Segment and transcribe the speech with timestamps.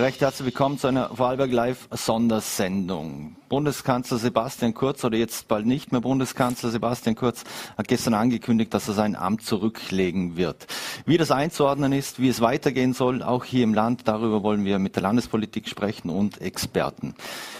[0.00, 3.36] Recht herzlich willkommen zu einer Vorarlberg Live Sondersendung.
[3.50, 7.44] Bundeskanzler Sebastian Kurz oder jetzt bald nicht mehr Bundeskanzler Sebastian Kurz
[7.76, 10.66] hat gestern angekündigt, dass er sein Amt zurücklegen wird.
[11.04, 14.78] Wie das einzuordnen ist, wie es weitergehen soll, auch hier im Land, darüber wollen wir
[14.78, 17.14] mit der Landespolitik sprechen und Experten.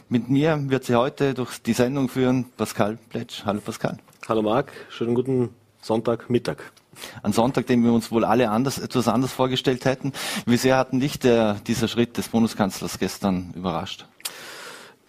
[0.08, 3.44] Mit mir wird sie heute durch die Sendung führen Pascal Pletsch.
[3.44, 3.98] Hallo Pascal.
[4.26, 5.50] Hallo Marc, schönen guten
[5.82, 6.72] Sonntagmittag.
[7.22, 10.12] Ein Sonntag, den wir uns wohl alle anders, etwas anders vorgestellt hätten.
[10.46, 14.06] Wie sehr hat dich der, dieser Schritt des Bundeskanzlers gestern überrascht?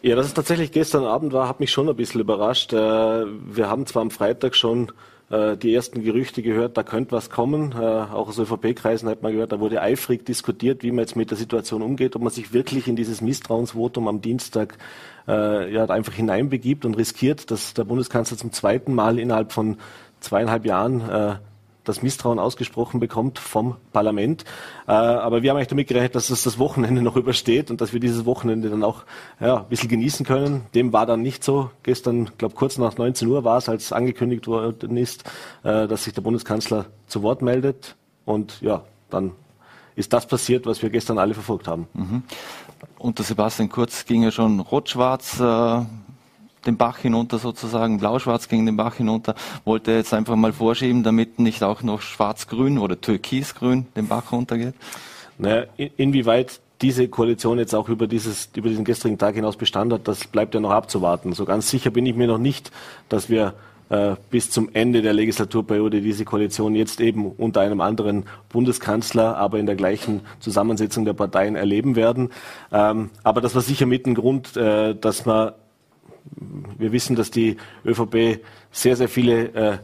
[0.04, 2.74] Ja, dass es tatsächlich gestern Abend war, hat mich schon ein bisschen überrascht.
[2.74, 4.92] Äh, wir haben zwar am Freitag schon
[5.30, 7.74] äh, die ersten Gerüchte gehört, da könnte was kommen.
[7.74, 11.30] Äh, auch aus ÖVP-Kreisen hat man gehört, da wurde eifrig diskutiert, wie man jetzt mit
[11.30, 14.78] der Situation umgeht, ob man sich wirklich in dieses Misstrauensvotum am Dienstag
[15.28, 19.78] ja, einfach hineinbegibt und riskiert, dass der Bundeskanzler zum zweiten Mal innerhalb von
[20.20, 21.40] zweieinhalb Jahren
[21.84, 24.46] das Misstrauen ausgesprochen bekommt vom Parlament.
[24.88, 27.94] Äh, aber wir haben eigentlich damit gerechnet, dass es das Wochenende noch übersteht und dass
[27.94, 29.04] wir dieses Wochenende dann auch
[29.40, 30.66] ja, ein bisschen genießen können.
[30.76, 31.72] Dem war dann nicht so.
[31.84, 35.24] Gestern, glaube kurz nach 19 Uhr war es, als angekündigt worden ist,
[35.64, 37.96] äh, dass sich der Bundeskanzler zu Wort meldet.
[38.26, 39.32] Und ja, dann
[39.96, 41.88] ist das passiert, was wir gestern alle verfolgt haben.
[41.94, 42.24] Mhm.
[42.98, 45.40] Unter Sebastian Kurz ging ja schon rot-schwarz.
[45.40, 45.82] Äh
[46.66, 51.40] den Bach hinunter sozusagen, blau-schwarz ging den Bach hinunter, wollte jetzt einfach mal vorschieben, damit
[51.40, 54.76] nicht auch noch schwarz-grün oder türkis-grün den Bach runtergeht?
[55.38, 55.66] Naja,
[55.98, 60.26] inwieweit diese Koalition jetzt auch über, dieses, über diesen gestrigen Tag hinaus Bestand hat, das
[60.26, 61.34] bleibt ja noch abzuwarten.
[61.34, 62.72] So ganz sicher bin ich mir noch nicht,
[63.10, 63.54] dass wir
[63.90, 69.60] äh, bis zum Ende der Legislaturperiode diese Koalition jetzt eben unter einem anderen Bundeskanzler, aber
[69.60, 72.30] in der gleichen Zusammensetzung der Parteien erleben werden.
[72.72, 75.52] Ähm, aber das war sicher mit ein Grund, äh, dass man
[76.78, 78.40] wir wissen, dass die ÖVP
[78.72, 79.78] sehr, sehr viele äh,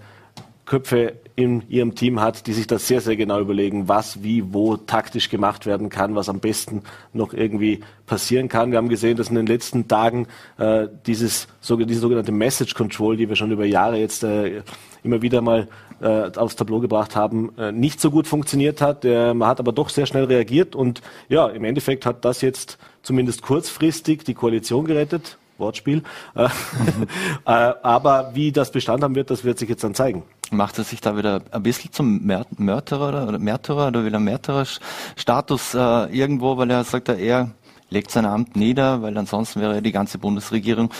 [0.67, 4.75] Köpfe in ihrem Team hat, die sich das sehr, sehr genau überlegen, was, wie, wo
[4.75, 6.81] taktisch gemacht werden kann, was am besten
[7.13, 8.71] noch irgendwie passieren kann.
[8.71, 13.29] Wir haben gesehen, dass in den letzten Tagen äh, dieses, diese sogenannte Message Control, die
[13.29, 14.63] wir schon über Jahre jetzt äh,
[15.03, 15.67] immer wieder mal
[16.01, 19.03] äh, aufs Tableau gebracht haben, äh, nicht so gut funktioniert hat.
[19.03, 23.41] Man hat aber doch sehr schnell reagiert und ja, im Endeffekt hat das jetzt zumindest
[23.41, 25.37] kurzfristig die Koalition gerettet.
[25.59, 26.03] Wortspiel.
[26.35, 26.45] Äh,
[27.45, 27.49] äh,
[27.81, 30.23] aber wie das Bestand haben wird, das wird sich jetzt dann zeigen.
[30.51, 36.05] Macht er sich da wieder ein bisschen zum Märtyrer oder Märtyrer oder wieder Märtyrerstatus äh,
[36.17, 37.51] irgendwo, weil er sagt, er
[37.89, 40.91] legt sein Amt nieder, weil ansonsten wäre die ganze Bundesregierung,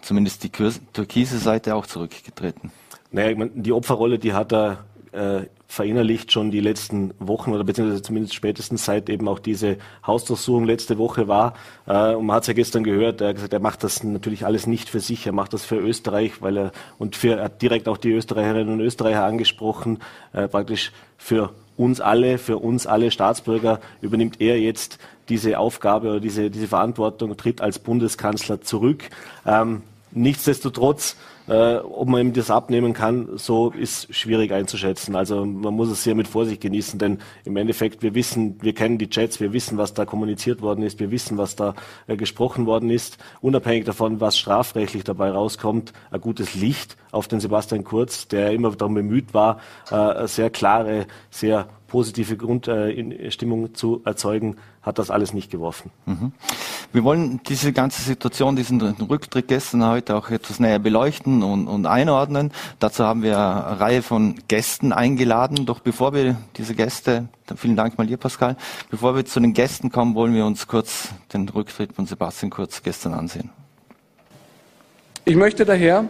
[0.00, 2.70] zumindest die türkise Seite, auch zurückgetreten.
[3.10, 7.64] Naja, ich meine, die Opferrolle, die hat er äh, verinnerlicht schon die letzten Wochen oder
[7.64, 11.54] beziehungsweise zumindest spätestens seit eben auch diese Hausdurchsuchung letzte Woche war.
[11.86, 14.44] Äh, und man hat es ja gestern gehört, er hat gesagt, er macht das natürlich
[14.44, 17.62] alles nicht für sich, er macht das für Österreich, weil er und für, er hat
[17.62, 20.00] direkt auch die Österreicherinnen und Österreicher angesprochen,
[20.34, 24.98] äh, praktisch für uns alle, für uns alle Staatsbürger übernimmt er jetzt
[25.30, 29.04] diese Aufgabe oder diese, diese Verantwortung, tritt als Bundeskanzler zurück.
[29.46, 29.80] Ähm,
[30.10, 31.16] nichtsdestotrotz
[31.48, 35.16] äh, ob man ihm das abnehmen kann, so ist schwierig einzuschätzen.
[35.16, 38.98] Also man muss es sehr mit Vorsicht genießen, denn im Endeffekt, wir wissen, wir kennen
[38.98, 41.74] die Chats, wir wissen, was da kommuniziert worden ist, wir wissen, was da
[42.06, 43.18] äh, gesprochen worden ist.
[43.40, 48.70] Unabhängig davon, was strafrechtlich dabei rauskommt, ein gutes Licht auf den Sebastian Kurz, der immer
[48.70, 49.60] darum bemüht war,
[49.90, 55.90] äh, sehr klare, sehr positive Grundstimmung äh, zu erzeugen, hat das alles nicht geworfen.
[56.06, 56.32] Mhm.
[56.90, 61.84] Wir wollen diese ganze Situation, diesen Rücktritt gestern heute auch etwas näher beleuchten und, und
[61.84, 62.50] einordnen.
[62.78, 65.66] Dazu haben wir eine Reihe von Gästen eingeladen.
[65.66, 68.56] Doch bevor wir diese Gäste, vielen Dank mal dir, Pascal,
[68.90, 72.82] bevor wir zu den Gästen kommen, wollen wir uns kurz den Rücktritt von Sebastian Kurz
[72.82, 73.50] gestern ansehen.
[75.26, 76.06] Ich möchte daher,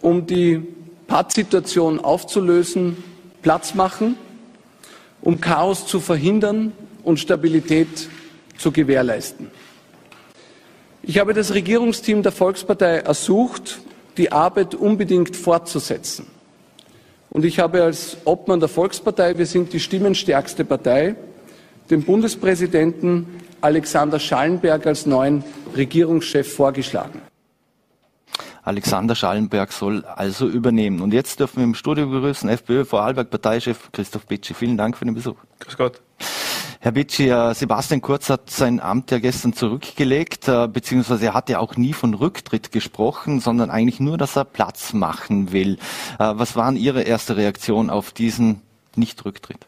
[0.00, 0.60] um die
[1.06, 2.96] Pattsituation aufzulösen,
[3.42, 4.16] Platz machen
[5.20, 8.08] um Chaos zu verhindern und Stabilität
[8.56, 9.50] zu gewährleisten.
[11.02, 13.80] Ich habe das Regierungsteam der Volkspartei ersucht,
[14.16, 16.26] die Arbeit unbedingt fortzusetzen.
[17.30, 21.14] Und ich habe als Obmann der Volkspartei, wir sind die stimmenstärkste Partei,
[21.90, 23.26] den Bundespräsidenten
[23.60, 25.44] Alexander Schallenberg als neuen
[25.76, 27.22] Regierungschef vorgeschlagen.
[28.62, 31.00] Alexander Schallenberg soll also übernehmen.
[31.00, 34.54] Und jetzt dürfen wir im Studio begrüßen FPÖ Vorarlberg Parteichef Christoph Bitschi.
[34.54, 35.36] Vielen Dank für den Besuch.
[35.60, 36.00] Grüß Gott.
[36.80, 41.48] Herr Bitschi, äh, Sebastian Kurz hat sein Amt ja gestern zurückgelegt, äh, beziehungsweise er hat
[41.48, 45.78] ja auch nie von Rücktritt gesprochen, sondern eigentlich nur, dass er Platz machen will.
[46.18, 48.62] Äh, was waren Ihre erste Reaktion auf diesen
[48.94, 49.67] Nicht-Rücktritt?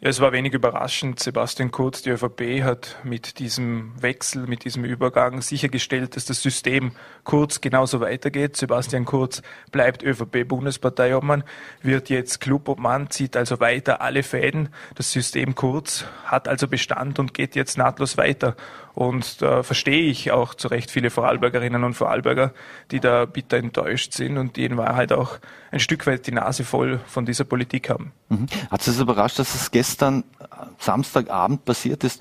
[0.00, 1.18] Ja, es war wenig überraschend.
[1.18, 6.92] Sebastian Kurz, die ÖVP, hat mit diesem Wechsel, mit diesem Übergang sichergestellt, dass das System
[7.24, 8.56] Kurz genauso weitergeht.
[8.56, 9.42] Sebastian Kurz
[9.72, 11.42] bleibt ÖVP-Bundesparteiobmann,
[11.82, 14.68] wird jetzt Clubobmann, zieht also weiter alle Fäden.
[14.94, 18.54] Das System Kurz hat also Bestand und geht jetzt nahtlos weiter.
[18.98, 22.52] Und da verstehe ich auch zu Recht viele Vorarlbergerinnen und Vorarlberger,
[22.90, 25.38] die da bitter enttäuscht sind und die in Wahrheit auch
[25.70, 28.10] ein Stück weit die Nase voll von dieser Politik haben.
[28.28, 28.46] Mhm.
[28.72, 30.24] Hat es überrascht, dass es gestern
[30.80, 32.20] Samstagabend passiert ist,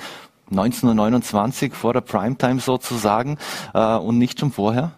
[0.51, 3.39] 1929 vor der Primetime sozusagen
[3.73, 4.91] äh, und nicht schon vorher?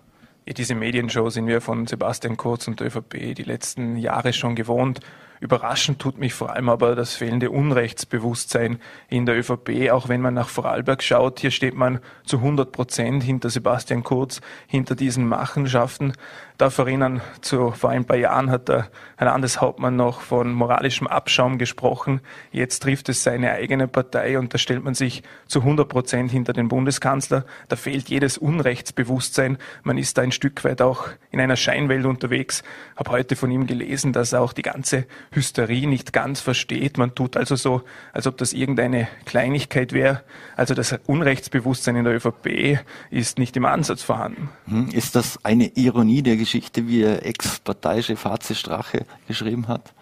[0.46, 4.56] Ja, diese Medienshow sind wir von Sebastian Kurz und der ÖVP die letzten Jahre schon
[4.56, 5.00] gewohnt.
[5.40, 10.34] Überraschend tut mich vor allem aber das fehlende Unrechtsbewusstsein in der ÖVP, auch wenn man
[10.34, 11.40] nach Vorarlberg schaut.
[11.40, 16.14] Hier steht man zu 100 Prozent hinter Sebastian Kurz, hinter diesen Machenschaften
[16.60, 21.58] darf erinnern, zu, vor ein paar Jahren hat der Herr Landeshauptmann noch von moralischem Abschaum
[21.58, 22.20] gesprochen.
[22.52, 26.52] Jetzt trifft es seine eigene Partei und da stellt man sich zu 100 Prozent hinter
[26.52, 27.46] den Bundeskanzler.
[27.70, 29.58] Da fehlt jedes Unrechtsbewusstsein.
[29.84, 32.62] Man ist da ein Stück weit auch in einer Scheinwelt unterwegs.
[32.98, 36.98] Habe heute von ihm gelesen, dass er auch die ganze Hysterie nicht ganz versteht.
[36.98, 40.24] Man tut also so, als ob das irgendeine Kleinigkeit wäre.
[40.58, 42.80] Also das Unrechtsbewusstsein in der ÖVP
[43.12, 44.50] ist nicht im Ansatz vorhanden.
[44.68, 46.49] Hm, ist das eine Ironie der Geschichte?
[46.50, 49.94] Geschichte, wie Ex-Parteichef HC Strache geschrieben hat?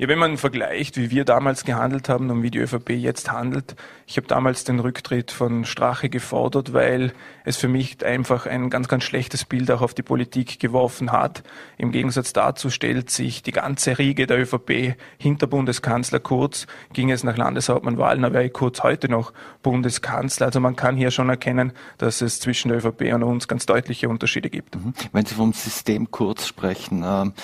[0.00, 3.76] Ja, wenn man vergleicht, wie wir damals gehandelt haben und wie die ÖVP jetzt handelt,
[4.06, 7.12] ich habe damals den Rücktritt von Strache gefordert, weil
[7.44, 11.42] es für mich einfach ein ganz, ganz schlechtes Bild auch auf die Politik geworfen hat.
[11.76, 16.66] Im Gegensatz dazu stellt sich die ganze Riege der ÖVP hinter Bundeskanzler Kurz.
[16.94, 20.46] Ging es nach Landeshauptmann Wahlen, wäre Kurz heute noch Bundeskanzler.
[20.46, 24.08] Also man kann hier schon erkennen, dass es zwischen der ÖVP und uns ganz deutliche
[24.08, 24.76] Unterschiede gibt.
[24.76, 24.94] Mhm.
[25.12, 27.34] Wenn Sie vom System Kurz sprechen, ähm,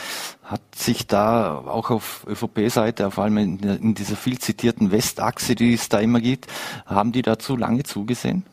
[0.46, 5.74] hat sich da auch auf ÖVP-Seite, vor allem in, in dieser viel zitierten Westachse, die
[5.74, 6.46] es da immer gibt,
[6.86, 8.44] haben die dazu lange zugesehen?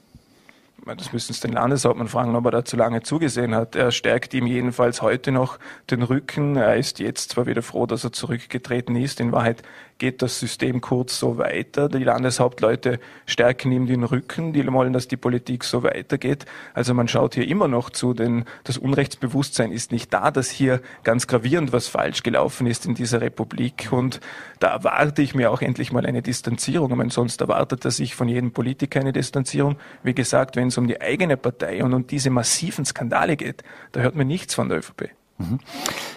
[0.85, 3.75] das müssen Sie den Landeshauptmann fragen, ob er da zu lange zugesehen hat.
[3.75, 5.57] Er stärkt ihm jedenfalls heute noch
[5.89, 6.57] den Rücken.
[6.57, 9.21] Er ist jetzt zwar wieder froh, dass er zurückgetreten ist.
[9.21, 9.63] In Wahrheit
[10.03, 11.87] geht das System kurz so weiter.
[11.87, 14.51] Die Landeshauptleute stärken ihm den Rücken.
[14.51, 16.43] Die wollen, dass die Politik so weitergeht.
[16.73, 20.81] Also man schaut hier immer noch zu, denn das Unrechtsbewusstsein ist nicht da, dass hier
[21.05, 23.93] ganz gravierend was falsch gelaufen ist in dieser Republik.
[23.93, 24.19] Und
[24.59, 26.91] da erwarte ich mir auch endlich mal eine Distanzierung.
[26.91, 29.77] Ich meine, sonst erwartet er sich von jedem Politiker eine Distanzierung.
[30.03, 33.63] Wie gesagt, wenn es um die eigene Partei und um diese massiven Skandale geht,
[33.93, 35.22] da hört man nichts von der ÖVP.
[35.43, 35.59] Mhm.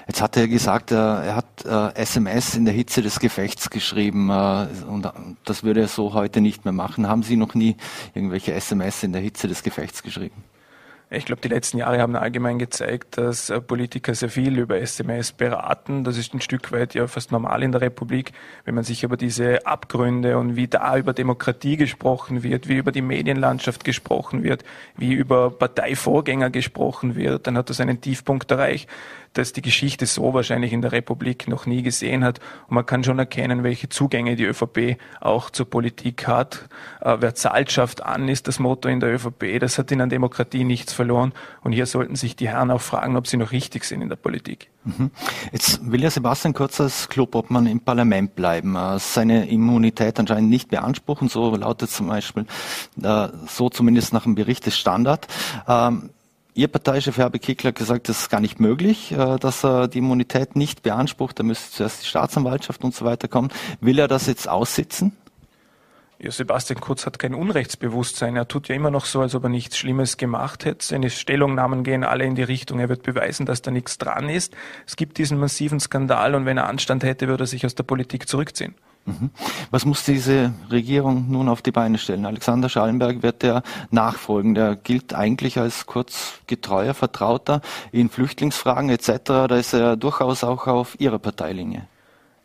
[0.06, 1.64] Jetzt hat er gesagt, er hat
[1.96, 5.10] SMS in der Hitze des Gefechts geschrieben äh, und
[5.44, 7.08] das würde er so heute nicht mehr machen.
[7.08, 7.76] Haben Sie noch nie
[8.14, 10.44] irgendwelche SMS in der Hitze des Gefechts geschrieben?
[11.08, 15.30] Ich glaube, die letzten Jahre haben allgemein gezeigt, dass äh, Politiker sehr viel über SMS
[15.30, 16.02] beraten.
[16.02, 18.32] Das ist ein Stück weit ja fast normal in der Republik.
[18.64, 22.90] Wenn man sich über diese Abgründe und wie da über Demokratie gesprochen wird, wie über
[22.90, 24.64] die Medienlandschaft gesprochen wird,
[24.96, 28.88] wie über Parteivorgänger gesprochen wird, dann hat das einen Tiefpunkt erreicht
[29.38, 32.40] das die Geschichte so wahrscheinlich in der Republik noch nie gesehen hat.
[32.68, 36.68] Und man kann schon erkennen, welche Zugänge die ÖVP auch zur Politik hat.
[37.00, 39.58] Äh, wer zahlt, schafft an, ist das Motto in der ÖVP.
[39.60, 41.32] Das hat in der Demokratie nichts verloren.
[41.62, 44.16] Und hier sollten sich die Herren auch fragen, ob sie noch richtig sind in der
[44.16, 44.68] Politik.
[44.84, 45.10] Mhm.
[45.52, 50.68] Jetzt will ja Sebastian Kurz als Klubobmann im Parlament bleiben, äh, seine Immunität anscheinend nicht
[50.68, 52.46] beanspruchen, so lautet zum Beispiel,
[53.02, 55.26] äh, so zumindest nach dem Bericht des Standard.
[56.56, 59.98] Ihr Parteichef Herbert Kickler hat gesagt, das ist gar nicht möglich, äh, dass er die
[59.98, 61.38] Immunität nicht beansprucht.
[61.38, 63.50] Da müsste zuerst die Staatsanwaltschaft und so weiter kommen.
[63.82, 65.14] Will er das jetzt aussitzen?
[66.18, 68.36] Ja, Sebastian Kurz hat kein Unrechtsbewusstsein.
[68.36, 70.82] Er tut ja immer noch so, als ob er nichts Schlimmes gemacht hätte.
[70.82, 74.56] Seine Stellungnahmen gehen alle in die Richtung, er wird beweisen, dass da nichts dran ist.
[74.86, 77.84] Es gibt diesen massiven Skandal und wenn er Anstand hätte, würde er sich aus der
[77.84, 78.74] Politik zurückziehen.
[79.06, 79.30] Mhm.
[79.70, 82.26] Was muss diese Regierung nun auf die Beine stellen?
[82.26, 84.54] Alexander Schallenberg wird der nachfolgen.
[84.54, 87.60] Der gilt eigentlich als kurz getreuer Vertrauter
[87.92, 89.08] in Flüchtlingsfragen etc.
[89.24, 91.86] Da ist er durchaus auch auf Ihrer Parteilinie.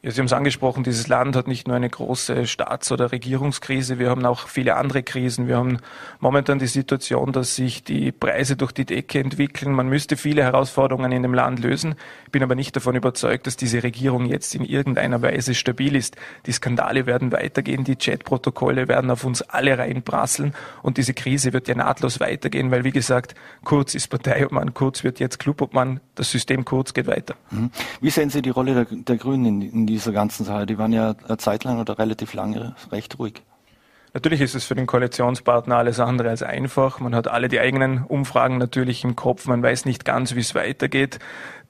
[0.03, 3.99] Ja, Sie haben es angesprochen, dieses Land hat nicht nur eine große Staats- oder Regierungskrise,
[3.99, 5.47] wir haben auch viele andere Krisen.
[5.47, 5.77] Wir haben
[6.19, 9.73] momentan die Situation, dass sich die Preise durch die Decke entwickeln.
[9.73, 11.93] Man müsste viele Herausforderungen in dem Land lösen.
[12.25, 16.15] Ich bin aber nicht davon überzeugt, dass diese Regierung jetzt in irgendeiner Weise stabil ist.
[16.47, 21.67] Die Skandale werden weitergehen, die Chatprotokolle werden auf uns alle reinprasseln und diese Krise wird
[21.67, 26.65] ja nahtlos weitergehen, weil wie gesagt, Kurz ist Parteiobmann, Kurz wird jetzt Clubobmann, das System
[26.65, 27.33] Kurz geht weiter.
[27.49, 27.71] Mhm.
[27.99, 30.67] Wie sehen Sie die Rolle der, der Grünen in, in dieser ganzen Sache?
[30.67, 33.41] Die waren ja eine Zeit lang oder relativ lange recht ruhig.
[34.13, 36.99] Natürlich ist es für den Koalitionspartner alles andere als einfach.
[36.99, 39.47] Man hat alle die eigenen Umfragen natürlich im Kopf.
[39.47, 41.17] Man weiß nicht ganz, wie es weitergeht.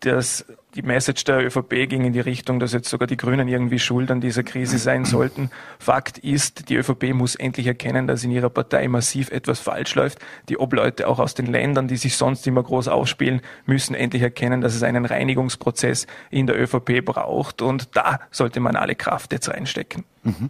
[0.02, 3.80] Das, die Message der ÖVP ging in die Richtung, dass jetzt sogar die Grünen irgendwie
[3.80, 5.50] schuld an dieser Krise sein sollten.
[5.80, 10.20] Fakt ist, die ÖVP muss endlich erkennen, dass in ihrer Partei massiv etwas falsch läuft.
[10.50, 14.62] Die Obleute auch aus den Ländern, die sich sonst immer groß aufspielen, müssen endlich erkennen,
[14.62, 17.62] dass es einen Reinigungsprozess in der ÖVP braucht.
[17.62, 20.06] Und da sollte man alle Kraft jetzt reinstecken.
[20.24, 20.50] Mhm.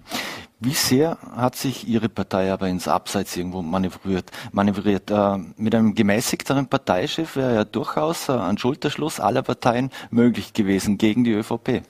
[0.63, 4.30] Wie sehr hat sich Ihre Partei aber ins Abseits irgendwo manövriert?
[4.51, 5.10] manövriert?
[5.10, 11.00] Äh, mit einem gemäßigteren Parteichef wäre ja durchaus äh, ein Schulterschluss aller Parteien möglich gewesen
[11.00, 11.82] gegen die ÖVP.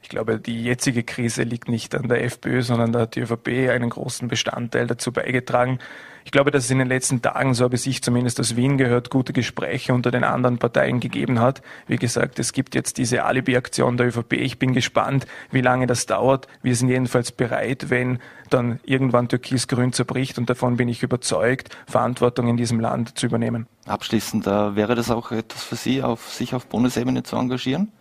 [0.00, 3.70] Ich glaube, die jetzige Krise liegt nicht an der FPÖ, sondern da hat die ÖVP
[3.70, 5.78] einen großen Bestandteil dazu beigetragen.
[6.24, 9.10] Ich glaube, dass es in den letzten Tagen, so habe ich zumindest aus Wien gehört,
[9.10, 11.60] gute Gespräche unter den anderen Parteien gegeben hat.
[11.86, 14.32] Wie gesagt, es gibt jetzt diese Alibi-Aktion der ÖVP.
[14.32, 16.48] Ich bin gespannt, wie lange das dauert.
[16.62, 22.48] Wir sind jedenfalls bereit, wenn dann irgendwann Türkis-Grün zerbricht und davon bin ich überzeugt, Verantwortung
[22.48, 23.66] in diesem Land zu übernehmen.
[23.86, 27.92] Abschließend, äh, wäre das auch etwas für Sie, auf, sich auf Bundesebene zu engagieren?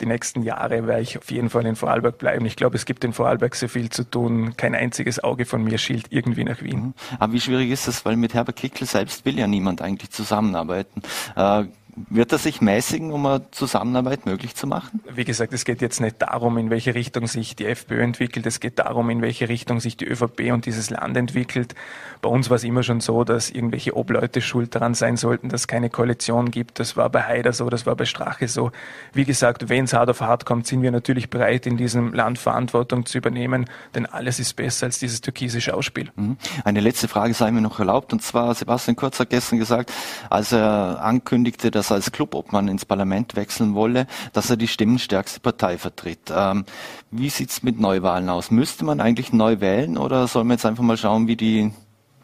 [0.00, 2.46] Die nächsten Jahre werde ich auf jeden Fall in Vorarlberg bleiben.
[2.46, 4.56] Ich glaube, es gibt in Vorarlberg so viel zu tun.
[4.56, 6.80] Kein einziges Auge von mir schielt irgendwie nach Wien.
[6.80, 6.94] Mhm.
[7.18, 8.04] Aber wie schwierig ist das?
[8.04, 11.02] Weil mit Herbert Kickl selbst will ja niemand eigentlich zusammenarbeiten.
[11.36, 11.64] Äh,
[11.96, 15.00] wird er sich mäßigen, um eine Zusammenarbeit möglich zu machen?
[15.12, 18.46] Wie gesagt, es geht jetzt nicht darum, in welche Richtung sich die FPÖ entwickelt.
[18.46, 21.74] Es geht darum, in welche Richtung sich die ÖVP und dieses Land entwickelt.
[22.20, 25.62] Bei uns war es immer schon so, dass irgendwelche Obleute schuld daran sein sollten, dass
[25.62, 26.80] es keine Koalition gibt.
[26.80, 28.72] Das war bei Haider so, das war bei Strache so.
[29.12, 32.38] Wie gesagt, wenn es hart auf hart kommt, sind wir natürlich bereit, in diesem Land
[32.38, 36.10] Verantwortung zu übernehmen, denn alles ist besser als dieses türkise Schauspiel.
[36.16, 36.36] Mhm.
[36.64, 39.92] Eine letzte Frage sei mir noch erlaubt, und zwar Sebastian Kurz hat gestern gesagt,
[40.30, 45.40] als er ankündigte, dass er als Clubobmann ins Parlament wechseln wolle, dass er die stimmenstärkste
[45.40, 46.32] Partei vertritt.
[46.34, 46.64] Ähm,
[47.10, 48.50] wie sieht's mit Neuwahlen aus?
[48.50, 51.72] Müsste man eigentlich neu wählen oder soll man jetzt einfach mal schauen, wie die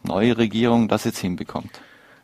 [0.03, 1.71] neue Regierung das jetzt hinbekommt?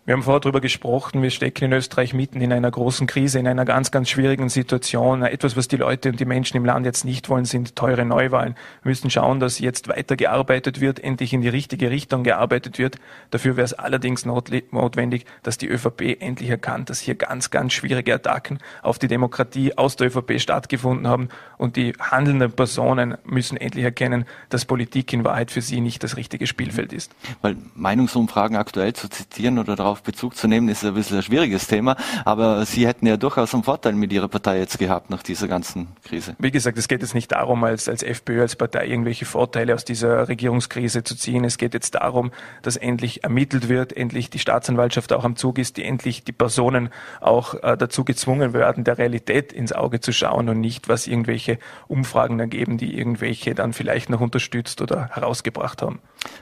[0.06, 3.48] Wir haben vorher darüber gesprochen, wir stecken in Österreich mitten in einer großen Krise, in
[3.48, 5.22] einer ganz, ganz schwierigen Situation.
[5.22, 8.54] Etwas, was die Leute und die Menschen im Land jetzt nicht wollen, sind teure Neuwahlen.
[8.84, 13.00] Wir müssen schauen, dass jetzt weiter gearbeitet wird, endlich in die richtige Richtung gearbeitet wird.
[13.32, 18.14] Dafür wäre es allerdings notwendig, dass die ÖVP endlich erkannt, dass hier ganz, ganz schwierige
[18.14, 23.84] Attacken auf die Demokratie aus der ÖVP stattgefunden haben und die handelnden Personen müssen endlich
[23.84, 27.10] erkennen, dass Politik in Wahrheit für sie nicht das richtige Spielfeld ist.
[27.42, 31.22] Weil Meinungsumfragen aktuell zu zitieren oder darauf darauf Bezug zu nehmen, ist ein bisschen ein
[31.22, 31.96] schwieriges Thema.
[32.24, 35.88] Aber Sie hätten ja durchaus einen Vorteil mit Ihrer Partei jetzt gehabt nach dieser ganzen
[36.04, 36.36] Krise.
[36.38, 39.84] Wie gesagt, es geht jetzt nicht darum, als, als FPÖ, als Partei irgendwelche Vorteile aus
[39.84, 41.44] dieser Regierungskrise zu ziehen.
[41.44, 42.30] Es geht jetzt darum,
[42.62, 46.90] dass endlich ermittelt wird, endlich die Staatsanwaltschaft auch am Zug ist, die endlich die Personen
[47.20, 51.58] auch äh, dazu gezwungen werden, der Realität ins Auge zu schauen und nicht, was irgendwelche
[51.88, 56.00] Umfragen ergeben, die irgendwelche dann vielleicht noch unterstützt oder herausgebracht haben.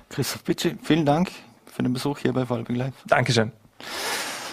[0.08, 1.30] Christoph Bitsche, vielen Dank
[1.74, 2.94] für den Besuch hier bei Vorarlberg Live.
[3.06, 3.50] Dankeschön.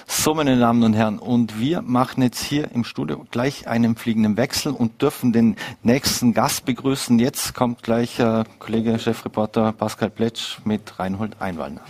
[0.07, 4.37] So, meine Damen und Herren, und wir machen jetzt hier im Studio gleich einen fliegenden
[4.37, 7.19] Wechsel und dürfen den nächsten Gast begrüßen.
[7.19, 11.81] Jetzt kommt gleich äh, Kollege Chefreporter Pascal Pletsch mit Reinhold Einwallner.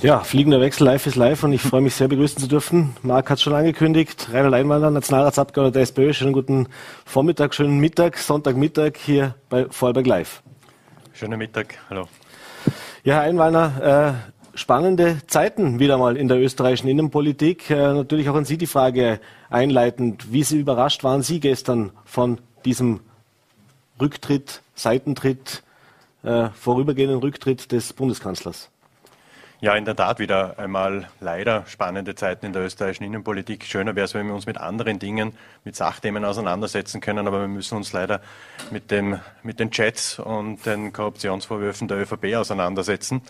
[0.00, 2.96] Ja, fliegender Wechsel, live ist live und ich freue mich sehr begrüßen zu dürfen.
[3.02, 6.12] Marc hat es schon angekündigt, Reinhold Einwallner, Nationalratsabgeordneter der SPÖ.
[6.12, 6.68] Schönen guten
[7.04, 10.42] Vormittag, schönen Mittag, Sonntagmittag hier bei Vorarlberg Live.
[11.12, 12.08] Schönen Mittag, hallo.
[13.06, 14.18] Ja, Herr Einwalner,
[14.52, 17.70] äh, spannende Zeiten wieder mal in der österreichischen Innenpolitik.
[17.70, 20.32] Äh, natürlich auch an Sie die Frage einleitend.
[20.32, 22.98] Wie Sie überrascht waren Sie gestern von diesem
[24.00, 25.62] Rücktritt, Seitentritt,
[26.24, 28.70] äh, vorübergehenden Rücktritt des Bundeskanzlers?
[29.62, 33.64] Ja, in der Tat wieder einmal leider spannende Zeiten in der österreichischen Innenpolitik.
[33.64, 35.32] Schöner wäre es, wenn wir uns mit anderen Dingen,
[35.64, 38.20] mit Sachthemen auseinandersetzen können, aber wir müssen uns leider
[38.70, 43.22] mit, dem, mit den Chats und den Korruptionsvorwürfen der ÖVP auseinandersetzen.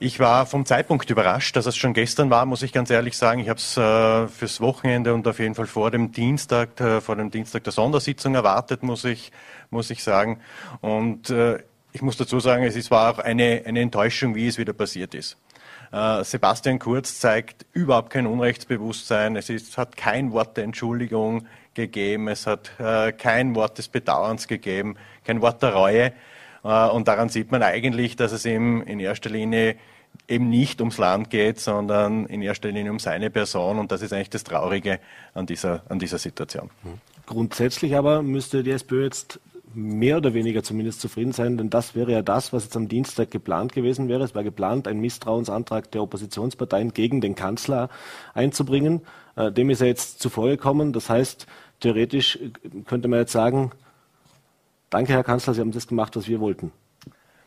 [0.00, 3.40] Ich war vom Zeitpunkt überrascht, dass es schon gestern war, muss ich ganz ehrlich sagen.
[3.40, 7.16] Ich habe es äh, fürs Wochenende und auf jeden Fall vor dem Dienstag, äh, vor
[7.16, 9.30] dem Dienstag der Sondersitzung erwartet, muss ich,
[9.68, 10.40] muss ich sagen.
[10.80, 11.58] Und äh,
[11.92, 15.36] ich muss dazu sagen, es war auch eine, eine Enttäuschung, wie es wieder passiert ist.
[15.92, 19.36] Äh, Sebastian Kurz zeigt überhaupt kein Unrechtsbewusstsein.
[19.36, 22.28] Es ist, hat kein Wort der Entschuldigung gegeben.
[22.28, 26.12] Es hat äh, kein Wort des Bedauerns gegeben, kein Wort der Reue.
[26.62, 29.76] Äh, und daran sieht man eigentlich, dass es ihm in erster Linie
[30.26, 33.78] eben nicht ums Land geht, sondern in erster Linie um seine Person.
[33.78, 35.00] Und das ist eigentlich das Traurige
[35.32, 36.70] an dieser, an dieser Situation.
[37.26, 39.40] Grundsätzlich aber müsste die SPÖ jetzt
[39.74, 43.30] mehr oder weniger zumindest zufrieden sein, denn das wäre ja das, was jetzt am Dienstag
[43.30, 44.24] geplant gewesen wäre.
[44.24, 47.88] Es war geplant, einen Misstrauensantrag der Oppositionsparteien gegen den Kanzler
[48.34, 49.02] einzubringen.
[49.36, 50.92] Äh, dem ist er jetzt zuvor gekommen.
[50.92, 51.46] Das heißt,
[51.80, 52.38] theoretisch
[52.86, 53.72] könnte man jetzt sagen,
[54.90, 56.72] danke Herr Kanzler, Sie haben das gemacht, was wir wollten.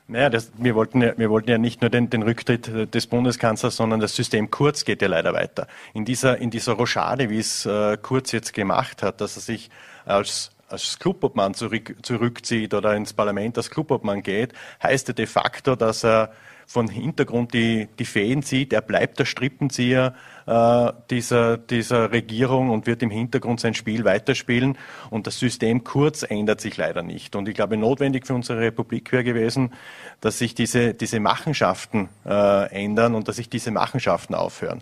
[0.07, 3.77] Naja, das, wir, wollten ja, wir wollten ja nicht nur den, den, Rücktritt des Bundeskanzlers,
[3.77, 5.67] sondern das System Kurz geht ja leider weiter.
[5.93, 9.69] In dieser, in dieser Rochade, wie es äh, Kurz jetzt gemacht hat, dass er sich
[10.03, 15.75] als als Clubobmann zurück, zurückzieht oder ins Parlament als Clubobmann geht, heißt ja de facto,
[15.75, 16.31] dass er
[16.71, 18.71] von Hintergrund die, die Fäden zieht.
[18.71, 20.15] Er bleibt der Strippenzieher
[20.47, 24.77] äh, dieser, dieser Regierung und wird im Hintergrund sein Spiel weiterspielen.
[25.09, 27.35] Und das System Kurz ändert sich leider nicht.
[27.35, 29.73] Und ich glaube, notwendig für unsere Republik wäre gewesen,
[30.21, 34.81] dass sich diese, diese Machenschaften äh, ändern und dass sich diese Machenschaften aufhören.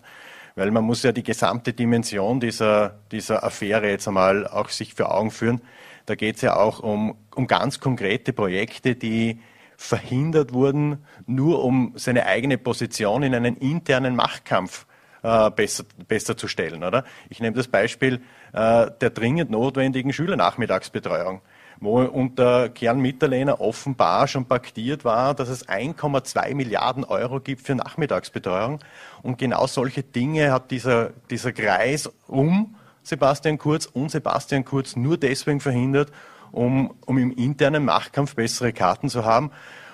[0.55, 5.11] Weil man muss ja die gesamte Dimension dieser, dieser Affäre jetzt einmal auch sich für
[5.11, 5.61] Augen führen.
[6.05, 9.39] Da geht es ja auch um, um ganz konkrete Projekte, die
[9.77, 14.85] verhindert wurden, nur um seine eigene Position in einen internen Machtkampf
[15.23, 16.83] äh, besser, besser zu stellen.
[16.83, 17.05] Oder?
[17.29, 18.21] Ich nehme das Beispiel
[18.53, 21.41] äh, der dringend notwendigen Schülernachmittagsbetreuung
[21.81, 27.75] wo unter Kern Mitterlehner offenbar schon paktiert war, dass es 1,2 Milliarden Euro gibt für
[27.75, 28.79] Nachmittagsbetreuung.
[29.21, 35.17] Und genau solche Dinge hat dieser, dieser Kreis um Sebastian Kurz und Sebastian Kurz nur
[35.17, 36.11] deswegen verhindert,
[36.51, 39.51] um, um im internen Machtkampf bessere Karten zu haben.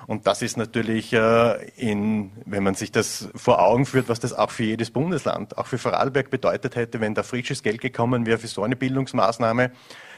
[0.08, 4.34] Und das ist natürlich, äh, in, wenn man sich das vor Augen führt, was das
[4.34, 8.38] auch für jedes Bundesland, auch für Vorarlberg bedeutet hätte, wenn da frisches Geld gekommen wäre
[8.38, 9.72] für so eine Bildungsmaßnahme,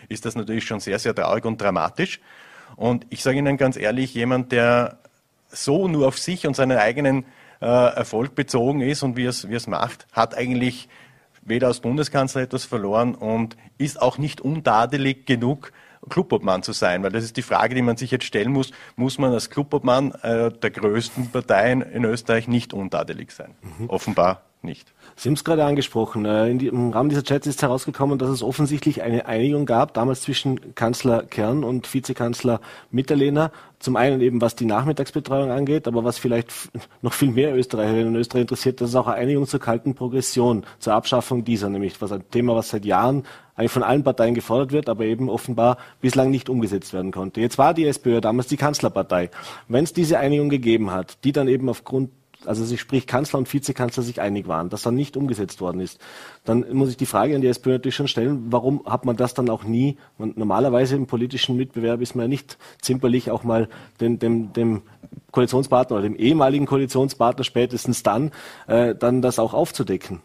[0.10, 2.20] ist das natürlich schon sehr, sehr traurig und dramatisch.
[2.76, 5.00] Und ich sage Ihnen ganz ehrlich, jemand, der
[5.50, 7.26] so nur auf sich und seinen eigenen
[7.62, 10.90] äh, Erfolg bezogen ist und wie es, wie es macht, hat eigentlich
[11.42, 15.72] weder als Bundeskanzler etwas verloren und ist auch nicht untadelig genug,
[16.10, 18.72] Clubobmann zu sein, weil das ist die Frage, die man sich jetzt stellen muss.
[18.96, 23.56] Muss man als Clubobmann äh, der größten Parteien in Österreich nicht untadelig sein?
[23.62, 23.90] Mhm.
[23.90, 24.94] Offenbar nicht.
[25.20, 26.26] Sie haben es gerade angesprochen.
[26.26, 30.22] Äh, die, Im Rahmen dieser Chats ist herausgekommen, dass es offensichtlich eine Einigung gab, damals
[30.22, 33.52] zwischen Kanzler Kern und Vizekanzler Mitterlehner.
[33.80, 36.52] Zum einen eben, was die Nachmittagsbetreuung angeht, aber was vielleicht
[37.02, 40.64] noch viel mehr Österreicherinnen und Österreicher interessiert, das ist auch eine Einigung zur kalten Progression,
[40.78, 43.24] zur Abschaffung dieser, nämlich was ein Thema, was seit Jahren
[43.56, 47.42] eigentlich von allen Parteien gefordert wird, aber eben offenbar bislang nicht umgesetzt werden konnte.
[47.42, 49.32] Jetzt war die SPÖ damals die Kanzlerpartei.
[49.68, 52.12] Wenn es diese Einigung gegeben hat, die dann eben aufgrund
[52.48, 56.00] also sich sprich Kanzler und Vizekanzler sich einig waren, dass dann nicht umgesetzt worden ist,
[56.46, 59.34] dann muss ich die Frage an die SPÖ natürlich schon stellen, warum hat man das
[59.34, 63.68] dann auch nie, man, normalerweise im politischen Mitbewerb ist man ja nicht zimperlich auch mal
[64.00, 64.82] dem, dem, dem
[65.32, 68.32] Koalitionspartner oder dem ehemaligen Koalitionspartner spätestens dann,
[68.68, 70.22] äh, dann das auch aufzudecken.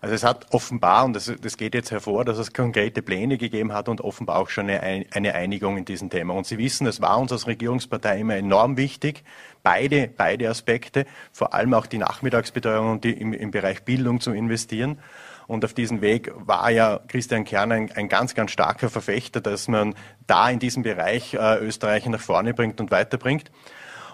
[0.00, 3.72] Also es hat offenbar, und das, das, geht jetzt hervor, dass es konkrete Pläne gegeben
[3.72, 6.34] hat und offenbar auch schon eine, eine, Einigung in diesem Thema.
[6.34, 9.24] Und Sie wissen, es war uns als Regierungspartei immer enorm wichtig,
[9.62, 14.32] beide, beide Aspekte, vor allem auch die Nachmittagsbetreuung und die im, im Bereich Bildung zu
[14.32, 14.98] investieren.
[15.48, 19.66] Und auf diesem Weg war ja Christian Kern ein, ein, ganz, ganz starker Verfechter, dass
[19.66, 19.94] man
[20.26, 23.50] da in diesem Bereich äh, Österreich nach vorne bringt und weiterbringt.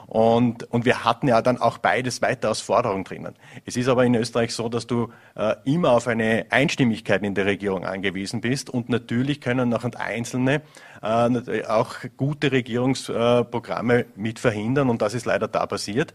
[0.06, 3.34] Und, und wir hatten ja dann auch beides weiter als Forderung drinnen.
[3.64, 7.46] Es ist aber in Österreich so, dass du äh, immer auf eine Einstimmigkeit in der
[7.46, 10.62] Regierung angewiesen bist und natürlich können noch Einzelne
[11.02, 16.14] äh, auch gute Regierungsprogramme mit verhindern und das ist leider da passiert.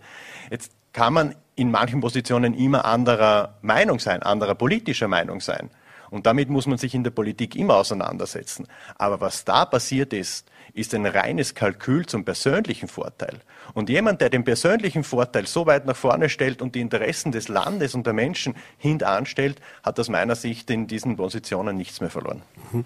[0.49, 5.69] Jetzt kann man in manchen Positionen immer anderer Meinung sein, anderer politischer Meinung sein.
[6.09, 8.67] Und damit muss man sich in der Politik immer auseinandersetzen.
[8.97, 13.39] Aber was da passiert ist, ist ein reines Kalkül zum persönlichen Vorteil.
[13.73, 17.47] Und jemand, der den persönlichen Vorteil so weit nach vorne stellt und die Interessen des
[17.47, 22.41] Landes und der Menschen hintanstellt, hat aus meiner Sicht in diesen Positionen nichts mehr verloren.
[22.71, 22.85] Mhm.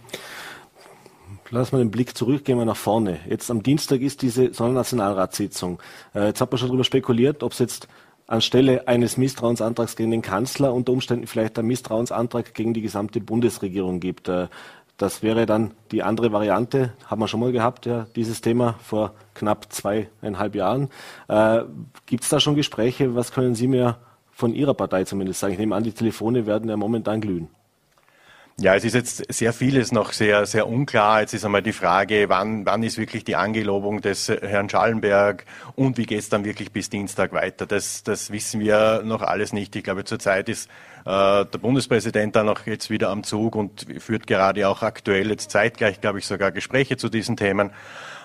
[1.49, 3.19] Lass mal den Blick zurück, gehen wir nach vorne.
[3.29, 5.79] Jetzt am Dienstag ist diese Sondernationalratssitzung.
[6.15, 7.87] Äh, jetzt hat man schon darüber spekuliert, ob es jetzt
[8.27, 13.99] anstelle eines Misstrauensantrags gegen den Kanzler unter Umständen vielleicht einen Misstrauensantrag gegen die gesamte Bundesregierung
[13.99, 14.27] gibt.
[15.03, 19.13] Das wäre dann die andere Variante, haben wir schon mal gehabt, ja, dieses Thema vor
[19.33, 20.87] knapp zweieinhalb Jahren.
[21.27, 21.63] Äh,
[22.05, 23.13] Gibt es da schon Gespräche?
[23.13, 23.97] Was können Sie mir
[24.31, 25.51] von Ihrer Partei zumindest sagen?
[25.51, 27.49] Ich nehme an, die Telefone werden ja momentan glühen.
[28.57, 31.19] Ja, es ist jetzt sehr vieles noch sehr, sehr unklar.
[31.19, 35.43] Jetzt ist einmal die Frage, wann, wann ist wirklich die Angelobung des Herrn Schallenberg
[35.75, 37.65] und wie geht es dann wirklich bis Dienstag weiter?
[37.65, 39.75] Das, das wissen wir noch alles nicht.
[39.75, 40.69] Ich glaube, zurzeit ist
[41.05, 45.99] der Bundespräsident dann auch jetzt wieder am Zug und führt gerade auch aktuell jetzt zeitgleich,
[45.99, 47.71] glaube ich, sogar Gespräche zu diesen Themen.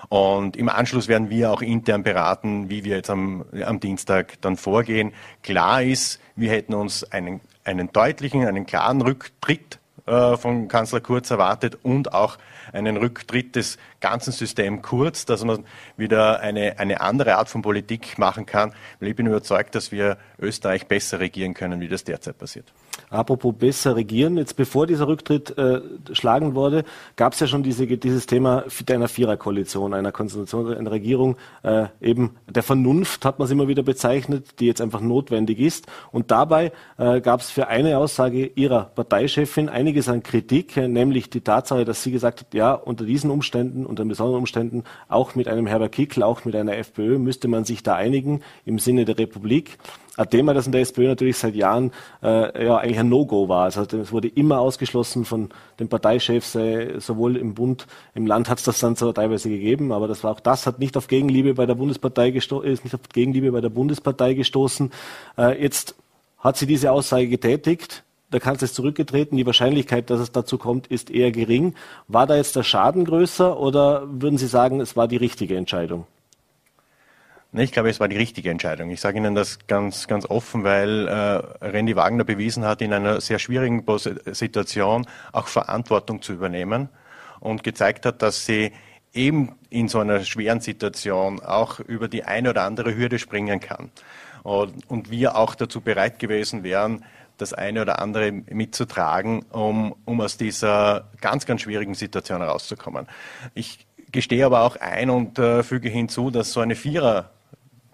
[0.09, 4.57] Und im Anschluss werden wir auch intern beraten, wie wir jetzt am, am Dienstag dann
[4.57, 5.13] vorgehen.
[5.43, 11.29] Klar ist, wir hätten uns einen, einen deutlichen, einen klaren Rücktritt äh, von Kanzler Kurz
[11.29, 12.37] erwartet und auch
[12.73, 15.65] einen Rücktritt des ganzen Systems Kurz, dass man
[15.97, 18.73] wieder eine, eine andere Art von Politik machen kann.
[18.99, 22.71] ich bin überzeugt, dass wir Österreich besser regieren können, wie das derzeit passiert.
[23.09, 25.81] Apropos besser regieren, jetzt bevor dieser Rücktritt äh,
[26.11, 26.83] schlagen wurde,
[27.15, 32.35] gab es ja schon diese, dieses Thema einer Viererkoalition, einer Konstellation, einer Regierung, äh, eben
[32.47, 35.87] der Vernunft hat man es immer wieder bezeichnet, die jetzt einfach notwendig ist.
[36.11, 41.41] Und dabei äh, gab es für eine Aussage ihrer Parteichefin einiges an Kritik, nämlich die
[41.41, 45.67] Tatsache, dass sie gesagt hat, ja, unter diesen Umständen, unter besonderen Umständen, auch mit einem
[45.67, 49.77] Herbert Kickl, auch mit einer FPÖ, müsste man sich da einigen im Sinne der Republik.
[50.17, 53.63] Ein Thema, das in der SPÖ natürlich seit Jahren äh, ja eigentlich ein No-Go war.
[53.63, 55.49] Also es wurde immer ausgeschlossen von
[55.79, 59.93] den Parteichefs, äh, sowohl im Bund, im Land hat es das dann so teilweise gegeben,
[59.93, 62.95] aber das war auch das hat nicht auf Gegenliebe bei der Bundespartei gestoßen, ist nicht
[62.95, 64.91] auf Gegenliebe bei der Bundespartei gestoßen.
[65.37, 65.95] Äh, jetzt
[66.37, 68.03] hat sie diese Aussage getätigt.
[68.31, 69.37] Der Kanzler ist zurückgetreten.
[69.37, 71.73] Die Wahrscheinlichkeit, dass es dazu kommt, ist eher gering.
[72.07, 76.05] War da jetzt der Schaden größer oder würden Sie sagen, es war die richtige Entscheidung?
[77.51, 78.91] Ich glaube, es war die richtige Entscheidung.
[78.91, 83.21] Ich sage Ihnen das ganz, ganz offen, weil äh, Randy Wagner bewiesen hat, in einer
[83.21, 83.83] sehr schwierigen
[84.31, 86.89] Situation auch Verantwortung zu übernehmen
[87.39, 88.71] und gezeigt hat, dass sie
[89.13, 93.89] eben in so einer schweren Situation auch über die eine oder andere Hürde springen kann.
[94.43, 97.03] Und, und wir auch dazu bereit gewesen wären,
[97.41, 103.07] das eine oder andere mitzutragen, um, um aus dieser ganz, ganz schwierigen Situation herauszukommen.
[103.53, 107.31] Ich gestehe aber auch ein und äh, füge hinzu, dass so eine Vierer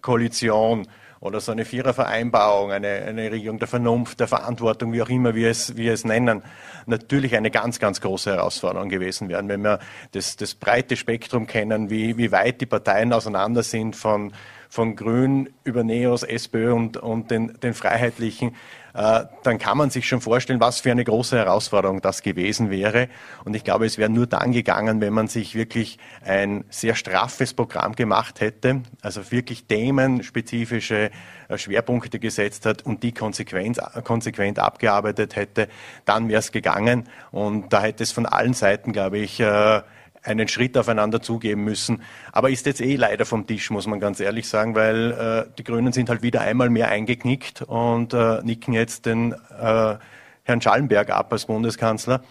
[0.02, 0.88] Koalition
[1.20, 5.50] oder so eine Vierervereinbarung, eine, eine Regierung der Vernunft, der Verantwortung, wie auch immer wir
[5.50, 6.44] es, wir es nennen,
[6.86, 9.80] natürlich eine ganz, ganz große Herausforderung gewesen wären, wenn wir
[10.12, 14.34] das, das breite Spektrum kennen, wie, wie weit die Parteien auseinander sind von,
[14.70, 18.56] von Grün über Neos, SPÖ und, und den, den Freiheitlichen
[18.96, 23.10] dann kann man sich schon vorstellen, was für eine große Herausforderung das gewesen wäre.
[23.44, 27.54] Und ich glaube, es wäre nur dann gegangen, wenn man sich wirklich ein sehr straffes
[27.54, 31.12] Programm gemacht hätte, also wirklich themenspezifische
[31.50, 35.68] äh, Schwerpunkte gesetzt hat und die konsequent, konsequent abgearbeitet hätte,
[36.06, 37.10] dann wäre es gegangen.
[37.32, 39.82] Und da hätte es von allen Seiten, glaube ich, äh,
[40.26, 42.02] einen Schritt aufeinander zugeben müssen.
[42.32, 45.64] Aber ist jetzt eh leider vom Tisch, muss man ganz ehrlich sagen, weil äh, die
[45.64, 49.96] Grünen sind halt wieder einmal mehr eingeknickt und äh, nicken jetzt den äh,
[50.44, 52.22] Herrn Schallenberg ab als Bundeskanzler.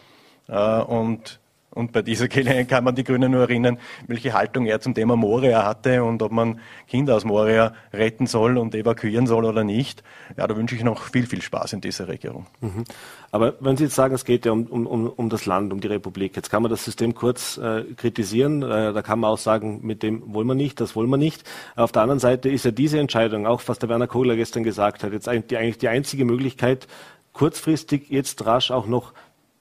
[0.48, 1.40] Äh, und
[1.74, 5.16] und bei dieser Gelegenheit kann man die Grünen nur erinnern, welche Haltung er zum Thema
[5.16, 10.02] Moria hatte und ob man Kinder aus Moria retten soll und evakuieren soll oder nicht.
[10.36, 12.46] Ja, da wünsche ich noch viel, viel Spaß in dieser Regierung.
[12.60, 12.84] Mhm.
[13.30, 15.88] Aber wenn Sie jetzt sagen, es geht ja um, um, um das Land, um die
[15.88, 18.62] Republik, jetzt kann man das System kurz äh, kritisieren.
[18.62, 21.42] Äh, da kann man auch sagen, mit dem wollen wir nicht, das wollen wir nicht.
[21.74, 25.02] Auf der anderen Seite ist ja diese Entscheidung, auch was der Werner Kogler gestern gesagt
[25.02, 26.86] hat, jetzt eigentlich die einzige Möglichkeit,
[27.32, 29.12] kurzfristig jetzt rasch auch noch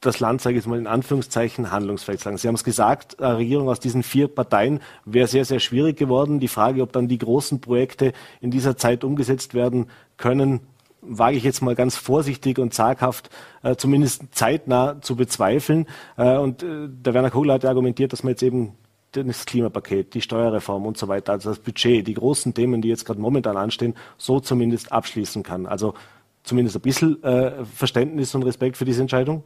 [0.05, 2.37] das Land, sage ich jetzt mal in Anführungszeichen, handlungsfähig sagen.
[2.37, 6.39] Sie haben es gesagt, eine Regierung aus diesen vier Parteien wäre sehr, sehr schwierig geworden.
[6.39, 9.87] Die Frage, ob dann die großen Projekte in dieser Zeit umgesetzt werden
[10.17, 10.61] können,
[11.01, 13.29] wage ich jetzt mal ganz vorsichtig und zaghaft,
[13.61, 15.87] äh, zumindest zeitnah zu bezweifeln.
[16.17, 18.73] Äh, und äh, der Werner Kogler hat ja argumentiert, dass man jetzt eben
[19.11, 23.05] das Klimapaket, die Steuerreform und so weiter, also das Budget, die großen Themen, die jetzt
[23.05, 25.67] gerade momentan anstehen, so zumindest abschließen kann.
[25.67, 25.93] Also
[26.43, 29.43] zumindest ein bisschen äh, Verständnis und Respekt für diese Entscheidung?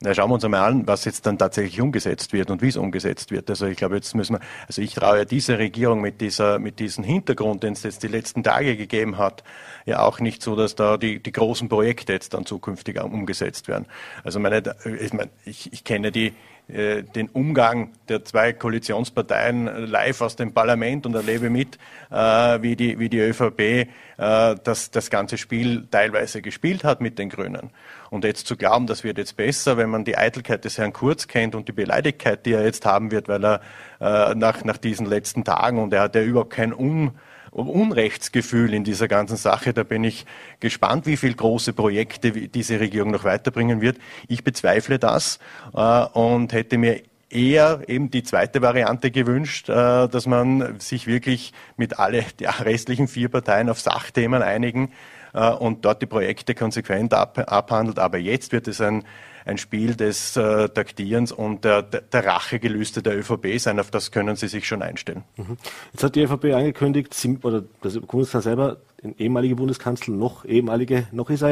[0.00, 2.76] Na, schauen wir uns einmal an, was jetzt dann tatsächlich umgesetzt wird und wie es
[2.76, 3.50] umgesetzt wird.
[3.50, 7.02] Also ich glaube, jetzt müssen wir, also ich traue dieser Regierung mit dieser, mit diesem
[7.02, 9.42] Hintergrund, den es jetzt die letzten Tage gegeben hat,
[9.86, 13.86] ja auch nicht so, dass da die, die großen Projekte jetzt dann zukünftig umgesetzt werden.
[14.22, 14.62] Also meine,
[15.00, 16.32] ich, meine, ich, ich kenne die,
[16.68, 21.76] äh, den Umgang der zwei Koalitionsparteien live aus dem Parlament und erlebe mit,
[22.12, 27.18] äh, wie, die, wie die ÖVP äh, das, das ganze Spiel teilweise gespielt hat mit
[27.18, 27.70] den Grünen.
[28.10, 31.28] Und jetzt zu glauben, das wird jetzt besser, wenn man die Eitelkeit des Herrn Kurz
[31.28, 33.60] kennt und die Beleidigkeit, die er jetzt haben wird, weil er
[34.00, 37.12] äh, nach, nach diesen letzten Tagen und er hat ja überhaupt kein Un
[37.50, 39.72] Unrechtsgefühl in dieser ganzen Sache.
[39.72, 40.26] Da bin ich
[40.60, 43.96] gespannt, wie viele große Projekte diese Regierung noch weiterbringen wird.
[44.28, 45.38] Ich bezweifle das
[45.74, 51.52] äh, und hätte mir eher eben die zweite Variante gewünscht, äh, dass man sich wirklich
[51.76, 54.92] mit alle die restlichen vier Parteien auf Sachthemen einigen
[55.46, 57.98] und dort die Projekte konsequent abhandelt.
[57.98, 59.04] Aber jetzt wird es ein
[59.48, 63.80] ein Spiel des äh, Taktierens und der, der Rachegelüste der ÖVP sein.
[63.80, 65.24] Auf das können Sie sich schon einstellen.
[65.36, 65.56] Mhm.
[65.92, 71.08] Jetzt hat die ÖVP angekündigt, Sie, oder der Bundeskanzler selber, den ehemaligen Bundeskanzler, noch ehemalige,
[71.12, 71.50] noch ist er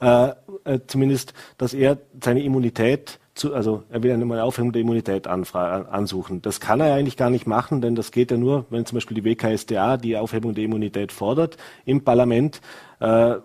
[0.00, 4.82] ja, äh, äh, zumindest, dass er seine Immunität zu, also er will eine Aufhebung der
[4.82, 6.40] Immunität ansuchen.
[6.40, 9.20] Das kann er eigentlich gar nicht machen, denn das geht ja nur, wenn zum Beispiel
[9.20, 12.60] die WKSDA die Aufhebung der Immunität fordert im Parlament.
[13.04, 13.40] Äh,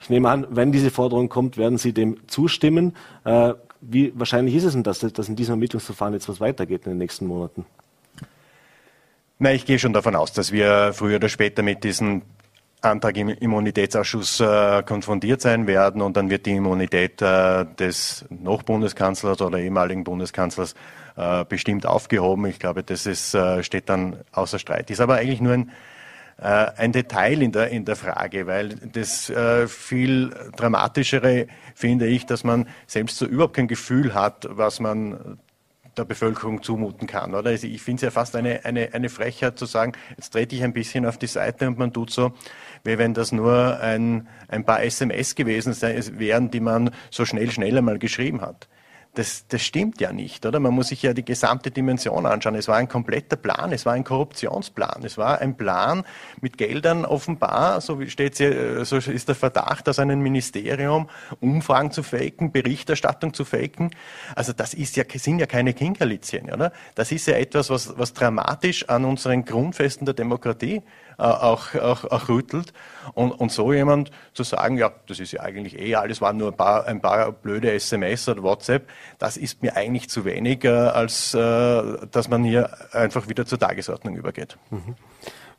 [0.00, 2.92] Ich nehme an, wenn diese Forderung kommt, werden Sie dem zustimmen.
[3.24, 6.92] Äh, wie wahrscheinlich ist es denn, dass, dass in diesem Ermittlungsverfahren jetzt was weitergeht in
[6.92, 7.64] den nächsten Monaten?
[9.38, 12.22] Na, ich gehe schon davon aus, dass wir früher oder später mit diesem
[12.82, 18.62] Antrag im Immunitätsausschuss äh, konfrontiert sein werden und dann wird die Immunität äh, des noch
[18.62, 20.74] Bundeskanzlers oder ehemaligen Bundeskanzlers
[21.16, 22.44] äh, bestimmt aufgehoben.
[22.46, 24.90] Ich glaube, das ist, äh, steht dann außer Streit.
[24.90, 25.70] Ist aber eigentlich nur ein,
[26.36, 32.44] ein Detail in der, in der Frage, weil das äh, viel dramatischere finde ich, dass
[32.44, 35.38] man selbst so überhaupt kein Gefühl hat, was man
[35.96, 37.34] der Bevölkerung zumuten kann.
[37.34, 37.50] Oder?
[37.50, 40.64] Also ich finde es ja fast eine, eine, eine Frechheit zu sagen, jetzt trete ich
[40.64, 42.32] ein bisschen auf die Seite und man tut so,
[42.82, 45.74] wie wenn das nur ein, ein paar SMS gewesen
[46.18, 48.68] wären, die man so schnell, schnell einmal geschrieben hat
[49.14, 50.60] das, das stimmt ja nicht, oder?
[50.60, 52.54] Man muss sich ja die gesamte Dimension anschauen.
[52.54, 56.04] Es war ein kompletter Plan, es war ein Korruptionsplan, es war ein Plan
[56.40, 61.08] mit Geldern offenbar, so steht hier, so ist der Verdacht aus einem Ministerium,
[61.40, 63.90] Umfragen zu faken, Berichterstattung zu faken.
[64.34, 66.72] Also das ist ja, sind ja keine Kinkerlitzchen, oder?
[66.94, 70.82] Das ist ja etwas, was, was dramatisch an unseren Grundfesten der Demokratie äh,
[71.18, 72.72] auch, auch, auch rüttelt.
[73.14, 76.52] Und, und so jemand zu sagen, ja, das ist ja eigentlich eh alles, waren nur
[76.52, 80.68] ein paar, ein paar blöde SMS oder WhatsApp, das ist mir eigentlich zu wenig, äh,
[80.68, 84.56] als äh, dass man hier einfach wieder zur Tagesordnung übergeht.
[84.70, 84.94] Mhm.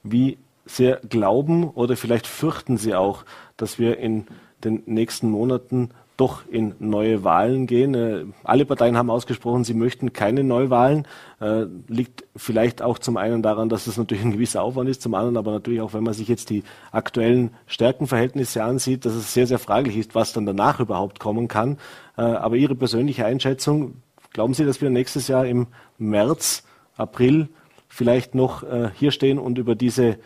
[0.04, 3.24] Wie sehr glauben oder vielleicht fürchten Sie auch,
[3.58, 4.28] dass wir in
[4.63, 7.93] den nächsten Monaten doch in neue Wahlen gehen.
[7.93, 11.08] Äh, alle Parteien haben ausgesprochen, sie möchten keine Neuwahlen.
[11.41, 15.13] Äh, liegt vielleicht auch zum einen daran, dass es natürlich ein gewisser Aufwand ist, zum
[15.13, 19.47] anderen aber natürlich auch, wenn man sich jetzt die aktuellen Stärkenverhältnisse ansieht, dass es sehr,
[19.47, 21.78] sehr fraglich ist, was dann danach überhaupt kommen kann.
[22.17, 23.95] Äh, aber Ihre persönliche Einschätzung,
[24.32, 26.63] glauben Sie, dass wir nächstes Jahr im März,
[26.97, 27.49] April
[27.89, 30.17] vielleicht noch hier stehen und über diese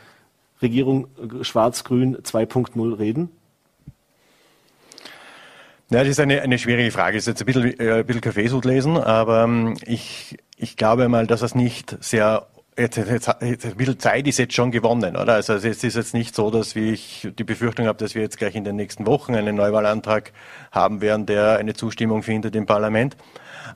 [0.62, 1.08] Regierung
[1.42, 3.30] Schwarz-Grün 2.0 reden?
[5.92, 7.18] Ja, das ist eine, eine schwierige Frage.
[7.18, 11.10] Das ist jetzt ein bisschen, äh, ein bisschen Kaffeesud lesen, aber ähm, ich, ich glaube
[11.10, 12.48] mal, dass es nicht sehr
[12.78, 15.34] Jetzt, jetzt, jetzt, ein bisschen Zeit ist jetzt schon gewonnen, oder?
[15.34, 18.38] Also es ist jetzt nicht so, dass wie ich die Befürchtung habe, dass wir jetzt
[18.38, 20.32] gleich in den nächsten Wochen einen Neuwahlantrag
[20.72, 23.18] haben werden, der eine Zustimmung findet im Parlament.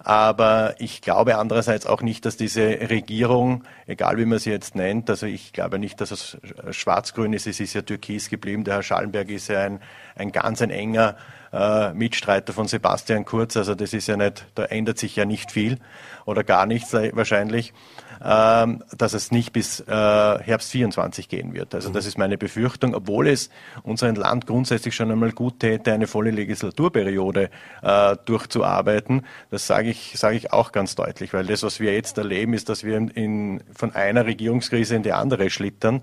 [0.04, 5.10] Aber ich glaube andererseits auch nicht, dass diese Regierung, egal wie man sie jetzt nennt,
[5.10, 6.38] also ich glaube nicht, dass es
[6.72, 8.63] schwarz-grün ist, es ist ja türkis geblieben.
[8.63, 9.80] Der Herr Schallenberg ist ja ein,
[10.15, 11.15] ein ganz ein enger
[11.54, 13.56] äh, Mitstreiter von Sebastian Kurz.
[13.56, 15.80] Also das ist ja nicht, da ändert sich ja nicht viel
[16.26, 17.74] oder gar nichts wahrscheinlich,
[18.23, 21.75] ähm, dass es nicht bis äh, Herbst 24 gehen wird.
[21.75, 23.49] Also das ist meine Befürchtung, obwohl es
[23.83, 27.49] unserem Land grundsätzlich schon einmal gut täte, eine volle Legislaturperiode
[27.81, 29.25] äh, durchzuarbeiten.
[29.51, 32.69] Das sage ich, sage ich auch ganz deutlich, weil das, was wir jetzt erleben, ist,
[32.69, 36.01] dass wir in, von einer Regierungskrise in die andere schlittern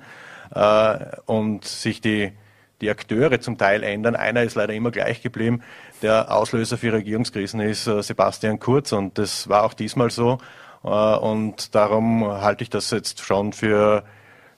[0.55, 2.33] äh, und sich die
[2.81, 4.17] die Akteure zum Teil ändern.
[4.17, 5.63] Einer ist leider immer gleich geblieben.
[6.01, 10.39] Der Auslöser für Regierungskrisen ist äh, Sebastian Kurz und das war auch diesmal so.
[10.85, 14.05] Äh, und darum halte ich das jetzt schon für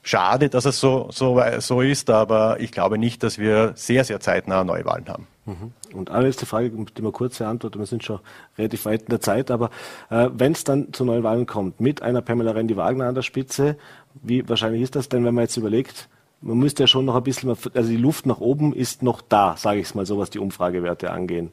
[0.03, 4.21] schade, dass es so, so, so ist, aber ich glaube nicht, dass wir sehr, sehr
[4.21, 5.27] zeitnah Neuwahlen haben.
[5.47, 5.73] Mhm.
[5.95, 8.21] Und eine letzte Frage, die wir kurze Antwort, wir sind schon
[8.59, 9.71] relativ weit in der Zeit, aber
[10.11, 13.77] äh, wenn es dann zu Neuwahlen kommt, mit einer Pamela Rendi-Wagner an der Spitze,
[14.15, 16.09] wie wahrscheinlich ist das denn, wenn man jetzt überlegt,
[16.41, 19.57] man müsste ja schon noch ein bisschen, also die Luft nach oben ist noch da,
[19.57, 21.53] sage ich es mal so, was die Umfragewerte angehen.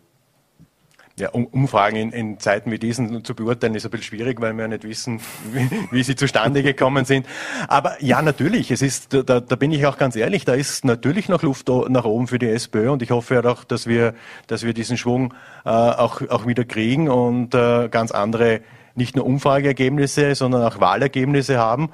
[1.20, 4.54] Ja, um, Umfragen in, in, Zeiten wie diesen zu beurteilen, ist ein bisschen schwierig, weil
[4.54, 5.20] wir ja nicht wissen,
[5.52, 7.26] wie, wie sie zustande gekommen sind.
[7.68, 11.28] Aber ja, natürlich, es ist, da, da bin ich auch ganz ehrlich, da ist natürlich
[11.28, 14.14] noch Luft nach oben für die SPÖ und ich hoffe ja auch, dass wir,
[14.48, 15.34] dass wir diesen Schwung
[15.66, 18.62] äh, auch, auch wieder kriegen und äh, ganz andere,
[18.96, 21.90] nicht nur Umfrageergebnisse, sondern auch Wahlergebnisse haben.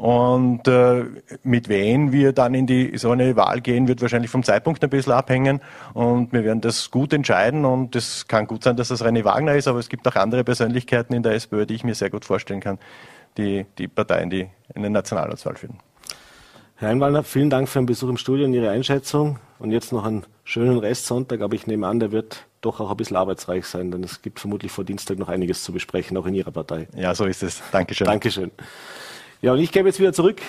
[0.00, 1.04] Und äh,
[1.42, 4.88] mit wen wir dann in die so eine Wahl gehen, wird wahrscheinlich vom Zeitpunkt ein
[4.88, 5.60] bisschen abhängen.
[5.92, 7.66] Und wir werden das gut entscheiden.
[7.66, 10.42] Und es kann gut sein, dass das René Wagner ist, aber es gibt auch andere
[10.42, 12.78] Persönlichkeiten in der SPÖ, die ich mir sehr gut vorstellen kann,
[13.36, 15.76] die die Parteien, die in den Nationalratswahl führen.
[16.76, 19.38] Herr Einwalner, vielen Dank für den Besuch im Studio und Ihre Einschätzung.
[19.58, 22.96] Und jetzt noch einen schönen Restsonntag, aber ich nehme an, der wird doch auch ein
[22.96, 26.32] bisschen arbeitsreich sein, denn es gibt vermutlich vor Dienstag noch einiges zu besprechen, auch in
[26.32, 26.88] Ihrer Partei.
[26.96, 27.60] Ja, so ist es.
[27.70, 28.06] Dankeschön.
[28.06, 28.50] Dankeschön.
[29.42, 30.42] Ja, und ich gebe jetzt wieder zurück.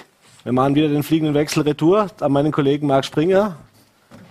[0.43, 3.56] Wir machen wieder den fliegenden Wechsel retour an meinen Kollegen Marc Springer.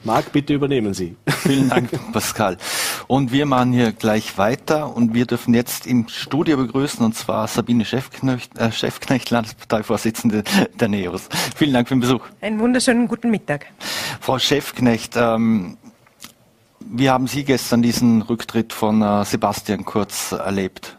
[0.04, 1.16] Marc, bitte übernehmen Sie.
[1.28, 2.58] Vielen Dank, Pascal.
[3.06, 7.48] Und wir machen hier gleich weiter und wir dürfen jetzt im Studio begrüßen und zwar
[7.48, 10.44] Sabine Chefknecht, äh, Chefknecht Landesparteivorsitzende
[10.74, 11.30] der NEOS.
[11.56, 12.26] Vielen Dank für den Besuch.
[12.42, 13.66] Einen wunderschönen guten Mittag.
[14.20, 15.78] Frau Chefknecht, ähm,
[16.80, 20.98] wie haben Sie gestern diesen Rücktritt von äh, Sebastian Kurz erlebt?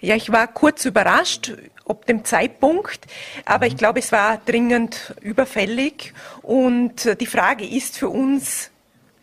[0.00, 1.52] Ja, ich war kurz überrascht
[1.90, 3.06] ob dem Zeitpunkt,
[3.44, 3.78] aber ich mhm.
[3.78, 8.70] glaube, es war dringend überfällig und die Frage ist für uns,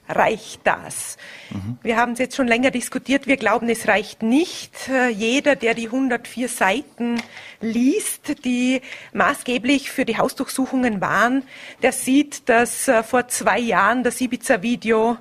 [0.10, 1.17] reicht das?
[1.49, 1.77] Mhm.
[1.82, 3.27] Wir haben es jetzt schon länger diskutiert.
[3.27, 4.89] Wir glauben, es reicht nicht.
[4.89, 7.21] Äh, jeder, der die 104 Seiten
[7.62, 8.82] liest, die
[9.13, 11.43] maßgeblich für die Hausdurchsuchungen waren,
[11.82, 15.17] der sieht, dass äh, vor zwei Jahren das Ibiza-Video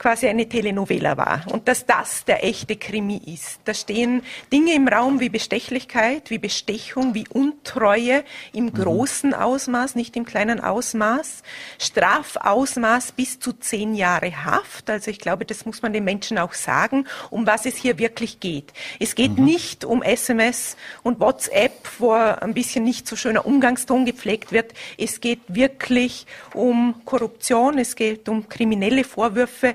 [0.00, 3.60] quasi eine Telenovela war und dass das der echte Krimi ist.
[3.66, 8.72] Da stehen Dinge im Raum wie Bestechlichkeit, wie Bestechung, wie Untreue im mhm.
[8.72, 11.42] großen Ausmaß, nicht im kleinen Ausmaß,
[11.78, 14.88] Strafausmaß bis zu zehn Jahre Haft.
[14.88, 18.40] Also ich glaube, das muss man den Menschen auch sagen, um was es hier wirklich
[18.40, 18.72] geht.
[18.98, 19.44] Es geht mhm.
[19.44, 24.72] nicht um SMS und WhatsApp, wo ein bisschen nicht so schöner Umgangston gepflegt wird.
[24.96, 29.74] Es geht wirklich um Korruption, es geht um kriminelle Vorwürfe,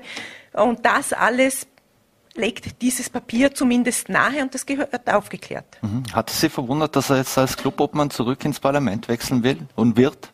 [0.56, 1.66] und das alles
[2.34, 5.78] legt dieses Papier zumindest nahe und das gehört aufgeklärt.
[5.82, 6.02] Mhm.
[6.12, 9.96] Hat es Sie verwundert, dass er jetzt als Clubobmann zurück ins Parlament wechseln will und
[9.96, 10.32] wird?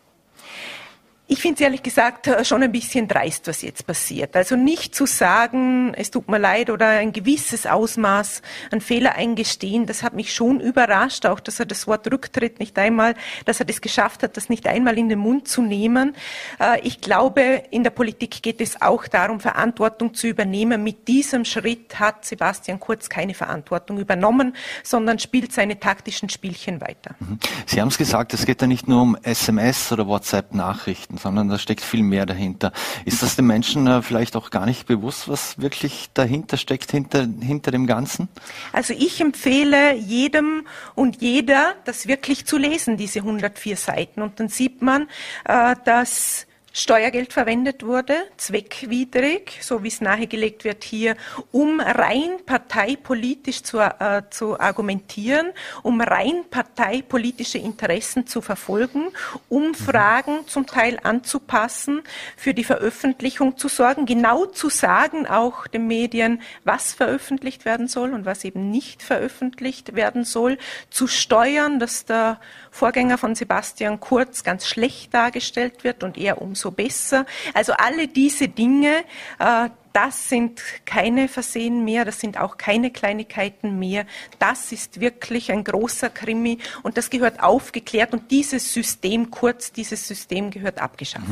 [1.28, 4.37] Ich finde es ehrlich gesagt äh, schon ein bisschen dreist, was jetzt passiert.
[4.37, 9.87] Also nicht zu sagen, es tut mir leid oder ein gewisses Ausmaß an Fehler eingestehen,
[9.87, 13.66] das hat mich schon überrascht, auch dass er das Wort Rücktritt nicht einmal, dass er
[13.66, 16.16] das geschafft hat, das nicht einmal in den Mund zu nehmen.
[16.58, 20.82] Äh, ich glaube, in der Politik geht es auch darum, Verantwortung zu übernehmen.
[20.82, 27.14] Mit diesem Schritt hat Sebastian Kurz keine Verantwortung übernommen, sondern spielt seine taktischen Spielchen weiter.
[27.20, 27.38] Mhm.
[27.66, 31.59] Sie haben es gesagt, es geht ja nicht nur um SMS oder WhatsApp-Nachrichten sondern da
[31.59, 32.72] steckt viel mehr dahinter.
[33.05, 37.27] Ist das den Menschen äh, vielleicht auch gar nicht bewusst, was wirklich dahinter steckt, hinter,
[37.40, 38.29] hinter dem Ganzen?
[38.72, 44.22] Also ich empfehle jedem und jeder, das wirklich zu lesen, diese 104 Seiten.
[44.22, 45.09] Und dann sieht man,
[45.44, 51.16] äh, dass Steuergeld verwendet wurde, zweckwidrig, so wie es nahegelegt wird hier,
[51.50, 55.50] um rein parteipolitisch zu, äh, zu argumentieren,
[55.82, 59.08] um rein parteipolitische Interessen zu verfolgen,
[59.50, 62.02] um Fragen zum Teil anzupassen,
[62.38, 68.14] für die Veröffentlichung zu sorgen, genau zu sagen auch den Medien, was veröffentlicht werden soll
[68.14, 70.56] und was eben nicht veröffentlicht werden soll,
[70.88, 76.70] zu steuern, dass der Vorgänger von Sebastian Kurz ganz schlecht dargestellt wird und er umso
[76.70, 77.27] besser.
[77.55, 79.05] Also alle diese Dinge,
[79.38, 84.07] äh, das sind keine Versehen mehr, das sind auch keine Kleinigkeiten mehr.
[84.38, 90.07] Das ist wirklich ein großer Krimi und das gehört aufgeklärt und dieses System, kurz dieses
[90.09, 91.27] System gehört abgeschafft.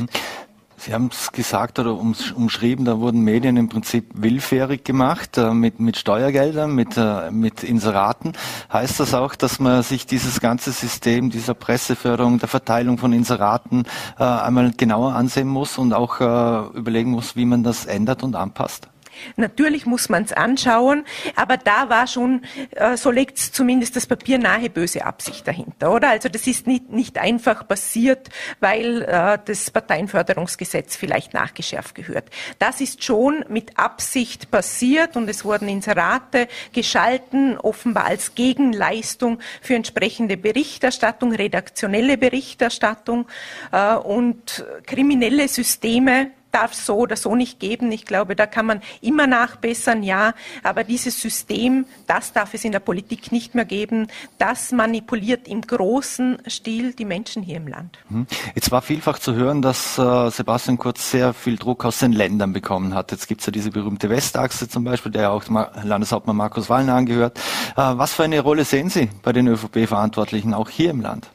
[0.81, 5.79] Sie haben es gesagt oder umschrieben, da wurden Medien im Prinzip willfährig gemacht äh, mit,
[5.79, 8.33] mit Steuergeldern, mit, äh, mit Inseraten.
[8.73, 13.85] Heißt das auch, dass man sich dieses ganze System dieser Presseförderung, der Verteilung von Inseraten
[14.19, 18.35] äh, einmal genauer ansehen muss und auch äh, überlegen muss, wie man das ändert und
[18.35, 18.89] anpasst?
[19.37, 21.05] Natürlich muss man es anschauen,
[21.37, 26.11] aber da war schon, äh, so legt zumindest das Papier nahe, böse Absicht dahinter, oder?
[26.11, 28.29] Also das ist nicht, nicht einfach passiert,
[28.61, 32.31] weil äh, das Parteienförderungsgesetz vielleicht nachgeschärft gehört.
[32.59, 39.75] Das ist schon mit Absicht passiert und es wurden Inserate geschalten, offenbar als Gegenleistung für
[39.75, 43.27] entsprechende Berichterstattung, redaktionelle Berichterstattung
[43.73, 47.93] äh, und kriminelle Systeme darf so oder so nicht geben.
[47.93, 50.35] Ich glaube, da kann man immer nachbessern, ja.
[50.63, 54.09] Aber dieses System, das darf es in der Politik nicht mehr geben.
[54.39, 57.99] Das manipuliert im großen Stil die Menschen hier im Land.
[58.09, 58.27] Mhm.
[58.55, 62.53] Jetzt war vielfach zu hören, dass äh, Sebastian Kurz sehr viel Druck aus den Ländern
[62.53, 63.13] bekommen hat.
[63.13, 65.45] Jetzt gibt es ja diese berühmte Westachse zum Beispiel, der auch
[65.83, 67.39] Landeshauptmann Markus Wallner angehört.
[67.77, 71.31] Äh, was für eine Rolle sehen Sie bei den ÖVP-Verantwortlichen auch hier im Land?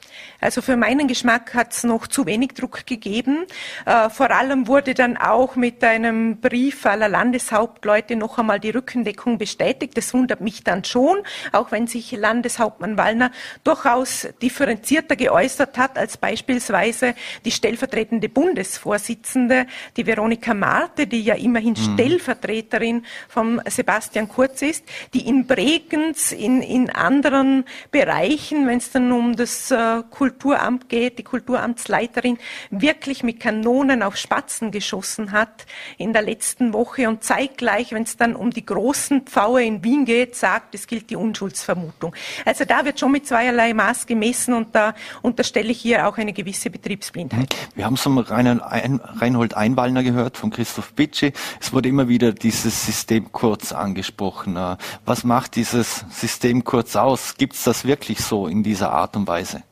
[0.46, 3.46] Also für meinen Geschmack hat es noch zu wenig Druck gegeben.
[3.88, 9.40] Äh, vor allem wurde dann auch mit einem Brief aller Landeshauptleute noch einmal die Rückendeckung
[9.40, 9.98] bestätigt.
[9.98, 11.18] Das wundert mich dann schon,
[11.52, 13.32] auch wenn sich Landeshauptmann Wallner
[13.64, 19.66] durchaus differenzierter geäußert hat als beispielsweise die stellvertretende Bundesvorsitzende,
[19.98, 21.96] die Veronika Marte, die ja immerhin mhm.
[21.96, 24.84] Stellvertreterin von Sebastian Kurz ist,
[25.16, 30.04] die in Bregenz, in, in anderen Bereichen, wenn es dann um das äh,
[30.36, 32.38] Kulturamt geht, die Kulturamtsleiterin
[32.70, 35.66] wirklich mit Kanonen auf Spatzen geschossen hat
[35.98, 40.06] in der letzten Woche und zeitgleich, wenn es dann um die großen Pfaue in Wien
[40.06, 42.14] geht, sagt, es gilt die Unschuldsvermutung.
[42.44, 46.34] Also da wird schon mit zweierlei Maß gemessen und da unterstelle ich hier auch eine
[46.34, 47.56] gewisse Betriebsblindheit.
[47.76, 51.34] Wir haben es vom Reinhold Einwallner gehört, von Christoph Bitschi.
[51.60, 54.58] Es wurde immer wieder dieses System kurz angesprochen.
[54.58, 57.36] Äh, was macht dieses System kurz aus?
[57.38, 59.64] Gibt es das wirklich so in dieser Art und Weise?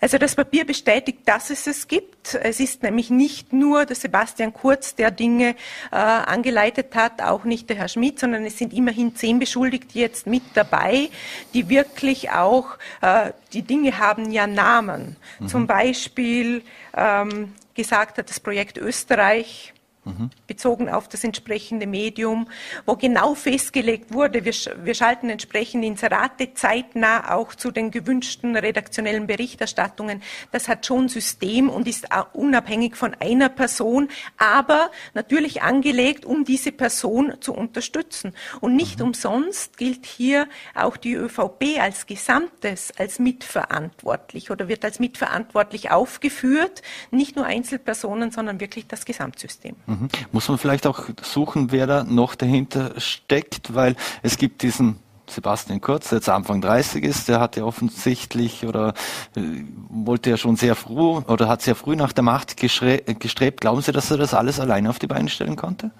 [0.00, 2.34] Also das Papier bestätigt, dass es es gibt.
[2.34, 5.56] Es ist nämlich nicht nur der Sebastian Kurz, der Dinge
[5.90, 10.26] äh, angeleitet hat, auch nicht der Herr Schmidt, sondern es sind immerhin zehn Beschuldigte jetzt
[10.26, 11.08] mit dabei,
[11.54, 15.16] die wirklich auch, äh, die Dinge haben ja Namen.
[15.40, 15.48] Mhm.
[15.48, 16.62] Zum Beispiel
[16.94, 19.72] ähm, gesagt hat das Projekt Österreich,
[20.06, 20.30] mhm.
[20.46, 22.48] bezogen auf das entsprechende Medium,
[22.86, 24.54] wo genau festgelegt wurde, wir,
[24.84, 30.22] wir schalten entsprechend Inserate zeitnah auch zu den gewünschten redaktionellen Berichterstattungen.
[30.52, 36.72] Das hat schon System und ist unabhängig von einer Person, aber natürlich angelegt, um diese
[36.72, 38.32] Person zu unterstützen.
[38.60, 39.06] Und nicht mhm.
[39.06, 46.82] umsonst gilt hier auch die ÖVP als Gesamtes als mitverantwortlich oder wird als mitverantwortlich aufgeführt,
[47.10, 49.76] nicht nur Einzelpersonen, sondern wirklich das Gesamtsystem.
[49.86, 49.95] Mhm.
[50.00, 50.08] Mhm.
[50.32, 55.80] Muss man vielleicht auch suchen, wer da noch dahinter steckt, weil es gibt diesen Sebastian
[55.80, 58.94] Kurz, der jetzt Anfang 30 ist, der hat ja offensichtlich oder
[59.34, 59.40] äh,
[59.88, 63.60] wollte ja schon sehr früh oder hat sehr früh nach der Macht gestrebt.
[63.60, 65.90] Glauben Sie, dass er das alles alleine auf die Beine stellen konnte?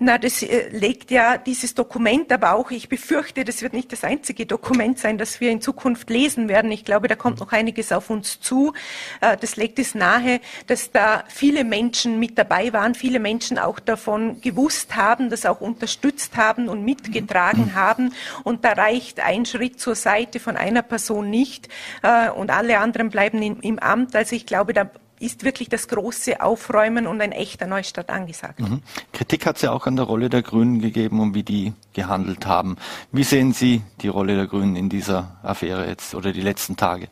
[0.00, 4.04] Na, das äh, legt ja dieses Dokument, aber auch, ich befürchte, das wird nicht das
[4.04, 6.70] einzige Dokument sein, das wir in Zukunft lesen werden.
[6.70, 8.74] Ich glaube, da kommt noch einiges auf uns zu.
[9.20, 13.80] Äh, das legt es nahe, dass da viele Menschen mit dabei waren, viele Menschen auch
[13.80, 17.74] davon gewusst haben, das auch unterstützt haben und mitgetragen mhm.
[17.74, 18.14] haben.
[18.44, 21.68] Und da reicht ein Schritt zur Seite von einer Person nicht
[22.04, 24.14] äh, und alle anderen bleiben im Amt.
[24.14, 24.88] Also ich glaube, da
[25.20, 28.60] ist wirklich das große Aufräumen und ein echter Neustart angesagt.
[28.60, 28.82] Mhm.
[29.12, 32.46] Kritik hat es ja auch an der Rolle der Grünen gegeben und wie die gehandelt
[32.46, 32.76] haben.
[33.12, 37.08] Wie sehen Sie die Rolle der Grünen in dieser Affäre jetzt oder die letzten Tage?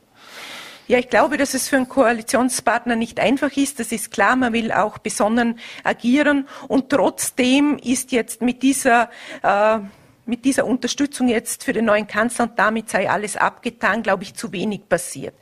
[0.88, 3.80] Ja, ich glaube, dass es für einen Koalitionspartner nicht einfach ist.
[3.80, 4.36] Das ist klar.
[4.36, 6.46] Man will auch besonnen agieren.
[6.68, 9.11] Und trotzdem ist jetzt mit dieser
[9.42, 9.80] äh,
[10.26, 14.34] mit dieser Unterstützung jetzt für den neuen Kanzler und damit sei alles abgetan, glaube ich,
[14.34, 15.34] zu wenig passiert.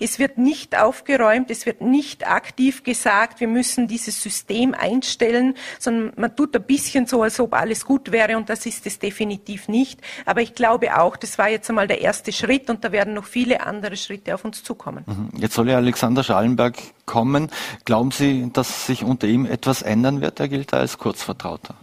[0.00, 6.12] Es wird nicht aufgeräumt, es wird nicht aktiv gesagt, wir müssen dieses System einstellen, sondern
[6.16, 9.68] man tut ein bisschen so, als ob alles gut wäre und das ist es definitiv
[9.68, 10.00] nicht.
[10.26, 13.26] Aber ich glaube auch, das war jetzt einmal der erste Schritt und da werden noch
[13.26, 15.04] viele andere Schritte auf uns zukommen.
[15.06, 15.40] Mhm.
[15.40, 16.76] Jetzt soll ja Alexander Schallenberg
[17.06, 17.50] kommen.
[17.84, 20.40] Glauben Sie, dass sich unter ihm etwas ändern wird?
[20.40, 21.74] Er gilt als Kurzvertrauter.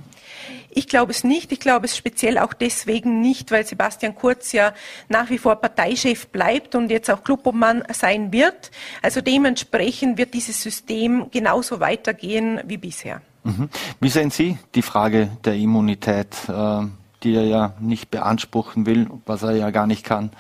[0.70, 1.52] Ich glaube es nicht.
[1.52, 4.74] Ich glaube es speziell auch deswegen nicht, weil Sebastian Kurz ja
[5.08, 8.72] nach wie vor Parteichef bleibt und jetzt auch Clubobmann sein wird.
[9.02, 13.22] Also dementsprechend wird dieses System genauso weitergehen wie bisher.
[13.44, 13.70] Mhm.
[14.00, 16.82] Wie sehen Sie die Frage der Immunität, äh,
[17.24, 20.32] die er ja nicht beanspruchen will, was er ja gar nicht kann?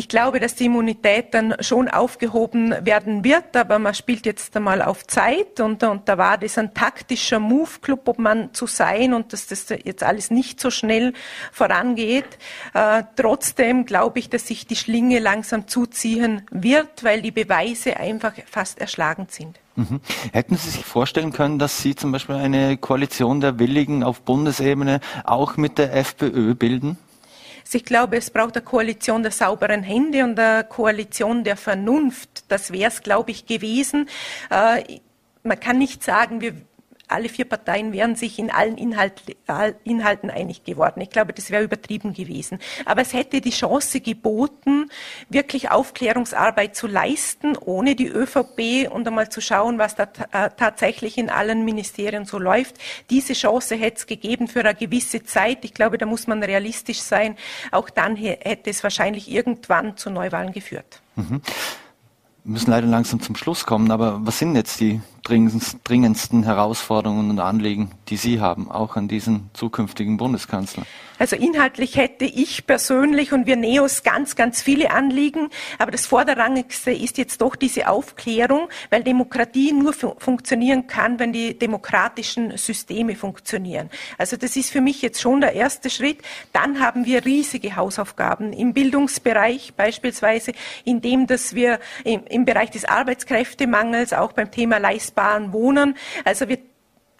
[0.00, 4.80] Ich glaube, dass die Immunität dann schon aufgehoben werden wird, aber man spielt jetzt einmal
[4.80, 9.12] auf Zeit und, und da war das ein taktischer Move, Club, ob man zu sein
[9.12, 11.12] und dass das jetzt alles nicht so schnell
[11.52, 12.38] vorangeht.
[12.72, 18.32] Äh, trotzdem glaube ich, dass sich die Schlinge langsam zuziehen wird, weil die Beweise einfach
[18.50, 19.60] fast erschlagend sind.
[19.76, 20.00] Mhm.
[20.32, 25.00] Hätten Sie sich vorstellen können, dass Sie zum Beispiel eine Koalition der Willigen auf Bundesebene
[25.24, 26.96] auch mit der FPÖ bilden?
[27.70, 32.42] Also ich glaube, es braucht eine Koalition der sauberen Hände und eine Koalition der Vernunft.
[32.48, 34.08] Das wäre es, glaube ich, gewesen.
[34.50, 34.98] Äh,
[35.44, 36.54] man kann nicht sagen, wir
[37.10, 39.22] alle vier Parteien wären sich in allen Inhalt,
[39.84, 41.00] Inhalten einig geworden.
[41.00, 42.58] Ich glaube, das wäre übertrieben gewesen.
[42.84, 44.90] Aber es hätte die Chance geboten,
[45.28, 51.18] wirklich Aufklärungsarbeit zu leisten, ohne die ÖVP und einmal zu schauen, was da äh, tatsächlich
[51.18, 52.76] in allen Ministerien so läuft.
[53.10, 55.64] Diese Chance hätte es gegeben für eine gewisse Zeit.
[55.64, 57.36] Ich glaube, da muss man realistisch sein.
[57.70, 61.02] Auch dann hätte es wahrscheinlich irgendwann zu Neuwahlen geführt.
[61.16, 61.42] Mhm.
[62.44, 67.40] Wir müssen leider langsam zum Schluss kommen, aber was sind jetzt die dringendsten Herausforderungen und
[67.40, 70.84] Anliegen, die Sie haben, auch an diesen zukünftigen Bundeskanzler?
[71.20, 76.92] Also inhaltlich hätte ich persönlich und wir Neos ganz, ganz viele Anliegen, aber das Vorderrangigste
[76.92, 83.16] ist jetzt doch diese Aufklärung, weil Demokratie nur fu funktionieren kann, wenn die demokratischen Systeme
[83.16, 83.90] funktionieren.
[84.16, 86.20] Also das ist für mich jetzt schon der erste Schritt.
[86.54, 90.52] Dann haben wir riesige Hausaufgaben im Bildungsbereich beispielsweise,
[90.84, 94.78] in dem, dass wir im, im Bereich des Arbeitskräftemangels auch beim Thema
[95.10, 96.58] leistbaren Wohnen, also wir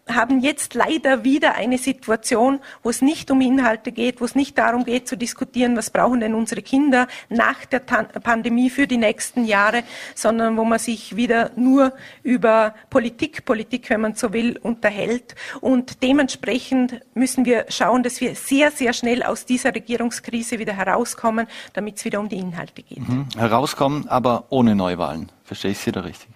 [0.09, 4.59] haben jetzt leider wieder eine Situation, wo es nicht um Inhalte geht, wo es nicht
[4.59, 9.45] darum geht zu diskutieren, was brauchen denn unsere Kinder nach der Pandemie für die nächsten
[9.45, 9.85] Jahre,
[10.17, 11.93] sondern wo man sich wieder nur
[12.25, 15.37] über Politik, Politik, wenn man so will, unterhält.
[15.61, 21.47] Und dementsprechend müssen wir schauen, dass wir sehr, sehr schnell aus dieser Regierungskrise wieder herauskommen,
[21.73, 23.09] damit es wieder um die Inhalte geht.
[23.09, 23.27] Mhm.
[23.37, 25.31] Herauskommen, aber ohne Neuwahlen.
[25.45, 26.29] Verstehe ich Sie da richtig?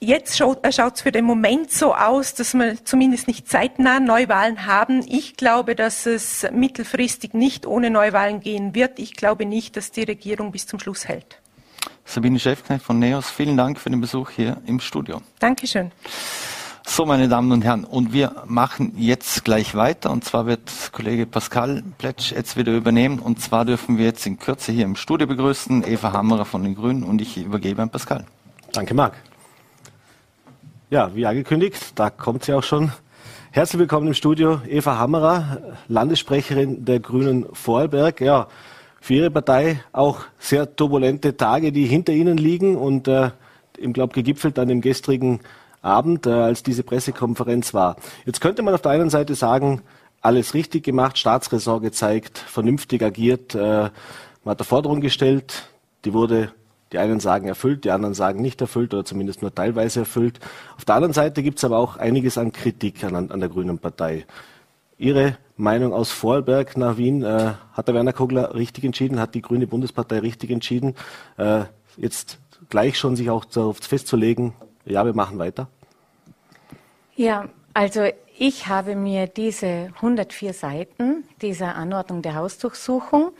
[0.00, 4.64] Jetzt schaut es äh, für den Moment so aus, dass wir zumindest nicht zeitnah Neuwahlen
[4.64, 5.04] haben.
[5.08, 9.00] Ich glaube, dass es mittelfristig nicht ohne Neuwahlen gehen wird.
[9.00, 11.40] Ich glaube nicht, dass die Regierung bis zum Schluss hält.
[12.04, 15.20] Sabine Schäfknecht von NEOS, vielen Dank für den Besuch hier im Studio.
[15.40, 15.90] Dankeschön.
[16.86, 20.10] So, meine Damen und Herren, und wir machen jetzt gleich weiter.
[20.10, 20.60] Und zwar wird
[20.92, 23.18] Kollege Pascal Pletsch jetzt wieder übernehmen.
[23.18, 26.76] Und zwar dürfen wir jetzt in Kürze hier im Studio begrüßen Eva Hammerer von den
[26.76, 28.24] Grünen und ich übergebe an Pascal.
[28.72, 29.14] Danke, Marc.
[30.90, 32.92] Ja, wie angekündigt, da kommt sie auch schon.
[33.50, 38.22] Herzlich willkommen im Studio, Eva Hammerer, Landessprecherin der Grünen Vorarlberg.
[38.22, 38.48] Ja,
[38.98, 43.32] für Ihre Partei auch sehr turbulente Tage, die hinter Ihnen liegen und äh,
[43.76, 45.40] im glaube gegipfelt an dem gestrigen
[45.82, 47.96] Abend, äh, als diese Pressekonferenz war.
[48.24, 49.82] Jetzt könnte man auf der einen Seite sagen,
[50.22, 53.90] alles richtig gemacht, Staatsräson gezeigt, vernünftig agiert, äh,
[54.42, 55.68] man hat eine Forderung gestellt,
[56.06, 56.50] die wurde
[56.92, 60.40] die einen sagen erfüllt, die anderen sagen nicht erfüllt oder zumindest nur teilweise erfüllt.
[60.76, 63.78] Auf der anderen Seite gibt es aber auch einiges an Kritik an, an, der Grünen
[63.78, 64.26] Partei.
[64.96, 69.42] Ihre Meinung aus Vorarlberg nach Wien, äh, hat der Werner Kogler richtig entschieden, hat die
[69.42, 70.94] Grüne Bundespartei richtig entschieden,
[71.36, 71.64] äh,
[71.96, 75.68] jetzt gleich schon sich auch darauf festzulegen, ja, wir machen weiter?
[77.14, 78.08] Ja, also
[78.38, 83.32] ich habe mir diese 104 Seiten dieser Anordnung der Hausdurchsuchung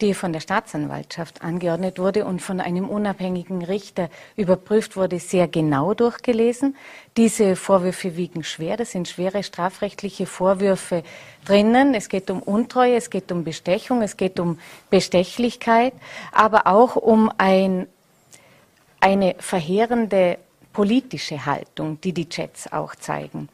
[0.00, 5.94] die von der Staatsanwaltschaft angeordnet wurde und von einem unabhängigen Richter überprüft wurde, sehr genau
[5.94, 6.76] durchgelesen.
[7.16, 8.76] Diese Vorwürfe wiegen schwer.
[8.76, 11.02] Das sind schwere strafrechtliche Vorwürfe
[11.44, 11.94] drinnen.
[11.94, 14.58] Es geht um Untreue, es geht um Bestechung, es geht um
[14.90, 15.94] Bestechlichkeit,
[16.30, 17.86] aber auch um ein,
[19.00, 20.38] eine verheerende
[20.74, 23.48] politische Haltung, die die Chats auch zeigen.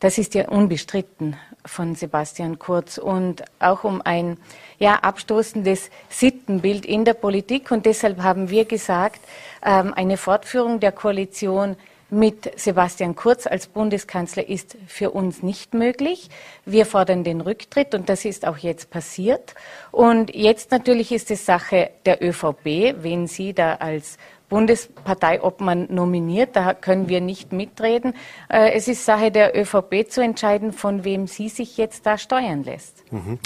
[0.00, 4.38] Das ist ja unbestritten von Sebastian Kurz und auch um ein
[4.78, 7.70] ja, abstoßendes Sittenbild in der Politik.
[7.70, 9.20] Und deshalb haben wir gesagt,
[9.64, 11.76] ähm, eine Fortführung der Koalition
[12.10, 16.28] mit Sebastian Kurz als Bundeskanzler ist für uns nicht möglich.
[16.64, 19.54] Wir fordern den Rücktritt und das ist auch jetzt passiert.
[19.90, 24.18] Und jetzt natürlich ist es Sache der ÖVP, wen Sie da als
[24.54, 26.54] Bundesparteiobmann nominiert.
[26.54, 28.14] Da können wir nicht mitreden.
[28.48, 32.62] Äh, es ist Sache der ÖVP zu entscheiden, von wem sie sich jetzt da steuern
[32.62, 33.02] lässt.
[33.12, 33.40] Mhm.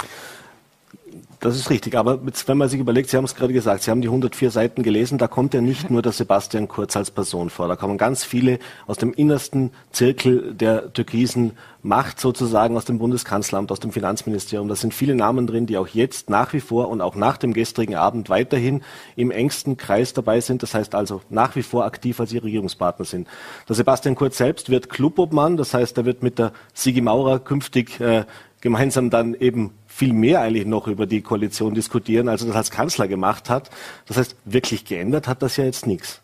[1.41, 4.01] Das ist richtig, aber wenn man sich überlegt, Sie haben es gerade gesagt, Sie haben
[4.01, 7.68] die 104 Seiten gelesen, da kommt ja nicht nur der Sebastian Kurz als Person vor,
[7.68, 8.59] da kommen ganz viele
[8.89, 14.66] aus dem innersten Zirkel der türkisen Macht sozusagen aus dem Bundeskanzleramt, aus dem Finanzministerium.
[14.66, 17.55] Da sind viele Namen drin, die auch jetzt nach wie vor und auch nach dem
[17.55, 18.82] gestrigen Abend weiterhin
[19.14, 20.64] im engsten Kreis dabei sind.
[20.64, 23.28] Das heißt also nach wie vor aktiv als Ihr Regierungspartner sind.
[23.68, 28.01] Der Sebastian Kurz selbst wird Clubobmann, das heißt, er wird mit der Sigi Maurer künftig
[28.01, 28.24] äh,
[28.61, 32.71] gemeinsam dann eben viel mehr eigentlich noch über die Koalition diskutieren, als er das als
[32.71, 33.71] Kanzler gemacht hat.
[34.07, 36.21] Das heißt, wirklich geändert hat das ja jetzt nichts.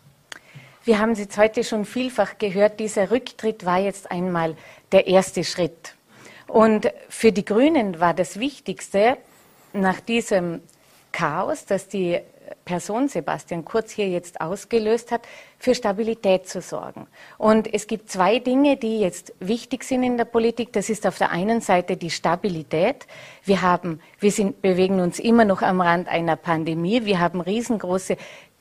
[0.83, 4.55] Wir haben es jetzt heute schon vielfach gehört, dieser Rücktritt war jetzt einmal
[4.91, 5.95] der erste Schritt.
[6.47, 9.17] Und für die Grünen war das Wichtigste
[9.73, 10.61] nach diesem
[11.11, 12.19] Chaos, das die
[12.65, 15.21] Person Sebastian Kurz hier jetzt ausgelöst hat,
[15.65, 17.07] für Stabilität zu sorgen.
[17.39, 20.71] Und es gibt zwei Dinge, die jetzt wichtig sind in der Politik.
[20.73, 23.07] Das ist auf der einen Seite die Stabilität.
[23.43, 27.05] Wir haben, wir sind, bewegen uns immer noch am Rand einer Pandemie.
[27.05, 28.15] Wir haben riesengroße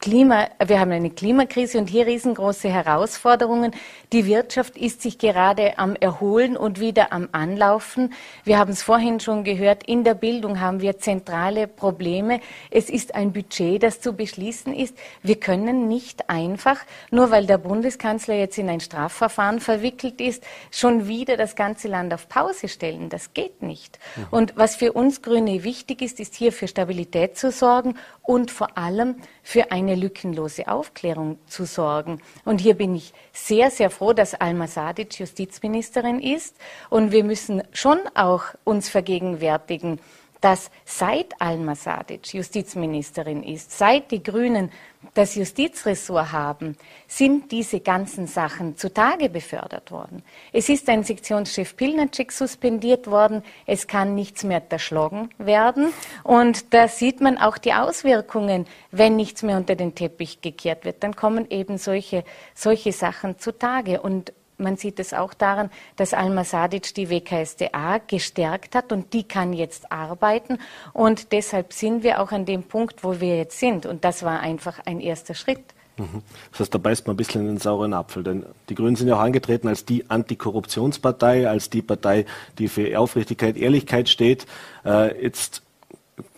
[0.05, 3.72] Klima, wir haben eine Klimakrise und hier riesengroße Herausforderungen.
[4.12, 8.12] Die Wirtschaft ist sich gerade am Erholen und wieder am Anlaufen.
[8.44, 12.40] Wir haben es vorhin schon gehört, in der Bildung haben wir zentrale Probleme.
[12.70, 14.94] Es ist ein Budget, das zu beschließen ist.
[15.22, 16.80] Wir können nicht einfach,
[17.11, 22.12] nur weil der Bundeskanzler jetzt in ein Strafverfahren verwickelt ist, schon wieder das ganze Land
[22.12, 23.09] auf Pause stellen.
[23.09, 23.98] Das geht nicht.
[24.16, 24.26] Mhm.
[24.30, 27.94] Und was für uns Grüne wichtig ist, ist hier für Stabilität zu sorgen
[28.25, 32.20] und vor allem für eine lückenlose Aufklärung zu sorgen.
[32.45, 36.57] Und hier bin ich sehr, sehr froh, dass Alma Sadic Justizministerin ist.
[36.91, 40.01] Und wir müssen schon auch uns vergegenwärtigen,
[40.45, 44.70] dass seit Alma Sadic Justizministerin ist, seit die Grünen
[45.14, 46.76] das Justizressort haben,
[47.07, 50.22] sind diese ganzen Sachen zutage befördert worden.
[50.53, 53.42] Es ist ein Sektionschef Pilnacek suspendiert worden.
[53.64, 55.95] Es kann nichts mehr erschlagen werden.
[56.24, 61.03] Und da sieht man auch die Auswirkungen, wenn nichts mehr unter den Teppich gekehrt wird.
[61.03, 62.22] Dann kommen eben solche,
[62.55, 64.03] solche Sachen zutage.
[64.03, 69.24] Und man sieht es auch daran, dass Alma Sadic die WKSDA gestärkt hat und die
[69.24, 70.59] kann jetzt arbeiten.
[70.92, 73.86] Und deshalb sind wir auch an dem Punkt, wo wir jetzt sind.
[73.86, 75.64] Und das war einfach ein erster Schritt.
[75.96, 76.22] Mhm.
[76.50, 79.09] Das heißt, da beißt man ein bisschen in den sauren Apfel, denn die Grünen sind
[79.09, 82.26] ja auch angetreten als die Antikorruptionspartei, als die Partei,
[82.59, 84.46] die für Aufrichtigkeit, Ehrlichkeit steht.
[84.84, 85.62] Äh, jetzt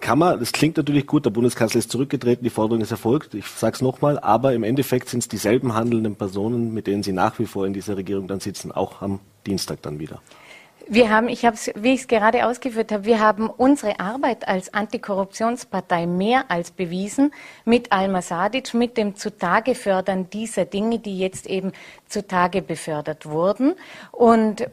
[0.01, 3.47] kann man, das klingt natürlich gut, der Bundeskanzler ist zurückgetreten, die Forderung ist erfolgt, ich
[3.47, 7.39] sage es nochmal, aber im Endeffekt sind es dieselben handelnden Personen, mit denen Sie nach
[7.39, 10.21] wie vor in dieser Regierung dann sitzen, auch am Dienstag dann wieder.
[10.89, 14.73] Wir haben, ich habe wie ich es gerade ausgeführt habe, wir haben unsere Arbeit als
[14.73, 17.33] Antikorruptionspartei mehr als bewiesen
[17.65, 21.73] mit Alma Sadic, mit dem Zutage fördern dieser Dinge, die jetzt eben
[22.07, 23.75] zutage befördert wurden.
[24.13, 24.69] Und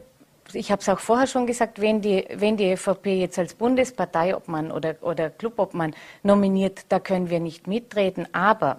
[0.54, 4.70] ich habe es auch vorher schon gesagt, wenn die, wenn die ÖVP jetzt als Bundesparteiobmann
[4.70, 8.26] oder, oder Clubobmann nominiert, da können wir nicht mitreden.
[8.32, 8.76] Aber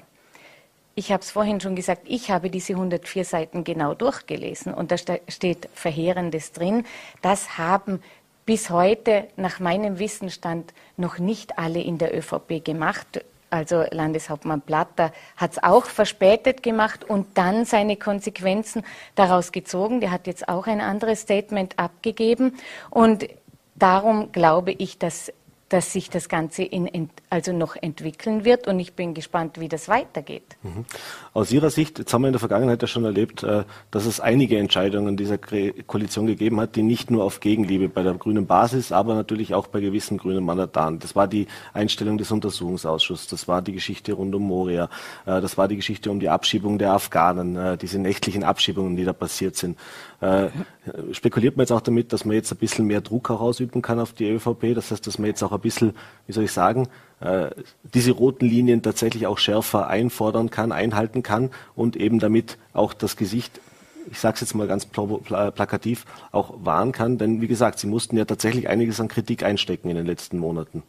[0.96, 4.98] ich habe es vorhin schon gesagt, ich habe diese 104 Seiten genau durchgelesen und da
[4.98, 6.86] steht Verheerendes drin.
[7.22, 8.02] Das haben
[8.46, 13.26] bis heute nach meinem Wissensstand noch nicht alle in der ÖVP gemacht.
[13.56, 18.84] Also Landeshauptmann Platter hat es auch verspätet gemacht und dann seine Konsequenzen
[19.16, 20.02] daraus gezogen.
[20.02, 22.58] Der hat jetzt auch ein anderes Statement abgegeben.
[22.90, 23.30] Und
[23.76, 25.32] darum glaube ich, dass
[25.76, 29.90] dass sich das Ganze in, also noch entwickeln wird und ich bin gespannt, wie das
[29.90, 30.56] weitergeht.
[30.64, 30.86] Mhm.
[31.34, 34.22] Aus Ihrer Sicht, jetzt haben wir in der Vergangenheit ja schon erlebt, äh, dass es
[34.22, 38.94] einige Entscheidungen dieser Koalition gegeben hat, die nicht nur auf Gegenliebe bei der grünen Basis,
[38.94, 41.00] aber natürlich auch bei gewissen grünen Mandataten.
[41.00, 44.86] Das war die Einstellung des Untersuchungsausschusses, das war die Geschichte rund um Moria,
[45.26, 49.04] äh, das war die Geschichte um die Abschiebung der Afghanen, äh, diese nächtlichen Abschiebungen, die
[49.04, 49.78] da passiert sind.
[51.12, 54.00] Spekuliert man jetzt auch damit, dass man jetzt ein bisschen mehr Druck auch ausüben kann
[54.00, 55.94] auf die ÖVP, das heißt, dass man jetzt auch ein bisschen,
[56.28, 56.88] wie soll ich sagen,
[57.20, 57.50] äh,
[57.94, 63.18] diese roten Linien tatsächlich auch schärfer einfordern kann, einhalten kann und eben damit auch das
[63.18, 63.60] Gesicht
[64.12, 67.18] ich sage es jetzt mal ganz plakativ, auch wahren kann.
[67.18, 70.84] Denn wie gesagt, Sie mussten ja tatsächlich einiges an Kritik einstecken in den letzten Monaten.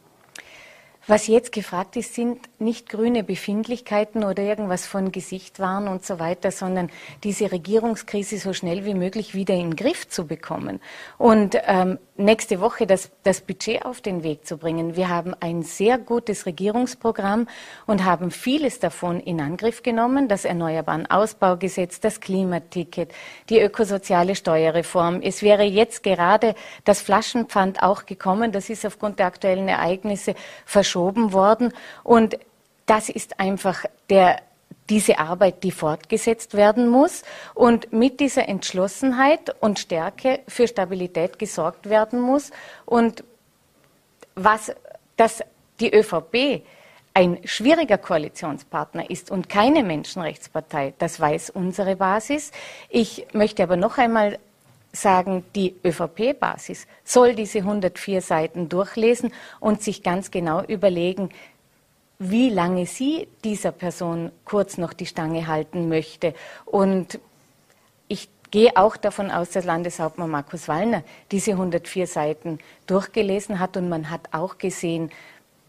[1.09, 6.19] Was jetzt gefragt ist, sind nicht grüne Befindlichkeiten oder irgendwas von Gesicht wahren und so
[6.19, 6.89] weiter, sondern
[7.23, 10.81] diese Regierungskrise so schnell wie möglich wieder in den Griff zu bekommen.
[11.17, 14.95] Und ähm, nächste Woche das, das Budget auf den Weg zu bringen.
[14.95, 17.47] Wir haben ein sehr gutes Regierungsprogramm
[17.85, 20.27] und haben vieles davon in Angriff genommen.
[20.27, 23.11] Das Erneuerbaren Ausbaugesetz, das Klimaticket,
[23.49, 25.21] die ökosoziale Steuerreform.
[25.21, 28.51] Es wäre jetzt gerade das Flaschenpfand auch gekommen.
[28.51, 31.73] Das ist aufgrund der aktuellen Ereignisse verschoben worden.
[32.03, 32.37] Und
[32.85, 34.37] das ist einfach der,
[34.89, 41.89] diese Arbeit, die fortgesetzt werden muss und mit dieser Entschlossenheit und Stärke für Stabilität gesorgt
[41.89, 42.51] werden muss.
[42.85, 43.23] Und
[44.35, 44.71] was,
[45.17, 45.43] dass
[45.79, 46.63] die ÖVP
[47.13, 52.51] ein schwieriger Koalitionspartner ist und keine Menschenrechtspartei, das weiß unsere Basis.
[52.89, 54.37] Ich möchte aber noch einmal
[54.93, 61.29] sagen, die ÖVP-Basis soll diese 104 Seiten durchlesen und sich ganz genau überlegen,
[62.19, 66.33] wie lange sie dieser Person kurz noch die Stange halten möchte.
[66.65, 67.19] Und
[68.07, 73.89] ich gehe auch davon aus, dass Landeshauptmann Markus Wallner diese 104 Seiten durchgelesen hat und
[73.89, 75.11] man hat auch gesehen,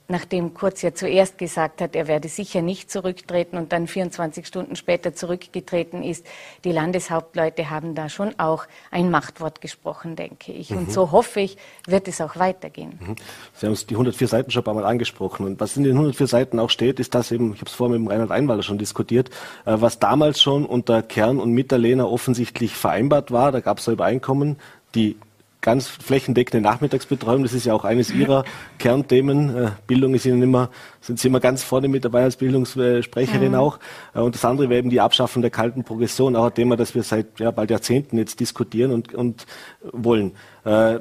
[0.08, 4.74] nachdem Kurz ja zuerst gesagt hat, er werde sicher nicht zurücktreten und dann 24 Stunden
[4.74, 6.26] später zurückgetreten ist,
[6.64, 10.70] die Landeshauptleute haben da schon auch ein Machtwort gesprochen, denke ich.
[10.70, 10.78] Mhm.
[10.78, 12.98] Und so hoffe ich, wird es auch weitergehen.
[13.00, 13.16] Mhm.
[13.52, 15.44] Sie haben die 104 Seiten schon ein paar Mal angesprochen.
[15.44, 18.00] Und was in den 104 Seiten auch steht, ist das eben, ich habe es vorhin
[18.00, 19.28] mit dem Reinhard Einwaller schon diskutiert,
[19.66, 23.52] äh, was damals schon unter Kern und Mitterlehner offensichtlich vereinbart war.
[23.52, 24.56] Da gab es ein Übereinkommen,
[24.94, 25.18] die
[25.60, 27.42] ganz flächendeckende Nachmittagsbetreuung.
[27.42, 28.44] Das ist ja auch eines Ihrer
[28.78, 29.56] Kernthemen.
[29.56, 33.58] Äh, Bildung ist Ihnen immer, sind Sie immer ganz vorne mit dabei als Bildungssprecherin mhm.
[33.58, 33.78] auch.
[34.14, 36.94] Äh, und das andere wäre eben die Abschaffung der kalten Progression, auch ein Thema, das
[36.94, 39.46] wir seit ja, bald Jahrzehnten jetzt diskutieren und, und
[39.92, 40.32] wollen.
[40.64, 41.00] Äh,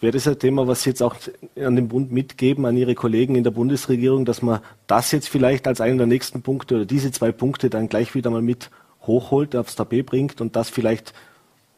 [0.00, 1.16] wäre das ein Thema, was Sie jetzt auch
[1.56, 5.66] an den Bund mitgeben, an Ihre Kollegen in der Bundesregierung, dass man das jetzt vielleicht
[5.66, 8.70] als einen der nächsten Punkte oder diese zwei Punkte dann gleich wieder mal mit
[9.02, 11.12] hochholt, aufs Tapet bringt und das vielleicht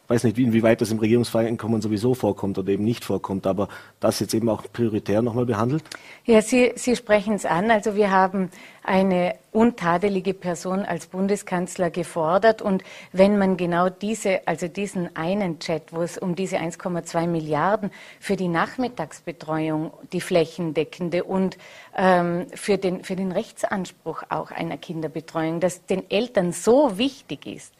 [0.08, 3.68] weiß nicht, inwieweit das im Regierungsvereinkommen sowieso vorkommt oder eben nicht vorkommt, aber
[4.00, 5.84] das jetzt eben auch prioritär nochmal behandelt?
[6.24, 7.70] Ja, Sie, Sie sprechen es an.
[7.70, 8.50] Also wir haben
[8.82, 12.62] eine untadelige Person als Bundeskanzler gefordert.
[12.62, 12.82] Und
[13.12, 18.36] wenn man genau diese, also diesen einen Chat, wo es um diese 1,2 Milliarden für
[18.36, 21.58] die Nachmittagsbetreuung, die flächendeckende und
[21.96, 27.74] ähm, für, den, für den Rechtsanspruch auch einer Kinderbetreuung, das den Eltern so wichtig ist,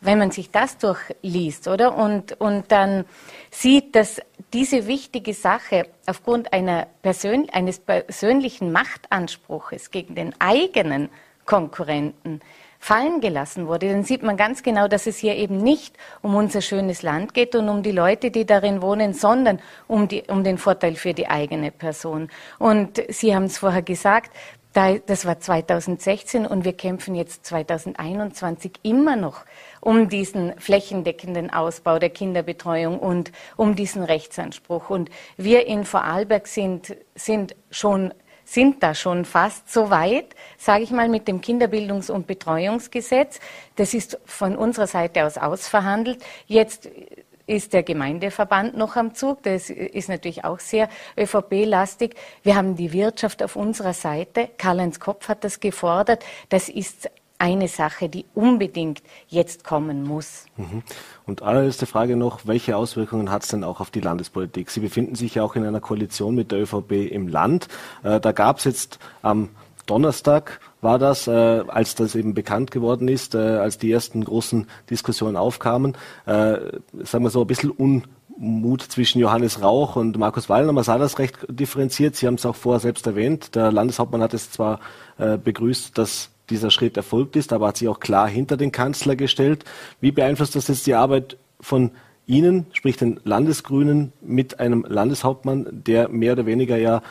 [0.00, 1.96] wenn man sich das durchliest, oder?
[1.96, 3.04] Und, und dann
[3.50, 4.20] sieht, dass
[4.52, 11.08] diese wichtige Sache aufgrund einer Persön eines persönlichen Machtanspruches gegen den eigenen
[11.44, 12.40] Konkurrenten
[12.78, 16.62] fallen gelassen wurde, dann sieht man ganz genau, dass es hier eben nicht um unser
[16.62, 20.56] schönes Land geht und um die Leute, die darin wohnen, sondern um, die, um den
[20.56, 22.30] Vorteil für die eigene Person.
[22.58, 24.32] Und Sie haben es vorher gesagt,
[24.72, 29.44] das war 2016 und wir kämpfen jetzt 2021 immer noch
[29.80, 34.90] um diesen flächendeckenden Ausbau der Kinderbetreuung und um diesen Rechtsanspruch.
[34.90, 38.12] Und wir in Vorarlberg sind, sind schon
[38.44, 43.38] sind da schon fast so weit, sage ich mal, mit dem Kinderbildungs- und Betreuungsgesetz.
[43.76, 46.18] Das ist von unserer Seite aus ausverhandelt.
[46.46, 46.90] Jetzt
[47.46, 49.42] ist der Gemeindeverband noch am Zug.
[49.44, 52.14] Das ist natürlich auch sehr ÖVP-lastig.
[52.42, 54.48] Wir haben die Wirtschaft auf unserer Seite.
[54.58, 56.24] Karl-Heinz Kopf hat das gefordert.
[56.48, 57.08] Das ist
[57.40, 60.44] eine Sache, die unbedingt jetzt kommen muss.
[60.56, 60.82] Mhm.
[61.26, 64.70] Und allerletzte Frage noch, welche Auswirkungen hat es denn auch auf die Landespolitik?
[64.70, 67.68] Sie befinden sich ja auch in einer Koalition mit der ÖVP im Land.
[68.02, 69.48] Äh, da gab es jetzt am
[69.86, 71.30] Donnerstag war das, äh,
[71.66, 76.58] als das eben bekannt geworden ist, äh, als die ersten großen Diskussionen aufkamen, äh,
[77.02, 80.72] sagen wir so ein bisschen Unmut zwischen Johannes Rauch und Markus Wallner.
[80.72, 82.16] Man sah das recht differenziert.
[82.16, 83.54] Sie haben es auch vorher selbst erwähnt.
[83.54, 84.80] Der Landeshauptmann hat es zwar
[85.18, 89.16] äh, begrüßt, dass dieser Schritt erfolgt ist, aber hat sich auch klar hinter den Kanzler
[89.16, 89.64] gestellt.
[90.00, 91.92] Wie beeinflusst das jetzt die Arbeit von
[92.26, 97.02] Ihnen, sprich den Landesgrünen, mit einem Landeshauptmann, der mehr oder weniger ja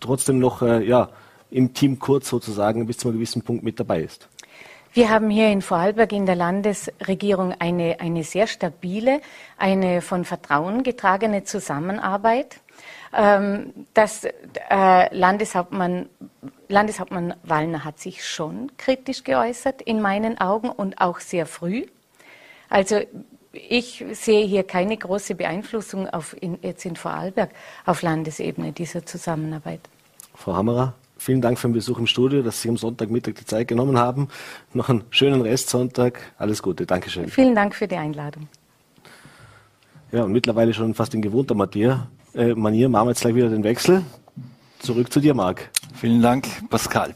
[0.00, 1.10] trotzdem noch äh, ja,
[1.50, 4.28] im Team Kurz sozusagen bis zu einem gewissen Punkt mit dabei ist?
[4.92, 9.20] Wir haben hier in Vorarlberg in der Landesregierung eine, eine sehr stabile,
[9.58, 12.60] eine von Vertrauen getragene Zusammenarbeit.
[13.14, 16.08] Ähm, das äh, Landeshauptmann,
[16.68, 21.86] Landeshauptmann Wallner hat sich schon kritisch geäußert, in meinen Augen, und auch sehr früh.
[22.68, 23.00] Also
[23.52, 27.50] ich sehe hier keine große Beeinflussung auf in, jetzt in Vorarlberg
[27.86, 29.80] auf Landesebene dieser Zusammenarbeit.
[30.34, 30.94] Frau Hammerer?
[31.18, 34.28] Vielen Dank für den Besuch im Studio, dass Sie am Sonntagmittag die Zeit genommen haben.
[34.74, 36.20] Noch einen schönen Restsonntag.
[36.36, 36.84] Alles Gute.
[36.84, 37.28] Dankeschön.
[37.28, 38.48] Vielen Dank für die Einladung.
[40.12, 43.48] Ja, und mittlerweile schon fast in gewohnter Manier, äh, Manier machen wir jetzt gleich wieder
[43.48, 44.02] den Wechsel.
[44.78, 45.70] Zurück zu dir, Marc.
[45.94, 47.14] Vielen Dank, Pascal.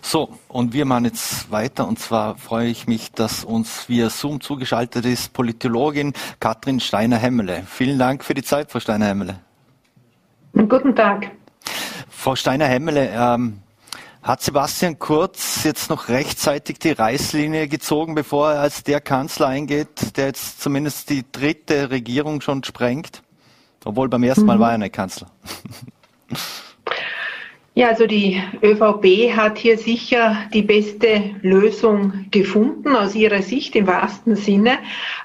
[0.00, 1.86] So, und wir machen jetzt weiter.
[1.86, 7.64] Und zwar freue ich mich, dass uns via Zoom zugeschaltet ist Politologin Katrin Steiner-Hemmele.
[7.66, 9.40] Vielen Dank für die Zeit, Frau Steiner-Hemmele.
[10.52, 11.30] Guten Tag.
[12.08, 13.58] Frau Steiner-Hemmele, ähm,
[14.22, 20.16] hat Sebastian Kurz jetzt noch rechtzeitig die Reißlinie gezogen, bevor er als der Kanzler eingeht,
[20.16, 23.22] der jetzt zumindest die dritte Regierung schon sprengt?
[23.84, 24.60] Obwohl beim ersten Mal mhm.
[24.60, 25.30] war er nicht Kanzler.
[27.74, 33.86] Ja, also die ÖVP hat hier sicher die beste Lösung gefunden aus ihrer Sicht im
[33.86, 34.78] wahrsten Sinne.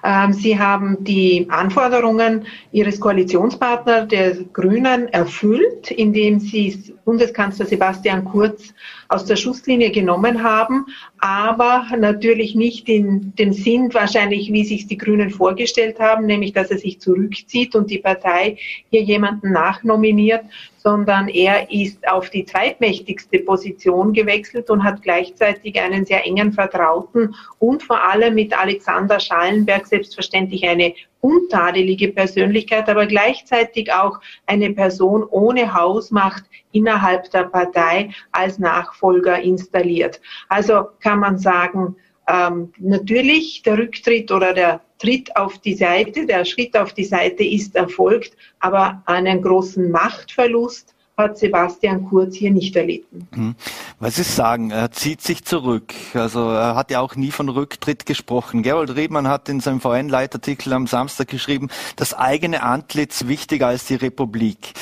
[0.04, 8.76] Ähm, sie haben die Anforderungen ihres Koalitionspartners, der Grünen, erfüllt, indem sie Bundeskanzler Sebastian Kurz
[9.08, 10.86] aus der Schusslinie genommen haben,
[11.18, 16.70] aber natürlich nicht in dem Sinn wahrscheinlich, wie sich die Grünen vorgestellt haben, nämlich dass
[16.70, 18.58] er sich zurückzieht und die Partei
[18.92, 20.46] hier jemanden nachnominiert,
[20.86, 27.34] sondern er ist auf die zweitmächtigste Position gewechselt und hat gleichzeitig einen sehr engen Vertrauten
[27.58, 35.24] und vor allem mit Alexander Schallenberg selbstverständlich eine untadelige Persönlichkeit, aber gleichzeitig auch eine Person
[35.24, 40.22] ohne Hausmacht innerhalb der Partei als Nachfolger installiert.
[40.50, 41.96] Also kann man sagen,
[42.28, 47.44] ähm, natürlich der Rücktritt oder der Tritt auf die Seite, der Schritt auf die Seite
[47.44, 53.28] ist erfolgt, aber einen großen Machtverlust hat Sebastian Kurz hier nicht erlitten.
[53.32, 53.56] Mhm.
[54.00, 55.94] Was Sie sagen, er zieht sich zurück.
[56.14, 58.64] Also er hat ja auch nie von Rücktritt gesprochen.
[58.64, 63.96] Gerold Riedmann hat in seinem VN-Leitartikel am Samstag geschrieben, das eigene Antlitz wichtiger als die
[63.96, 64.74] Republik.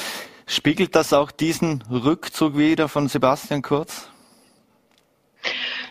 [0.48, 4.08] Spiegelt das auch diesen Rückzug wieder von Sebastian Kurz?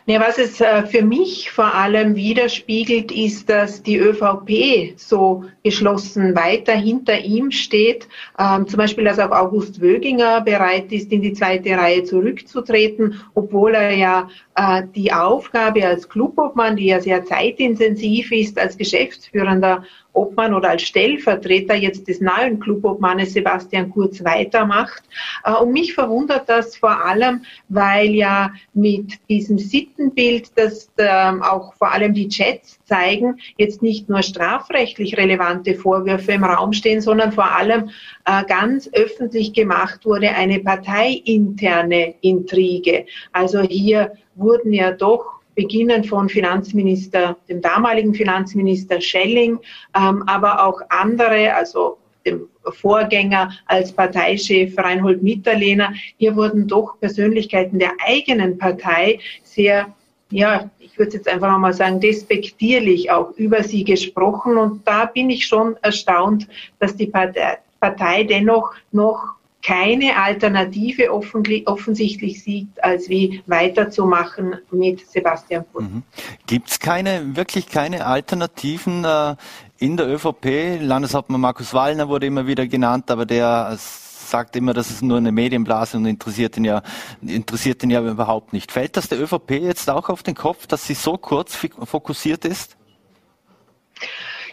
[0.05, 6.34] Ja, was es äh, für mich vor allem widerspiegelt, ist, dass die ÖVP so geschlossen
[6.34, 8.09] weiter hinter ihm steht.
[8.36, 13.76] Ähm, zum Beispiel, dass auch August Wöginger bereit ist, in die zweite Reihe zurückzutreten, obwohl
[13.76, 20.54] er ja äh, die Aufgabe als Clubobmann, die ja sehr zeitintensiv ist, als geschäftsführender Obmann
[20.54, 25.02] oder als Stellvertreter jetzt des neuen Clubobmannes Sebastian Kurz weitermacht.
[25.44, 31.74] Äh, und mich verwundert das vor allem, weil ja mit diesem Sittenbild, das ähm, auch
[31.74, 37.32] vor allem die Chats zeigen, jetzt nicht nur strafrechtlich relevante Vorwürfe im Raum stehen, sondern
[37.32, 37.90] vor allem
[38.24, 43.06] äh, ganz öffentlich gemacht wurde eine parteiinterne Intrige.
[43.32, 49.59] Also hier wurden ja doch beginnen von Finanzminister, dem damaligen Finanzminister Schelling,
[49.96, 55.92] ähm, aber auch andere, also dem Vorgänger als Parteichef Reinhold Mitterlehner.
[56.18, 59.92] Hier wurden doch Persönlichkeiten der eigenen Partei sehr,
[60.30, 64.57] ja, ich würde jetzt einfach mal sagen, despektierlich auch über sie gesprochen.
[64.57, 66.46] Und da bin ich schon erstaunt,
[66.78, 75.64] dass die Partei, Partei dennoch noch keine Alternative offensichtlich sieht, als wie weiterzumachen mit Sebastian
[75.72, 75.84] Kurz.
[75.84, 76.02] Mhm.
[76.46, 79.36] Gibt es keine, wirklich keine Alternativen äh,
[79.78, 80.80] in der ÖVP?
[80.80, 85.30] Landeshauptmann Markus Wallner wurde immer wieder genannt, aber der sagt immer, das ist nur eine
[85.30, 86.82] Medienblase und interessiert ihn ja,
[87.20, 88.72] interessiert ihn ja überhaupt nicht.
[88.72, 92.76] Fällt das der ÖVP jetzt auch auf den Kopf, dass sie so kurz fokussiert ist?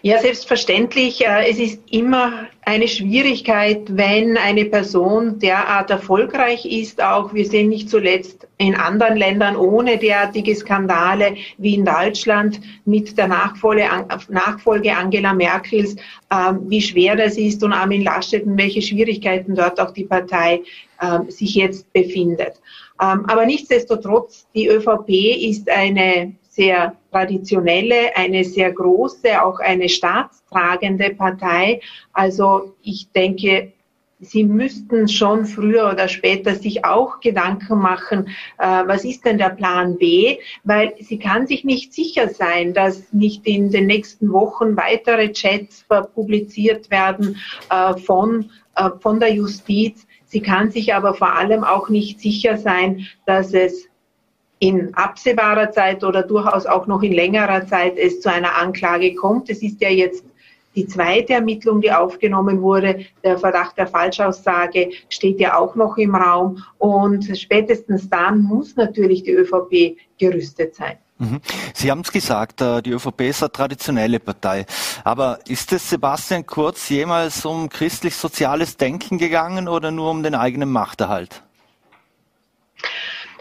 [0.01, 1.25] Ja, selbstverständlich.
[1.25, 7.03] Äh, es ist immer eine Schwierigkeit, wenn eine Person derart erfolgreich ist.
[7.03, 13.17] Auch wir sehen nicht zuletzt in anderen Ländern ohne derartige Skandale wie in Deutschland mit
[13.17, 15.97] der Nachfolge, Angela Merkels,
[16.31, 20.61] ähm, wie schwer das ist und Armin Laschet und welche Schwierigkeiten dort auch die Partei
[21.01, 22.53] ähm, sich jetzt befindet.
[23.01, 25.09] Ähm, aber nichtsdestotrotz, die ÖVP
[25.49, 31.79] ist eine sehr traditionelle, eine sehr große, auch eine staatstragende Partei.
[32.11, 33.71] Also ich denke,
[34.21, 39.51] Sie müssten schon früher oder später sich auch Gedanken machen, äh, was ist denn der
[39.51, 40.39] Plan B?
[40.65, 45.85] Weil sie kann sich nicht sicher sein, dass nicht in den nächsten Wochen weitere Chats
[46.13, 47.37] publiziert werden
[47.69, 50.05] äh, von, äh, von der Justiz.
[50.25, 53.88] Sie kann sich aber vor allem auch nicht sicher sein, dass es
[54.59, 59.49] in absehbarer Zeit oder durchaus auch noch in längerer Zeit es zu einer Anklage kommt.
[59.49, 60.25] Es ist ja jetzt
[60.75, 63.05] die zweite Ermittlung, die aufgenommen wurde.
[63.23, 66.63] Der Verdacht der Falschaussage steht ja auch noch im Raum.
[66.77, 70.97] Und spätestens dann muss natürlich die ÖVP gerüstet sein.
[71.17, 71.41] Mhm.
[71.73, 74.65] Sie haben es gesagt, äh, die ÖVP ist eine traditionelle Partei.
[75.03, 80.71] Aber ist es Sebastian Kurz jemals um christlich-soziales Denken gegangen oder nur um den eigenen
[80.71, 81.43] Machterhalt?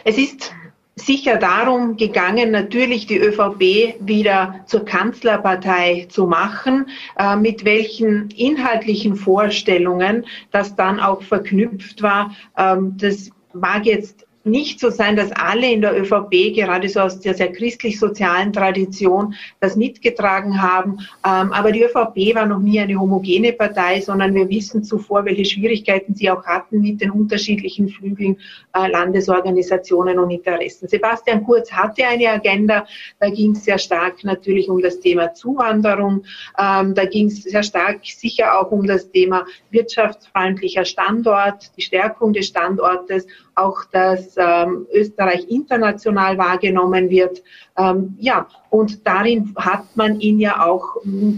[0.05, 0.53] Es ist
[0.99, 6.87] sicher darum gegangen, natürlich die ÖVP wieder zur Kanzlerpartei zu machen,
[7.19, 12.35] äh, mit welchen inhaltlichen Vorstellungen das dann auch verknüpft war.
[12.57, 17.21] Ähm, das mag jetzt nicht so sein, dass alle in der ÖVP, gerade so aus
[17.21, 20.99] der sehr christlich-sozialen Tradition, das mitgetragen haben.
[21.25, 25.45] Ähm, aber die ÖVP war noch nie eine homogene Partei, sondern wir wissen zuvor, welche
[25.45, 28.37] Schwierigkeiten sie auch hatten mit den unterschiedlichen Flügeln,
[28.75, 30.89] äh, Landesorganisationen und Interessen.
[30.89, 32.87] Sebastian Kurz hatte eine Agenda,
[33.21, 36.25] da ging es sehr stark natürlich um das Thema Zuwanderung,
[36.59, 42.33] ähm, da ging es sehr stark sicher auch um das Thema wirtschaftsfreundlicher Standort, die Stärkung
[42.33, 43.27] des Standortes
[43.59, 47.43] auch, dass ähm, Österreich international wahrgenommen wird.
[47.77, 50.97] Ähm, ja, und darin hat man ihn ja auch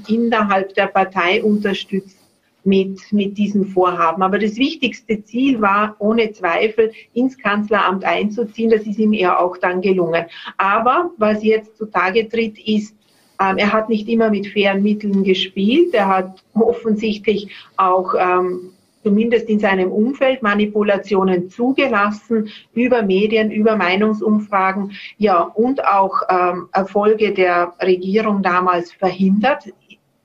[0.09, 2.19] innerhalb der Partei unterstützt
[2.65, 4.23] mit, mit diesem Vorhaben.
[4.23, 8.71] Aber das wichtigste Ziel war ohne Zweifel, ins Kanzleramt einzuziehen.
[8.71, 10.27] Das ist ihm ja auch dann gelungen.
[10.57, 12.95] Aber was jetzt zutage tritt, ist,
[13.41, 15.95] ähm, er hat nicht immer mit fairen Mitteln gespielt.
[15.95, 18.73] Er hat offensichtlich auch ähm,
[19.03, 27.33] zumindest in seinem Umfeld Manipulationen zugelassen über Medien, über Meinungsumfragen, ja, und auch ähm, Erfolge
[27.33, 29.65] der Regierung damals verhindert.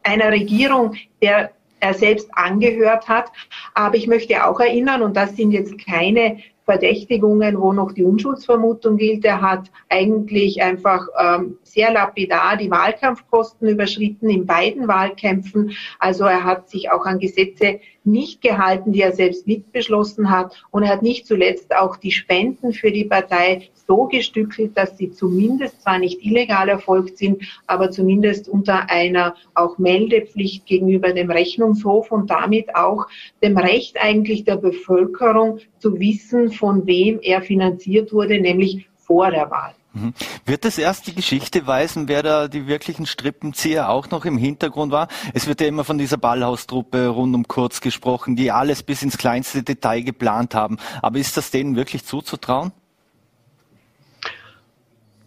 [0.03, 3.31] Einer Regierung, der er selbst angehört hat.
[3.73, 8.97] Aber ich möchte auch erinnern, und das sind jetzt keine Verdächtigungen, wo noch die Unschuldsvermutung
[8.97, 9.23] gilt.
[9.23, 15.73] Er hat eigentlich einfach ähm, sehr lapidar die Wahlkampfkosten überschritten in beiden Wahlkämpfen.
[15.99, 20.55] Also er hat sich auch an Gesetze nicht gehalten, die er selbst mitbeschlossen hat.
[20.71, 25.11] Und er hat nicht zuletzt auch die Spenden für die Partei so gestückelt, dass sie
[25.11, 32.11] zumindest zwar nicht illegal erfolgt sind, aber zumindest unter einer auch Meldepflicht gegenüber dem Rechnungshof
[32.11, 33.07] und damit auch
[33.43, 39.51] dem Recht eigentlich der Bevölkerung zu wissen, von wem er finanziert wurde, nämlich vor der
[39.51, 39.75] Wahl.
[39.95, 40.13] Mhm.
[40.45, 44.91] Wird es erst die Geschichte weisen, wer da die wirklichen Strippenzieher auch noch im Hintergrund
[44.91, 45.07] war?
[45.33, 49.17] Es wird ja immer von dieser Ballhaustruppe rund um Kurz gesprochen, die alles bis ins
[49.17, 50.77] kleinste Detail geplant haben.
[51.01, 52.73] Aber ist das denen wirklich zuzutrauen?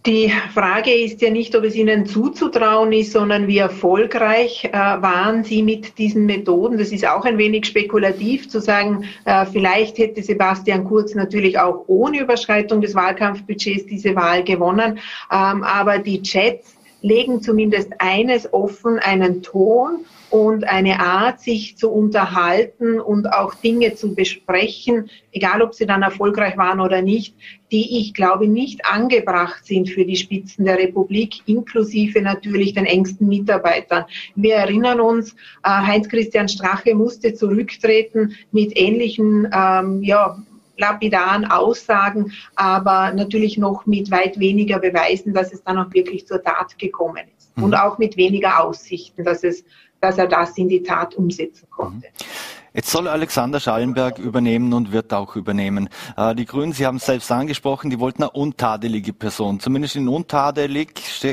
[0.09, 5.45] Die Frage ist ja nicht, ob es Ihnen zuzutrauen ist, sondern wie erfolgreich äh, waren
[5.45, 6.79] Sie mit diesen Methoden.
[6.79, 11.85] Das ist auch ein wenig spekulativ zu sagen, äh, vielleicht hätte Sebastian Kurz natürlich auch
[11.89, 14.99] ohne Überschreitung des Wahlkampfbudgets diese Wahl gewonnen.
[15.31, 21.91] Ähm, aber die Chats legen zumindest eines offen, einen Ton und eine Art, sich zu
[21.91, 27.35] unterhalten und auch Dinge zu besprechen, egal ob sie dann erfolgreich waren oder nicht,
[27.70, 33.29] die ich glaube nicht angebracht sind für die Spitzen der Republik, inklusive natürlich den engsten
[33.29, 34.05] Mitarbeitern.
[34.35, 40.39] Wir erinnern uns, äh, Heinz-Christian Strache musste zurücktreten mit ähnlichen ähm, ja,
[40.79, 46.43] lapidaren Aussagen, aber natürlich noch mit weit weniger Beweisen, dass es dann auch wirklich zur
[46.43, 47.57] Tat gekommen ist.
[47.57, 47.64] Mhm.
[47.64, 49.64] Und auch mit weniger Aussichten, dass es
[50.01, 52.07] dass er das in die Tat umsetzen konnte.
[52.07, 52.27] Mhm.
[52.75, 55.89] Jetzt soll Alexander Schallenberg übernehmen und wird auch übernehmen.
[56.17, 59.59] Äh, die Grünen, Sie haben es selbst angesprochen, die wollten eine untadelige Person.
[59.59, 60.91] Zumindest in untadelig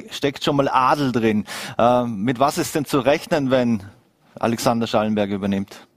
[0.10, 1.46] steckt schon mal Adel drin.
[1.78, 3.84] Äh, mit was ist denn zu rechnen, wenn
[4.40, 5.88] Alexander Schallenberg übernimmt?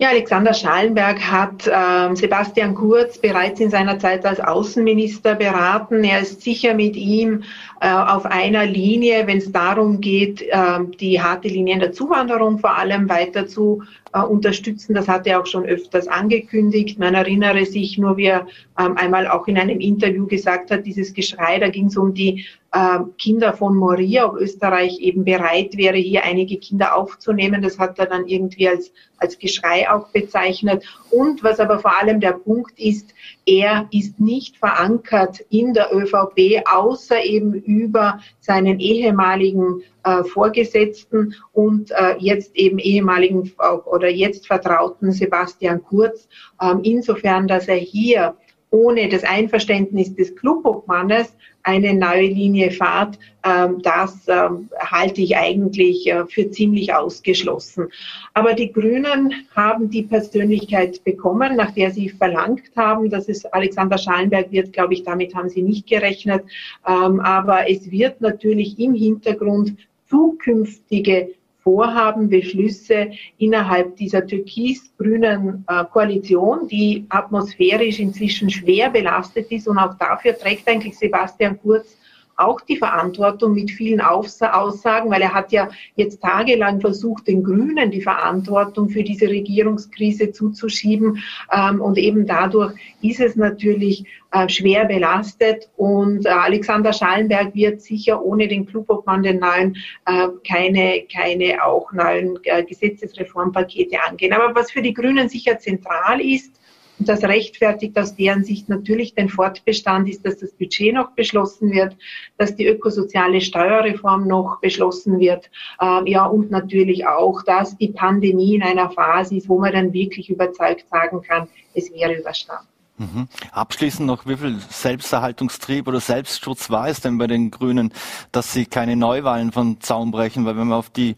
[0.00, 6.04] Ja, Alexander Schallenberg hat äh, Sebastian Kurz bereits in seiner Zeit als Außenminister beraten.
[6.04, 7.42] Er ist sicher mit ihm
[7.86, 12.76] auf einer Linie, wenn es darum geht, äh, die harte Linie in der Zuwanderung vor
[12.76, 14.94] allem weiter zu äh, unterstützen.
[14.94, 16.98] Das hat er auch schon öfters angekündigt.
[16.98, 18.46] Man erinnere sich nur, wie er
[18.78, 22.46] ähm, einmal auch in einem Interview gesagt hat, dieses Geschrei, da ging es um die
[22.72, 27.62] äh, Kinder von Moria, ob Österreich eben bereit wäre, hier einige Kinder aufzunehmen.
[27.62, 30.84] Das hat er dann irgendwie als, als Geschrei auch bezeichnet.
[31.10, 33.14] Und was aber vor allem der Punkt ist,
[33.48, 41.90] er ist nicht verankert in der ÖVP, außer eben über seinen ehemaligen äh, Vorgesetzten und
[41.92, 43.50] äh, jetzt eben ehemaligen
[43.86, 46.28] oder jetzt Vertrauten Sebastian Kurz.
[46.60, 48.36] Ähm, insofern, dass er hier
[48.70, 51.34] ohne das Einverständnis des Clubobmannes
[51.68, 57.88] eine neue Linie fahrt, ähm, das ähm, halte ich eigentlich äh, für ziemlich ausgeschlossen.
[58.32, 63.98] Aber die Grünen haben die Persönlichkeit bekommen, nach der sie verlangt haben, dass es Alexander
[63.98, 66.42] Schallenberg wird, glaube ich, damit haben sie nicht gerechnet.
[66.86, 69.76] Ähm, aber es wird natürlich im Hintergrund
[70.08, 71.34] zukünftige
[71.68, 79.68] Vorhaben, Beschlüsse innerhalb dieser türkis-grünen äh, Koalition, die atmosphärisch inzwischen schwer belastet ist.
[79.68, 81.98] Und auch dafür trägt eigentlich Sebastian Kurz
[82.38, 87.90] auch die Verantwortung mit vielen Aussagen, weil er hat ja jetzt tagelang versucht, den Grünen
[87.90, 91.22] die Verantwortung für diese Regierungskrise zuzuschieben.
[91.52, 95.68] Ähm, und eben dadurch ist es natürlich äh, schwer belastet.
[95.76, 99.76] Und äh, Alexander Schallenberg wird sicher ohne den Clubobmann den neuen
[100.06, 104.32] äh, keine, keine auch neuen Gesetzesreformpakete angehen.
[104.32, 106.52] Aber was für die Grünen sicher zentral ist,
[106.98, 111.70] und das rechtfertigt aus deren Sicht natürlich den Fortbestand ist, dass das Budget noch beschlossen
[111.70, 111.96] wird,
[112.36, 115.50] dass die ökosoziale Steuerreform noch beschlossen wird.
[115.80, 119.92] Ähm, ja, und natürlich auch, dass die Pandemie in einer Phase ist, wo man dann
[119.92, 122.66] wirklich überzeugt sagen kann, es wäre überstanden.
[122.98, 123.28] Mhm.
[123.52, 127.92] Abschließend noch, wie viel Selbsterhaltungstrieb oder Selbstschutz war es denn bei den Grünen,
[128.32, 130.44] dass sie keine Neuwahlen von Zaun brechen?
[130.44, 131.14] Weil wenn man auf die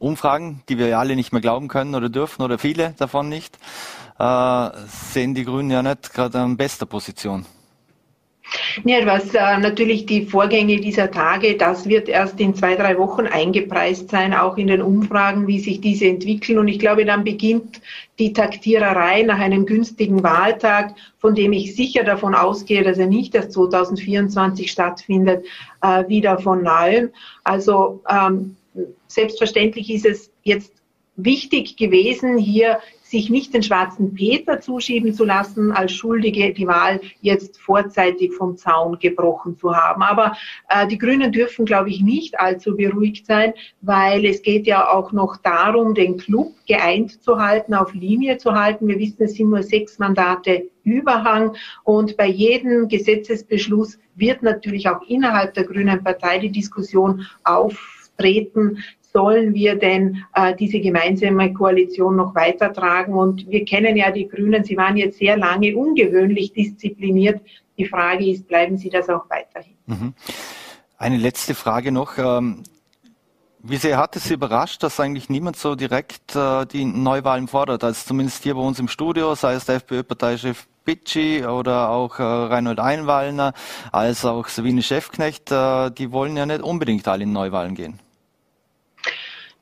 [0.00, 3.56] Umfragen, die wir alle nicht mehr glauben können oder dürfen oder viele davon nicht,
[4.22, 7.44] äh, sehen die Grünen ja nicht gerade an bester Position.
[8.84, 13.26] Ja, was äh, natürlich die Vorgänge dieser Tage, das wird erst in zwei, drei Wochen
[13.26, 16.58] eingepreist sein, auch in den Umfragen, wie sich diese entwickeln.
[16.58, 17.80] Und ich glaube, dann beginnt
[18.18, 23.34] die Taktiererei nach einem günstigen Wahltag, von dem ich sicher davon ausgehe, dass er nicht
[23.34, 25.46] erst 2024 stattfindet,
[25.80, 27.10] äh, wieder von neuem.
[27.44, 28.56] Also ähm,
[29.06, 30.72] selbstverständlich ist es jetzt
[31.16, 32.78] wichtig gewesen, hier
[33.12, 38.56] sich nicht den schwarzen Peter zuschieben zu lassen, als Schuldige die Wahl jetzt vorzeitig vom
[38.56, 40.02] Zaun gebrochen zu haben.
[40.02, 40.36] Aber
[40.68, 43.52] äh, die Grünen dürfen, glaube ich, nicht allzu beruhigt sein,
[43.82, 48.54] weil es geht ja auch noch darum, den Club geeint zu halten, auf Linie zu
[48.54, 48.88] halten.
[48.88, 51.54] Wir wissen, es sind nur sechs Mandate Überhang
[51.84, 58.78] und bei jedem Gesetzesbeschluss wird natürlich auch innerhalb der Grünen Partei die Diskussion auftreten,
[59.12, 63.14] sollen wir denn äh, diese gemeinsame Koalition noch weitertragen?
[63.14, 67.40] Und wir kennen ja die Grünen, sie waren jetzt sehr lange ungewöhnlich diszipliniert.
[67.78, 69.74] Die Frage ist, bleiben sie das auch weiterhin?
[69.86, 70.14] Mhm.
[70.98, 72.16] Eine letzte Frage noch.
[72.18, 72.62] Ähm,
[73.64, 77.84] wie sehr hat es Sie überrascht, dass eigentlich niemand so direkt äh, die Neuwahlen fordert?
[77.84, 82.22] Also zumindest hier bei uns im Studio, sei es der FPÖ-Parteichef Bitschi oder auch äh,
[82.22, 83.52] Reinhold Einwallner,
[83.92, 88.00] als auch Sabine Chefknecht, äh, die wollen ja nicht unbedingt alle in Neuwahlen gehen.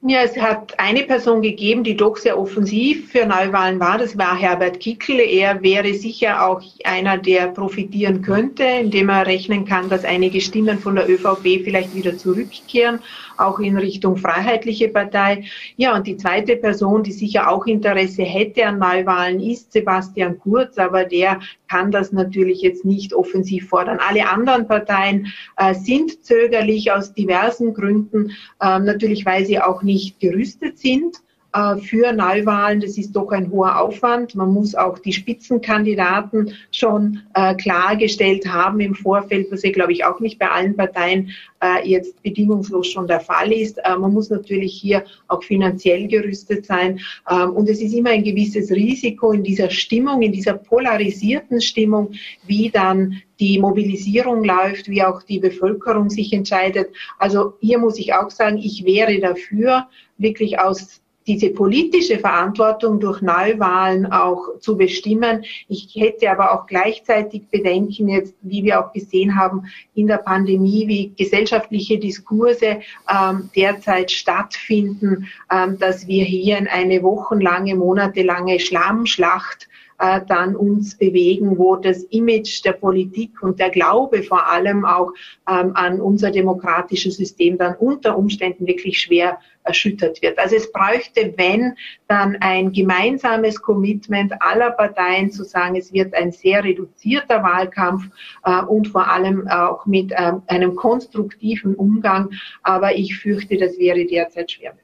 [0.03, 3.99] Ja, es hat eine Person gegeben, die doch sehr offensiv für Neuwahlen war.
[3.99, 5.21] Das war Herbert Kickl.
[5.21, 10.79] Er wäre sicher auch einer, der profitieren könnte, indem er rechnen kann, dass einige Stimmen
[10.79, 13.01] von der ÖVP vielleicht wieder zurückkehren
[13.41, 15.45] auch in Richtung Freiheitliche Partei.
[15.77, 20.79] Ja, und die zweite Person, die sicher auch Interesse hätte an Neuwahlen, ist Sebastian Kurz,
[20.79, 23.99] aber der kann das natürlich jetzt nicht offensiv fordern.
[24.07, 28.31] Alle anderen Parteien äh, sind zögerlich aus diversen Gründen,
[28.61, 31.23] äh, natürlich weil sie auch nicht gerüstet sind.
[31.53, 32.81] Äh, für Neuwahlen.
[32.81, 34.37] Das ist doch ein hoher Aufwand.
[34.37, 40.05] Man muss auch die Spitzenkandidaten schon äh, klargestellt haben im Vorfeld, was ja, glaube ich,
[40.05, 41.31] auch nicht bei allen Parteien
[41.61, 43.81] äh, jetzt bedingungslos schon der Fall ist.
[43.85, 47.01] Man muss natürlich hier auch finanziell gerüstet sein.
[47.29, 52.13] Ähm, und es ist immer ein gewisses Risiko in dieser Stimmung, in dieser polarisierten Stimmung,
[52.47, 56.91] wie dann die Mobilisierung läuft, wie auch die Bevölkerung sich entscheidet.
[57.19, 61.01] Also hier muss ich auch sagen, ich wäre dafür, wirklich aus
[61.31, 65.45] diese politische Verantwortung durch Neuwahlen auch zu bestimmen.
[65.69, 70.89] Ich hätte aber auch gleichzeitig Bedenken jetzt, wie wir auch gesehen haben in der Pandemie,
[70.89, 79.69] wie gesellschaftliche Diskurse ähm, derzeit stattfinden, ähm, dass wir hier in eine wochenlange, monatelange Schlammschlacht
[80.01, 85.13] äh, dann uns bewegen, wo das Image der Politik und der Glaube vor allem auch
[85.49, 90.39] ähm, an unser demokratisches System dann unter Umständen wirklich schwer erschüttert wird.
[90.39, 91.75] Also es bräuchte, wenn,
[92.09, 98.09] dann ein gemeinsames Commitment aller Parteien zu sagen, es wird ein sehr reduzierter Wahlkampf
[98.45, 102.31] äh, und vor allem auch mit äh, einem konstruktiven Umgang.
[102.63, 104.75] Aber ich fürchte, das wäre derzeit schwer.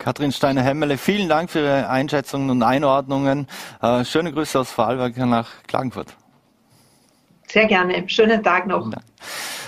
[0.00, 3.46] Kathrin Steiner-Hemmele, vielen Dank für Ihre Einschätzungen und Einordnungen.
[3.82, 6.16] Äh, schöne Grüße aus Vorarlberg nach Klagenfurt.
[7.46, 8.08] Sehr gerne.
[8.08, 8.90] Schönen Tag noch.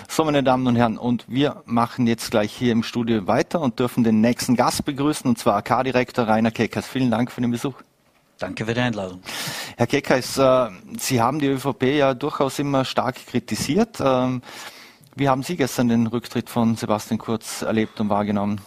[0.09, 3.79] So, meine Damen und Herren, und wir machen jetzt gleich hier im Studio weiter und
[3.79, 6.87] dürfen den nächsten Gast begrüßen, und zwar AK-Direktor Rainer Keckers.
[6.87, 7.75] Vielen Dank für den Besuch.
[8.39, 9.21] Danke für die Einladung.
[9.77, 14.01] Herr Keckers, äh, Sie haben die ÖVP ja durchaus immer stark kritisiert.
[14.01, 14.41] Ähm,
[15.15, 18.63] wie haben Sie gestern den Rücktritt von Sebastian Kurz erlebt und wahrgenommen?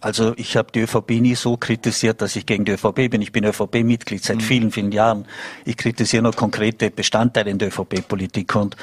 [0.00, 3.20] Also ich habe die ÖVP nie so kritisiert, dass ich gegen die ÖVP bin.
[3.20, 4.40] Ich bin ÖVP-Mitglied seit mhm.
[4.42, 5.26] vielen, vielen Jahren.
[5.64, 8.54] Ich kritisiere nur konkrete Bestandteile in der ÖVP-Politik.
[8.54, 8.76] Und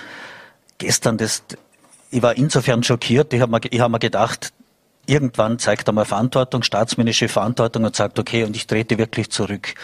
[0.78, 1.44] gestern, das,
[2.12, 4.52] ich war insofern schockiert, ich habe mir, hab mir gedacht,
[5.06, 9.76] irgendwann zeigt er mal Verantwortung, staatsmännische Verantwortung und sagt, okay, und ich trete wirklich zurück.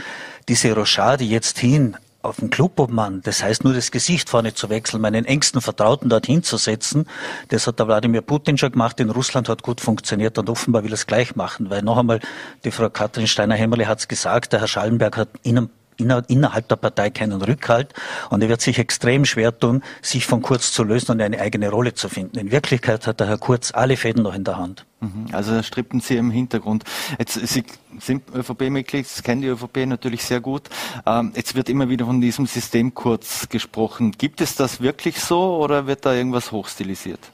[0.49, 5.01] Diese Rochade jetzt hin auf den Clubobmann, das heißt nur das Gesicht vorne zu wechseln,
[5.01, 7.07] meinen engsten Vertrauten dorthin zu setzen,
[7.49, 10.91] das hat der Wladimir Putin schon gemacht, in Russland hat gut funktioniert und offenbar will
[10.91, 12.19] er es gleich machen, weil noch einmal,
[12.63, 17.09] die Frau Katrin Steiner-Hämmerle hat es gesagt, der Herr Schallenberg hat ihnen innerhalb der Partei
[17.09, 17.93] keinen Rückhalt
[18.29, 21.69] und er wird sich extrem schwer tun, sich von Kurz zu lösen und eine eigene
[21.69, 22.39] Rolle zu finden.
[22.39, 24.85] In Wirklichkeit hat der Herr Kurz alle Fäden noch in der Hand.
[24.99, 25.27] Mhm.
[25.31, 26.83] Also strippen Sie im Hintergrund.
[27.17, 27.63] Jetzt, Sie
[27.99, 30.69] sind ÖVP-Mitglied, kennen die ÖVP natürlich sehr gut.
[31.05, 34.11] Ähm, jetzt wird immer wieder von diesem System Kurz gesprochen.
[34.17, 37.31] Gibt es das wirklich so oder wird da irgendwas hochstilisiert?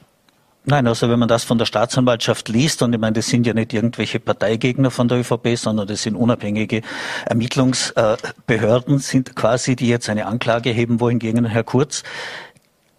[0.69, 3.53] Nein, also wenn man das von der Staatsanwaltschaft liest, und ich meine, das sind ja
[3.53, 6.81] nicht irgendwelche Parteigegner von der ÖVP, sondern das sind unabhängige
[7.25, 12.03] Ermittlungsbehörden, sind quasi, die jetzt eine Anklage heben wollen gegen Herrn Kurz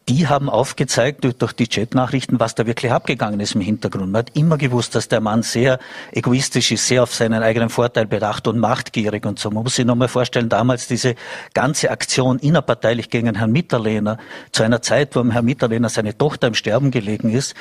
[0.08, 4.10] die haben aufgezeigt durch die Chatnachrichten, was da wirklich abgegangen ist im Hintergrund.
[4.10, 5.78] Man hat immer gewusst, dass der Mann sehr
[6.12, 9.50] egoistisch ist, sehr auf seinen eigenen Vorteil bedacht und machtgierig und so.
[9.50, 11.14] Man muss sich nochmal vorstellen, damals diese
[11.52, 14.16] ganze Aktion innerparteilich gegen Herrn Mitterlehner,
[14.50, 17.54] zu einer Zeit, wo Herr Mitterlehner seine Tochter im Sterben gelegen ist,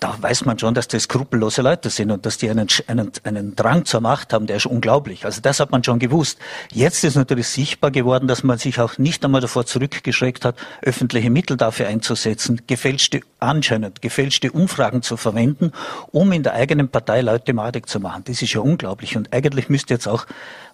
[0.00, 3.56] da weiß man schon, dass das skrupellose Leute sind und dass die einen, einen, einen
[3.56, 5.24] Drang zur Macht haben, der ist unglaublich.
[5.24, 6.38] Also das hat man schon gewusst.
[6.72, 11.30] Jetzt ist natürlich sichtbar geworden, dass man sich auch nicht einmal davor zurückgeschreckt hat, öffentliche
[11.30, 15.72] Mittel dafür einzusetzen, gefälschte, anscheinend gefälschte Umfragen zu verwenden,
[16.12, 18.22] um in der eigenen Partei Leute madig zu machen.
[18.26, 19.16] Das ist ja unglaublich.
[19.16, 20.26] Und eigentlich müsste jetzt auch,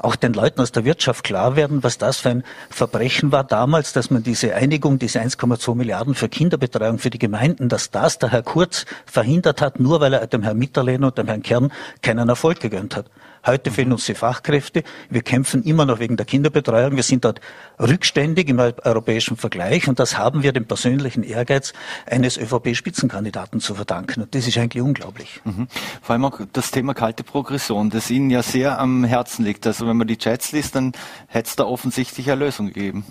[0.05, 3.93] auch den Leuten aus der Wirtschaft klar werden, was das für ein Verbrechen war damals,
[3.93, 8.31] dass man diese Einigung, diese 1,2 Milliarden für Kinderbetreuung für die Gemeinden, dass das der
[8.31, 12.29] Herr Kurz verhindert hat, nur weil er dem Herrn Mitterlehner und dem Herrn Kern keinen
[12.29, 13.07] Erfolg gegönnt hat.
[13.47, 14.85] Heute fehlen uns die Fachkräfte.
[15.11, 16.97] Wir kämpfen immer noch wegen der Kinderbetreuung.
[16.97, 17.41] Wir sind dort
[17.79, 21.73] rückständig im europäischen Vergleich und das haben wir dem persönlichen Ehrgeiz
[22.07, 24.23] eines ÖVP-Spitzenkandidaten zu verdanken.
[24.23, 25.41] Und das ist eigentlich unglaublich.
[25.45, 25.69] Mhm.
[26.01, 29.67] Vor allem auch das Thema kalte Progression, das Ihnen ja sehr am Herzen liegt.
[29.67, 30.93] Also wenn man die Chats liest, dann
[31.27, 33.05] hätte es da offensichtlich eine Lösung gegeben.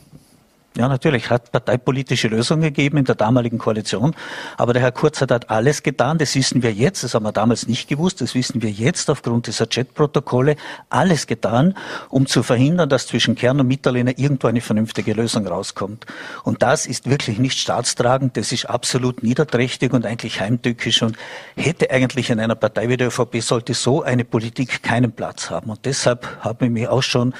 [0.75, 4.15] Ja, natürlich hat parteipolitische Lösungen gegeben in der damaligen Koalition.
[4.57, 6.17] Aber der Herr Kurz hat halt alles getan.
[6.17, 7.03] Das wissen wir jetzt.
[7.03, 8.21] Das haben wir damals nicht gewusst.
[8.21, 10.55] Das wissen wir jetzt aufgrund dieser Chat-Protokolle.
[10.89, 11.75] Alles getan,
[12.09, 16.07] um zu verhindern, dass zwischen Kern und Mitterlehner irgendwo eine vernünftige Lösung rauskommt.
[16.43, 18.35] Und das ist wirklich nicht staatstragend.
[18.35, 21.17] Das ist absolut niederträchtig und eigentlich heimtückisch und
[21.55, 25.69] hätte eigentlich in einer Partei wie der ÖVP sollte so eine Politik keinen Platz haben.
[25.69, 27.35] Und deshalb habe ich mich auch schon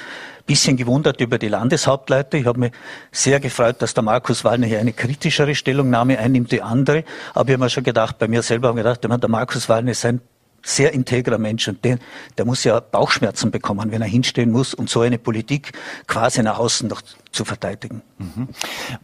[0.46, 2.36] bisschen gewundert über die Landeshauptleute.
[2.36, 2.72] Ich habe mich
[3.10, 7.04] sehr gefreut, dass der Markus Wallner hier eine kritischere Stellungnahme einnimmt, die andere.
[7.32, 9.92] Aber ich habe mir schon gedacht, bei mir selber habe ich gedacht, der Markus Wallner
[9.92, 10.20] ist ein
[10.64, 11.98] sehr integrer Mensch und den,
[12.38, 15.72] der muss ja Bauchschmerzen bekommen, wenn er hinstehen muss, um so eine Politik
[16.06, 18.02] quasi nach außen noch zu verteidigen.
[18.18, 18.48] Mhm.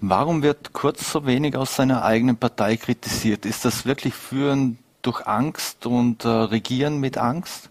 [0.01, 3.45] Warum wird Kurz so wenig aus seiner eigenen Partei kritisiert?
[3.45, 7.69] Ist das wirklich Führen durch Angst und äh, Regieren mit Angst?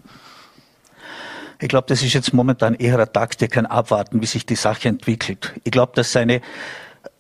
[1.62, 4.88] Ich glaube, das ist jetzt momentan eher eine Taktik, ein Abwarten, wie sich die Sache
[4.88, 5.54] entwickelt.
[5.64, 6.42] Ich glaube, dass seine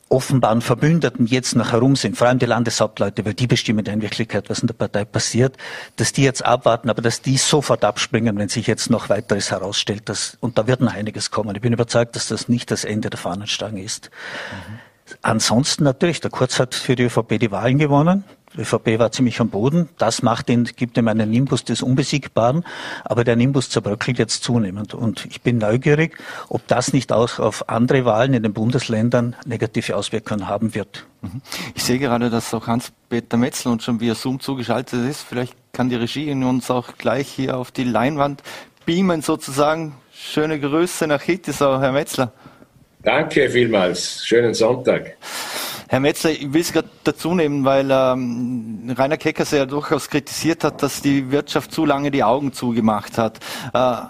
[0.09, 4.49] offenbaren Verbündeten jetzt noch herum sind, vor allem die Landeshauptleute, weil die bestimmen in Wirklichkeit,
[4.49, 5.55] was in der Partei passiert,
[5.97, 10.09] dass die jetzt abwarten, aber dass die sofort abspringen, wenn sich jetzt noch weiteres herausstellt.
[10.09, 11.55] Dass, und da wird noch einiges kommen.
[11.55, 14.09] Ich bin überzeugt, dass das nicht das Ende der Fahnenstange ist.
[14.51, 14.79] Mhm.
[15.21, 18.23] Ansonsten natürlich, der Kurz hat für die ÖVP die Wahlen gewonnen.
[18.53, 19.89] Die ÖVP war ziemlich am Boden.
[19.97, 22.63] Das macht ihn, gibt ihm einen Nimbus des Unbesiegbaren.
[23.03, 24.93] Aber der Nimbus zerbröckelt jetzt zunehmend.
[24.93, 26.17] Und ich bin neugierig,
[26.47, 31.05] ob das nicht auch auf andere Wahlen in den Bundesländern negative Auswirkungen haben wird.
[31.21, 31.41] Mhm.
[31.75, 35.21] Ich sehe gerade, dass auch Hans-Peter Metzl uns schon via Zoom zugeschaltet ist.
[35.21, 38.43] Vielleicht kann die Regie uns auch gleich hier auf die Leinwand
[38.85, 39.95] beamen sozusagen.
[40.11, 42.33] Schöne Grüße nach Hittisau, Herr Metzler.
[43.01, 44.25] Danke vielmals.
[44.25, 45.15] Schönen Sonntag.
[45.87, 50.63] Herr Metzler, ich will es gerade dazu nehmen, weil ähm, Rainer Keckers ja durchaus kritisiert
[50.63, 53.39] hat, dass die Wirtschaft zu lange die Augen zugemacht hat.
[53.73, 54.01] Äh,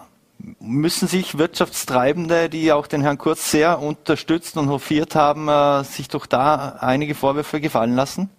[0.59, 6.07] müssen sich Wirtschaftstreibende, die auch den Herrn Kurz sehr unterstützt und hofiert haben, äh, sich
[6.07, 8.29] doch da einige Vorwürfe gefallen lassen?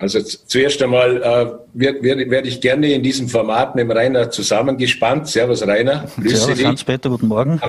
[0.00, 4.30] Also zuerst einmal äh, werde werd, werd ich gerne in diesem Format mit dem Rainer
[4.30, 5.28] zusammengespannt.
[5.28, 6.08] Servus Rainer.
[6.16, 7.60] Grüße Servus Hans-Peter, guten Morgen.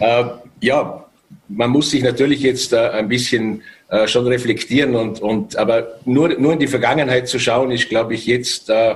[0.00, 0.24] Äh,
[0.62, 1.04] ja,
[1.48, 6.30] man muss sich natürlich jetzt äh, ein bisschen äh, schon reflektieren und, und aber nur,
[6.40, 8.94] nur in die Vergangenheit zu schauen, ist, glaube ich, jetzt äh,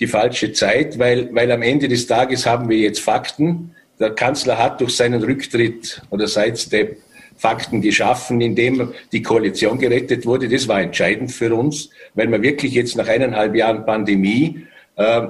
[0.00, 3.76] die falsche Zeit, weil, weil am Ende des Tages haben wir jetzt Fakten.
[4.00, 6.98] Der Kanzler hat durch seinen Rücktritt oder Sidestep
[7.42, 10.48] Fakten geschaffen, indem die Koalition gerettet wurde.
[10.48, 14.64] Das war entscheidend für uns, weil wir wirklich jetzt nach eineinhalb Jahren Pandemie
[14.94, 15.22] äh,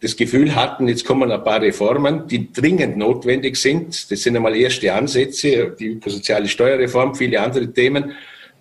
[0.00, 4.10] das Gefühl hatten, jetzt kommen ein paar Reformen, die dringend notwendig sind.
[4.10, 8.12] Das sind einmal erste Ansätze, die ökosoziale Steuerreform, viele andere Themen,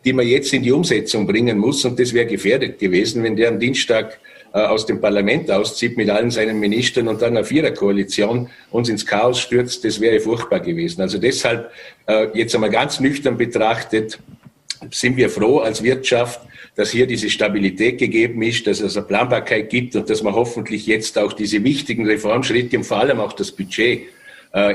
[0.04, 1.86] die man jetzt in die Umsetzung bringen muss.
[1.86, 4.20] Und das wäre gefährdet gewesen, wenn der am Dienstag
[4.60, 9.40] aus dem Parlament auszieht mit allen seinen Ministern und dann eine Viererkoalition uns ins Chaos
[9.40, 11.02] stürzt, das wäre furchtbar gewesen.
[11.02, 11.72] Also deshalb
[12.08, 14.20] äh, jetzt einmal ganz nüchtern betrachtet,
[14.92, 16.42] sind wir froh als Wirtschaft,
[16.76, 20.86] dass hier diese Stabilität gegeben ist, dass es eine Planbarkeit gibt und dass man hoffentlich
[20.86, 24.06] jetzt auch diese wichtigen Reformschritte und vor allem auch das Budget äh,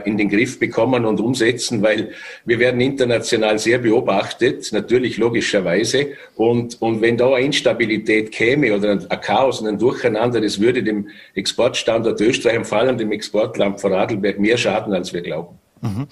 [0.05, 2.13] in den Griff bekommen und umsetzen, weil
[2.45, 6.13] wir werden international sehr beobachtet, natürlich logischerweise.
[6.37, 10.83] Und, und wenn da eine Instabilität käme oder ein Chaos und ein Durcheinander, das würde
[10.83, 15.62] dem Exportstandort Österreich vor allem dem Exportland Vorarlberg mehr schaden, als wir glauben.
[15.83, 16.07] Mhm.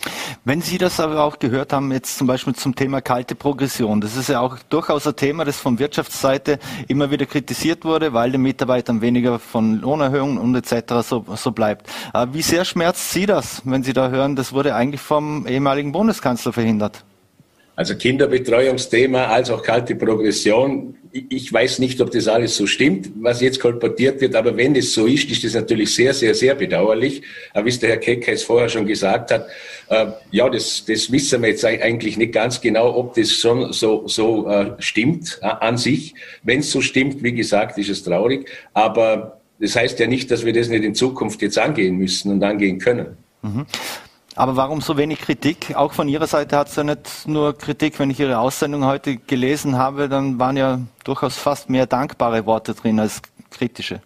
[0.44, 4.16] Wenn Sie das aber auch gehört haben, jetzt zum Beispiel zum Thema kalte Progression, das
[4.16, 8.42] ist ja auch durchaus ein Thema, das von Wirtschaftsseite immer wieder kritisiert wurde, weil den
[8.42, 11.06] Mitarbeitern weniger von Lohnerhöhungen und etc.
[11.08, 11.88] So, so bleibt.
[12.32, 16.52] Wie sehr schmerzt Sie das, wenn Sie da hören, das wurde eigentlich vom ehemaligen Bundeskanzler
[16.52, 17.04] verhindert?
[17.80, 20.96] Also Kinderbetreuungsthema als auch kalte Progression.
[21.30, 24.92] Ich weiß nicht, ob das alles so stimmt, was jetzt kolportiert wird, aber wenn es
[24.92, 27.22] so ist, ist das natürlich sehr, sehr, sehr bedauerlich.
[27.54, 29.46] Aber wie es der Herr Kecker vorher schon gesagt hat,
[29.88, 34.06] äh, ja, das, das wissen wir jetzt eigentlich nicht ganz genau, ob das schon so,
[34.06, 36.14] so äh, stimmt äh, an sich.
[36.42, 38.46] Wenn es so stimmt, wie gesagt, ist es traurig.
[38.74, 42.44] Aber das heißt ja nicht, dass wir das nicht in Zukunft jetzt angehen müssen und
[42.44, 43.16] angehen können.
[43.40, 43.64] Mhm.
[44.40, 45.76] Aber warum so wenig Kritik?
[45.76, 47.98] Auch von Ihrer Seite hat es ja nicht nur Kritik.
[47.98, 52.72] Wenn ich Ihre Aussendung heute gelesen habe, dann waren ja durchaus fast mehr dankbare Worte
[52.72, 54.00] drin als kritische.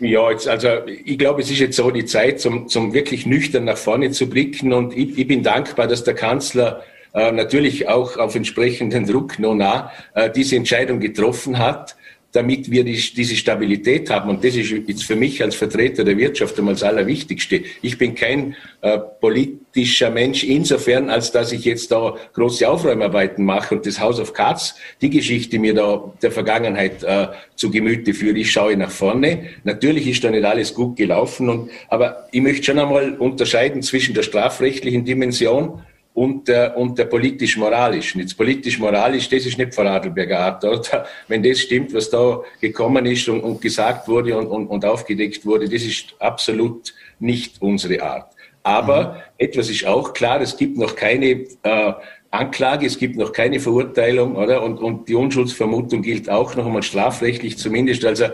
[0.00, 3.62] Ja, jetzt, also ich glaube, es ist jetzt so die Zeit, zum, zum wirklich nüchtern
[3.62, 4.72] nach vorne zu blicken.
[4.72, 6.82] Und ich, ich bin dankbar, dass der Kanzler
[7.12, 11.94] äh, natürlich auch auf entsprechenden Druck nona äh, diese Entscheidung getroffen hat
[12.34, 14.28] damit wir die, diese Stabilität haben.
[14.28, 17.62] Und das ist jetzt für mich als Vertreter der Wirtschaft einmal das Allerwichtigste.
[17.80, 23.76] Ich bin kein äh, politischer Mensch insofern, als dass ich jetzt da große Aufräumarbeiten mache
[23.76, 28.36] und das House of Cards, die Geschichte mir da der Vergangenheit äh, zu Gemüte führe.
[28.36, 29.50] Ich schaue nach vorne.
[29.62, 31.48] Natürlich ist da nicht alles gut gelaufen.
[31.48, 35.82] Und, aber ich möchte schon einmal unterscheiden zwischen der strafrechtlichen Dimension
[36.14, 38.20] und der, und der politisch-moralischen.
[38.20, 40.64] Jetzt politisch-moralisch, das ist nicht Vorarlberger Art.
[40.64, 41.06] Oder?
[41.28, 45.44] Wenn das stimmt, was da gekommen ist und, und gesagt wurde und, und, und aufgedeckt
[45.44, 48.32] wurde, das ist absolut nicht unsere Art.
[48.62, 49.18] Aber mhm.
[49.38, 51.92] etwas ist auch klar, es gibt noch keine äh,
[52.30, 54.62] Anklage, es gibt noch keine Verurteilung, oder?
[54.62, 58.04] Und, und die Unschuldsvermutung gilt auch noch einmal strafrechtlich zumindest.
[58.04, 58.26] Also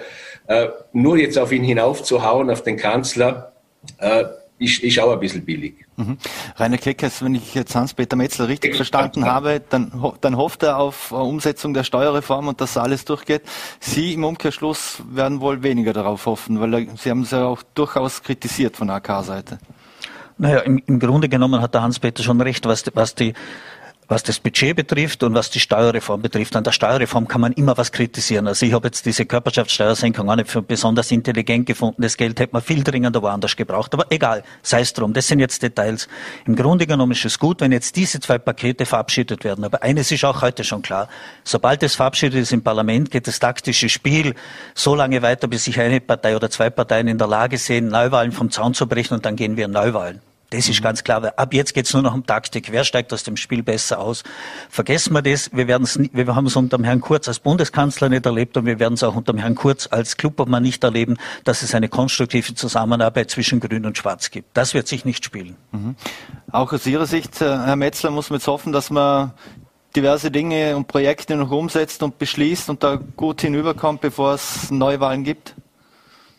[0.48, 3.52] äh, nur jetzt auf ihn hinaufzuhauen, auf den Kanzler,
[3.98, 4.24] äh,
[4.60, 5.74] ist, ist auch ein bisschen billig.
[5.96, 6.18] Mhm.
[6.56, 11.12] Rainer Keckers, wenn ich jetzt Hans-Peter Metzler richtig verstanden habe, dann, dann hofft er auf
[11.12, 13.42] Umsetzung der Steuerreform und dass alles durchgeht.
[13.80, 18.22] Sie im Umkehrschluss werden wohl weniger darauf hoffen, weil Sie haben es ja auch durchaus
[18.22, 19.58] kritisiert von der AK-Seite.
[20.36, 23.34] Naja, im, im Grunde genommen hat der Hans-Peter schon recht, was, was die
[24.10, 26.56] was das Budget betrifft und was die Steuerreform betrifft.
[26.56, 28.48] An der Steuerreform kann man immer was kritisieren.
[28.48, 32.02] Also ich habe jetzt diese Körperschaftssteuersenkung auch nicht für besonders intelligent gefunden.
[32.02, 33.94] Das Geld hätte man viel dringender woanders gebraucht.
[33.94, 35.12] Aber egal, sei es drum.
[35.12, 36.08] Das sind jetzt Details.
[36.44, 39.64] Im Grunde genommen ist es gut, wenn jetzt diese zwei Pakete verabschiedet werden.
[39.64, 41.08] Aber eines ist auch heute schon klar.
[41.44, 44.34] Sobald es verabschiedet ist im Parlament, geht das taktische Spiel
[44.74, 48.32] so lange weiter, bis sich eine Partei oder zwei Parteien in der Lage sehen, Neuwahlen
[48.32, 50.20] vom Zaun zu brechen und dann gehen wir in Neuwahlen.
[50.51, 51.22] Das ist ganz klar.
[51.22, 52.72] Weil ab jetzt geht's nur noch um Taktik.
[52.72, 54.24] Wer steigt aus dem Spiel besser aus?
[54.68, 55.52] Vergessen wir das.
[55.52, 58.78] Wir, werden's, wir haben es unter dem Herrn Kurz als Bundeskanzler nicht erlebt und wir
[58.81, 62.55] werden es auch unter dem Herrn Kurz als Klubobmann nicht erleben, dass es eine konstruktive
[62.55, 64.56] Zusammenarbeit zwischen Grün und Schwarz gibt.
[64.56, 65.56] Das wird sich nicht spielen.
[65.70, 65.94] Mhm.
[66.51, 69.32] Auch aus Ihrer Sicht, äh, Herr Metzler, muss man jetzt hoffen, dass man
[69.94, 75.24] diverse Dinge und Projekte noch umsetzt und beschließt und da gut hinüberkommt, bevor es Neuwahlen
[75.24, 75.55] gibt?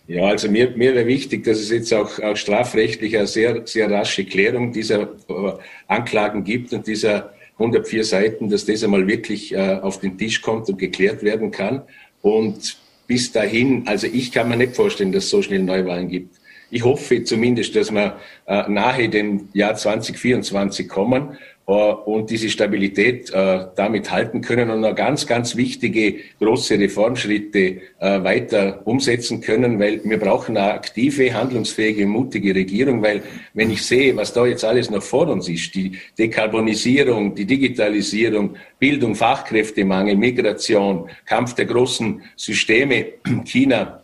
[0.07, 3.89] Ja, also mir, mir wäre wichtig, dass es jetzt auch, auch strafrechtlich eine sehr, sehr
[3.89, 5.53] rasche Klärung dieser äh,
[5.87, 10.67] Anklagen gibt und dieser 104 Seiten, dass das einmal wirklich äh, auf den Tisch kommt
[10.69, 11.83] und geklärt werden kann.
[12.21, 16.35] Und bis dahin, also ich kann mir nicht vorstellen, dass es so schnell Neuwahlen gibt.
[16.71, 18.17] Ich hoffe zumindest, dass wir
[18.47, 24.95] äh, nahe dem Jahr 2024 kommen und diese Stabilität äh, damit halten können und noch
[24.95, 32.05] ganz, ganz wichtige große Reformschritte äh, weiter umsetzen können, weil wir brauchen eine aktive, handlungsfähige,
[32.05, 33.21] mutige Regierung, weil
[33.53, 38.55] wenn ich sehe, was da jetzt alles noch vor uns ist, die Dekarbonisierung, die Digitalisierung,
[38.79, 43.05] Bildung, Fachkräftemangel, Migration, Kampf der großen Systeme,
[43.45, 44.00] China,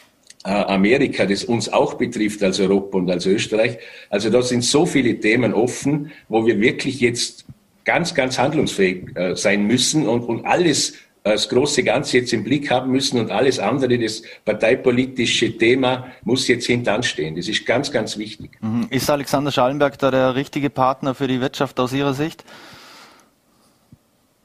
[0.49, 3.77] Amerika, das uns auch betrifft als Europa und als Österreich.
[4.09, 7.45] Also da sind so viele Themen offen, wo wir wirklich jetzt
[7.83, 12.43] ganz, ganz handlungsfähig äh, sein müssen und, und alles äh, das große Ganze jetzt im
[12.43, 17.35] Blick haben müssen und alles andere, das parteipolitische Thema, muss jetzt hintanstehen.
[17.35, 18.51] Das ist ganz, ganz wichtig.
[18.61, 18.87] Mhm.
[18.89, 22.43] Ist Alexander Schallenberg da der richtige Partner für die Wirtschaft aus Ihrer Sicht?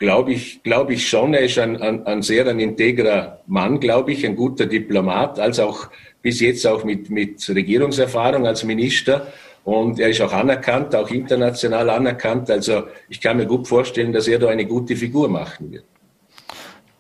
[0.03, 1.33] Glaube ich, glaube ich schon.
[1.33, 5.61] Er ist ein, ein, ein sehr ein integrer Mann, glaube ich, ein guter Diplomat, als
[5.61, 9.29] auch bis jetzt auch mit, mit Regierungserfahrung als Minister.
[9.63, 12.51] Und er ist auch anerkannt, auch international anerkannt.
[12.51, 15.85] Also ich kann mir gut vorstellen, dass er da eine gute Figur machen wird.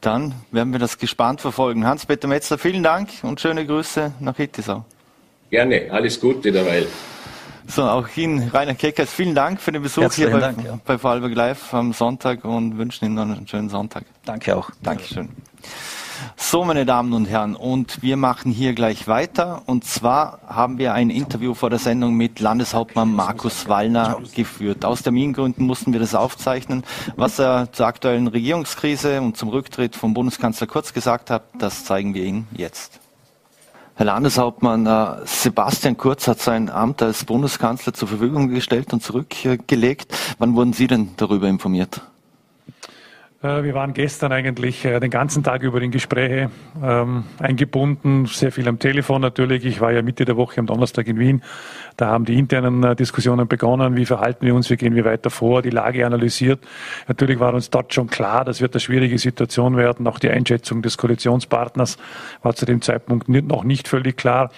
[0.00, 1.84] Dann werden wir das gespannt verfolgen.
[1.84, 4.84] Hans-Peter Metzler, vielen Dank und schöne Grüße nach Hittisau.
[5.50, 6.86] Gerne, alles Gute derweil.
[7.66, 10.78] So, auch Ihnen, Rainer Keckers, vielen Dank für den Besuch Herzlichen hier bei, Dank, ja.
[10.84, 14.04] bei Vorarlberg Live am Sonntag und wünschen Ihnen noch einen schönen Sonntag.
[14.24, 14.70] Danke auch.
[14.82, 15.28] Dankeschön.
[16.36, 19.62] So, meine Damen und Herren, und wir machen hier gleich weiter.
[19.66, 24.84] Und zwar haben wir ein Interview vor der Sendung mit Landeshauptmann Markus Wallner geführt.
[24.84, 26.84] Aus Termingründen mussten wir das aufzeichnen.
[27.16, 32.14] Was er zur aktuellen Regierungskrise und zum Rücktritt vom Bundeskanzler Kurz gesagt hat, das zeigen
[32.14, 33.01] wir Ihnen jetzt.
[33.94, 40.14] Herr Landeshauptmann, äh, Sebastian Kurz hat sein Amt als Bundeskanzler zur Verfügung gestellt und zurückgelegt.
[40.38, 42.00] Wann wurden Sie denn darüber informiert?
[43.42, 46.50] Äh, wir waren gestern eigentlich äh, den ganzen Tag über in Gespräche
[46.82, 49.64] ähm, eingebunden, sehr viel am Telefon natürlich.
[49.64, 51.42] Ich war ja Mitte der Woche am Donnerstag in Wien.
[51.96, 53.96] Da haben die internen äh, Diskussionen begonnen.
[53.96, 54.70] Wie verhalten wir uns?
[54.70, 55.60] Wie gehen wir weiter vor?
[55.60, 56.60] Die Lage analysiert.
[57.08, 60.06] Natürlich war uns dort schon klar, das wird eine schwierige Situation werden.
[60.06, 61.98] Auch die Einschätzung des Koalitionspartners
[62.42, 64.50] war zu dem Zeitpunkt noch nicht völlig klar.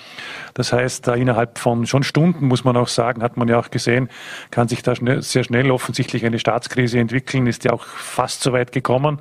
[0.52, 4.08] Das heißt, innerhalb von schon Stunden, muss man auch sagen, hat man ja auch gesehen,
[4.50, 8.52] kann sich da schnell, sehr schnell offensichtlich eine Staatskrise entwickeln, ist ja auch fast so
[8.52, 9.20] weit gekommen.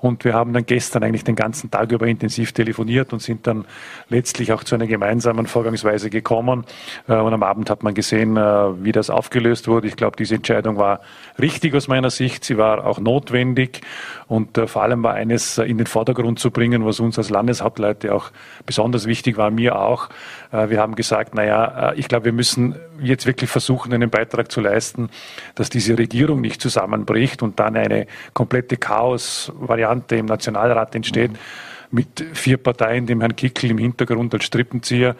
[0.00, 3.66] Und wir haben dann gestern eigentlich den ganzen Tag über intensiv telefoniert und sind dann
[4.08, 6.64] letztlich auch zu einer gemeinsamen Vorgangsweise gekommen.
[7.08, 9.88] Äh, und am Abend hat man gesehen, äh, wie das aufgelöst wurde.
[9.88, 11.00] Ich glaube, diese Entscheidung war
[11.38, 12.44] richtig aus meiner Sicht.
[12.44, 13.82] Sie war auch notwendig.
[14.26, 18.14] Und äh, vor allem war eines in den Vordergrund zu bringen, was uns als Landeshauptleute
[18.14, 18.30] auch
[18.64, 20.08] besonders wichtig war, mir auch.
[20.54, 25.10] Wir haben gesagt, naja, ich glaube, wir müssen jetzt wirklich versuchen, einen Beitrag zu leisten,
[25.56, 31.32] dass diese Regierung nicht zusammenbricht und dann eine komplette Chaos-Variante im Nationalrat entsteht.
[31.32, 31.38] Mhm
[31.94, 35.14] mit vier Parteien, dem Herrn Kickel im Hintergrund als Strippenzieher.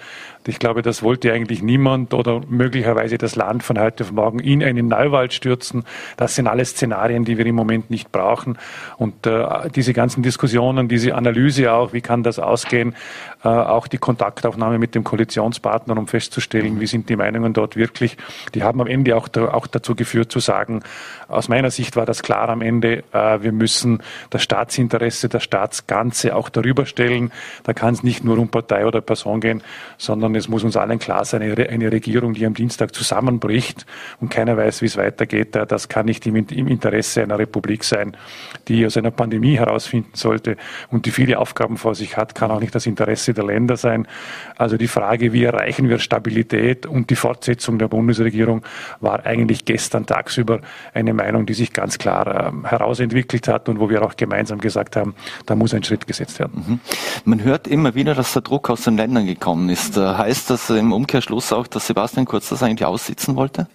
[0.47, 4.63] Ich glaube, das wollte eigentlich niemand oder möglicherweise das Land von heute auf morgen in
[4.63, 5.85] einen Neuwald stürzen.
[6.17, 8.59] Das sind alles Szenarien, die wir im Moment nicht brauchen.
[8.99, 12.95] Und äh, diese ganzen Diskussionen, diese Analyse auch, wie kann das ausgehen,
[13.43, 18.17] äh, auch die Kontaktaufnahme mit dem Koalitionspartner, um festzustellen, wie sind die Meinungen dort wirklich,
[18.55, 20.83] die haben am Ende auch, auch dazu geführt zu sagen,
[21.29, 26.37] aus meiner Sicht war das klar am Ende, äh, wir müssen das Staatsinteresse, das Staatsganze
[26.37, 27.33] auch darüber stellen.
[27.63, 29.63] Da kann es nicht nur um Partei oder Person gehen,
[29.97, 33.87] sondern es muss uns allen klar sein, eine, Regierung, die am Dienstag zusammenbricht
[34.21, 38.17] und keiner weiß, wie es weitergeht, das kann nicht im, Interesse einer Republik sein,
[38.69, 40.57] die aus einer Pandemie herausfinden sollte
[40.91, 44.07] und die viele Aufgaben vor sich hat, kann auch nicht das Interesse der Länder sein.
[44.57, 48.63] Also die Frage, wie erreichen wir Stabilität und die Fortsetzung der Bundesregierung,
[49.01, 50.61] war eigentlich gestern tagsüber
[50.93, 54.97] eine Meinung, die sich ganz klar äh, herausentwickelt hat und wo wir auch gemeinsam gesagt
[54.97, 55.15] haben,
[55.47, 56.65] da muss ein Schritt gesetzt werden.
[56.67, 56.81] Mhm.
[57.25, 59.97] Man hört immer wieder, dass der Druck aus den Ländern gekommen ist.
[60.25, 63.69] Heißt das im Umkehrschluss auch, dass Sebastian Kurz das eigentlich aussitzen wollte?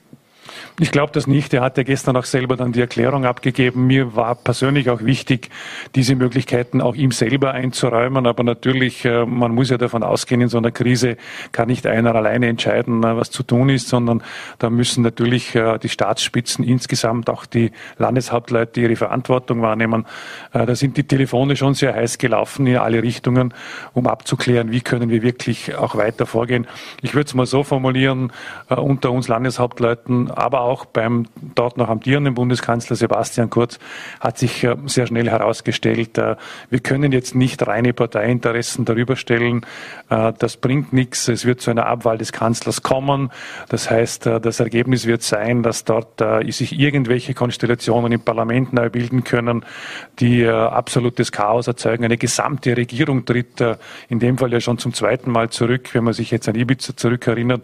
[0.81, 1.53] Ich glaube das nicht.
[1.53, 3.85] Er hat ja gestern auch selber dann die Erklärung abgegeben.
[3.85, 5.49] Mir war persönlich auch wichtig,
[5.93, 8.25] diese Möglichkeiten auch ihm selber einzuräumen.
[8.25, 11.17] Aber natürlich, äh, man muss ja davon ausgehen, in so einer Krise
[11.51, 14.23] kann nicht einer alleine entscheiden, äh, was zu tun ist, sondern
[14.57, 20.05] da müssen natürlich äh, die Staatsspitzen insgesamt, auch die Landeshauptleute ihre Verantwortung wahrnehmen.
[20.53, 23.53] Da sind die Telefone schon sehr heiß gelaufen in alle Richtungen,
[23.93, 26.67] um abzuklären, wie können wir wirklich auch weiter vorgehen.
[27.01, 28.31] Ich würde es mal so formulieren,
[28.69, 33.79] unter uns Landeshauptleuten, aber auch beim dort noch amtierenden Bundeskanzler Sebastian Kurz
[34.19, 39.65] hat sich sehr schnell herausgestellt, wir können jetzt nicht reine Parteiinteressen darüber stellen.
[40.07, 41.27] Das bringt nichts.
[41.27, 43.31] Es wird zu einer Abwahl des Kanzlers kommen.
[43.69, 49.23] Das heißt, das Ergebnis wird sein, dass dort sich irgendwelche Konstellationen im Parlament neu bilden
[49.23, 49.65] können,
[50.19, 52.03] die absolutes Chaos erzeugen.
[52.05, 53.63] Eine gesamte Regierung tritt
[54.07, 56.95] in dem Fall ja schon zum zweiten Mal zurück, wenn man sich jetzt an Ibiza
[56.95, 57.63] zurückerinnert.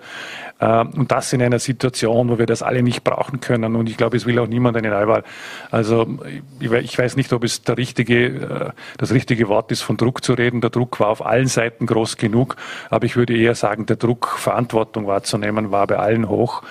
[0.58, 3.76] Und das in einer Situation, wo wir das alle nicht brauchen können.
[3.76, 5.24] Und ich glaube, es will auch niemand eine Neuwahl.
[5.72, 6.20] Also
[6.60, 10.62] ich weiß nicht, ob es der richtige, das richtige Wort ist, von Druck zu reden.
[10.62, 12.56] Der Druck war auf allen Seiten groß genug.
[12.90, 16.64] Aber ich würde eher sagen, der Druck, Verantwortung wahrzunehmen, war bei allen hoch.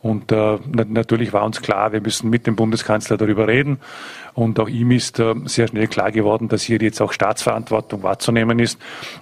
[0.00, 3.78] Und äh, natürlich war uns klar, wir müssen mit dem Bundeskanzler darüber reden.
[4.38, 8.60] Und auch ihm ist äh, sehr schnell klar geworden, dass hier jetzt auch Staatsverantwortung wahrzunehmen
[8.60, 8.78] ist.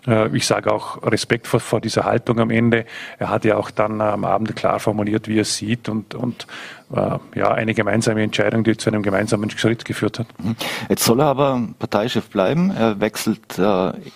[0.07, 2.85] Äh, ich sage auch Respekt vor, vor, dieser Haltung am Ende.
[3.19, 6.47] Er hat ja auch dann am Abend klar formuliert, wie er es sieht und, und
[6.94, 10.27] äh, ja, eine gemeinsame Entscheidung, die zu einem gemeinsamen Schritt geführt hat.
[10.39, 10.57] Mhm.
[10.90, 12.70] Jetzt soll er aber Parteichef bleiben.
[12.77, 13.62] Er wechselt äh,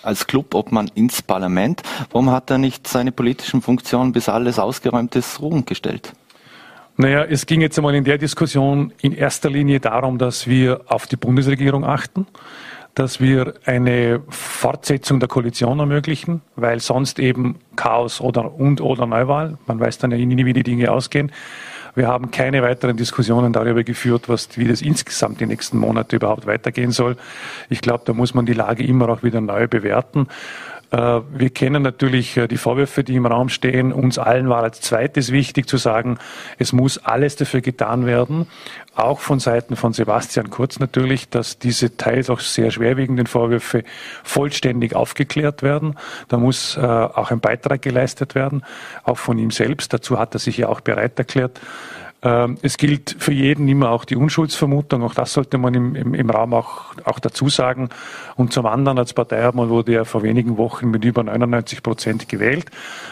[0.03, 1.83] als Clubobmann ins Parlament.
[2.11, 6.13] Warum hat er nicht seine politischen Funktionen, bis alles ausgeräumt ist, ruhend gestellt?
[6.97, 11.07] Naja, es ging jetzt einmal in der Diskussion in erster Linie darum, dass wir auf
[11.07, 12.27] die Bundesregierung achten,
[12.95, 19.57] dass wir eine Fortsetzung der Koalition ermöglichen, weil sonst eben Chaos oder und oder Neuwahl,
[19.67, 21.33] man weiß dann ja nie, wie die Dinge ausgehen.
[21.95, 26.47] Wir haben keine weiteren Diskussionen darüber geführt, was, wie das insgesamt die nächsten Monate überhaupt
[26.47, 27.17] weitergehen soll.
[27.69, 30.29] Ich glaube, da muss man die Lage immer auch wieder neu bewerten.
[30.91, 33.93] Äh, wir kennen natürlich äh, die Vorwürfe, die im Raum stehen.
[33.93, 36.19] Uns allen war als zweites wichtig zu sagen,
[36.59, 38.47] es muss alles dafür getan werden,
[38.95, 43.85] auch von Seiten von Sebastian Kurz natürlich, dass diese teils auch sehr schwerwiegenden Vorwürfe
[44.25, 45.97] vollständig aufgeklärt werden.
[46.29, 48.63] Da muss äh, auch ein Beitrag geleistet werden,
[49.05, 49.93] auch von ihm selbst.
[49.93, 51.61] Dazu hat er sich ja auch bereit erklärt.
[52.23, 55.03] Ähm, es gilt für jeden immer auch die Unschuldsvermutung.
[55.03, 57.89] Auch das sollte man im, im, im Raum auch, auch dazu sagen.
[58.37, 62.71] Und zum anderen als Parteiobmann wurde er vor wenigen Wochen mit über 99 Prozent gewählt.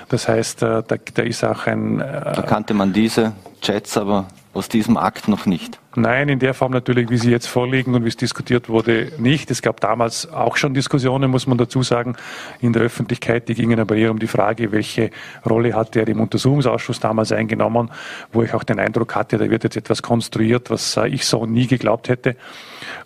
[0.09, 2.01] Das heißt, äh, da, da ist auch ein.
[2.01, 3.33] Äh, da kannte man diese
[3.63, 5.79] Chats aber aus diesem Akt noch nicht.
[6.01, 9.51] Nein, in der Form natürlich, wie sie jetzt vorliegen und wie es diskutiert wurde, nicht.
[9.51, 12.17] Es gab damals auch schon Diskussionen, muss man dazu sagen,
[12.61, 13.49] in der Öffentlichkeit.
[13.49, 15.11] Die gingen aber eher um die Frage, welche
[15.49, 17.91] Rolle hat er im Untersuchungsausschuss damals eingenommen,
[18.33, 21.67] wo ich auch den Eindruck hatte, da wird jetzt etwas konstruiert, was ich so nie
[21.67, 22.37] geglaubt hätte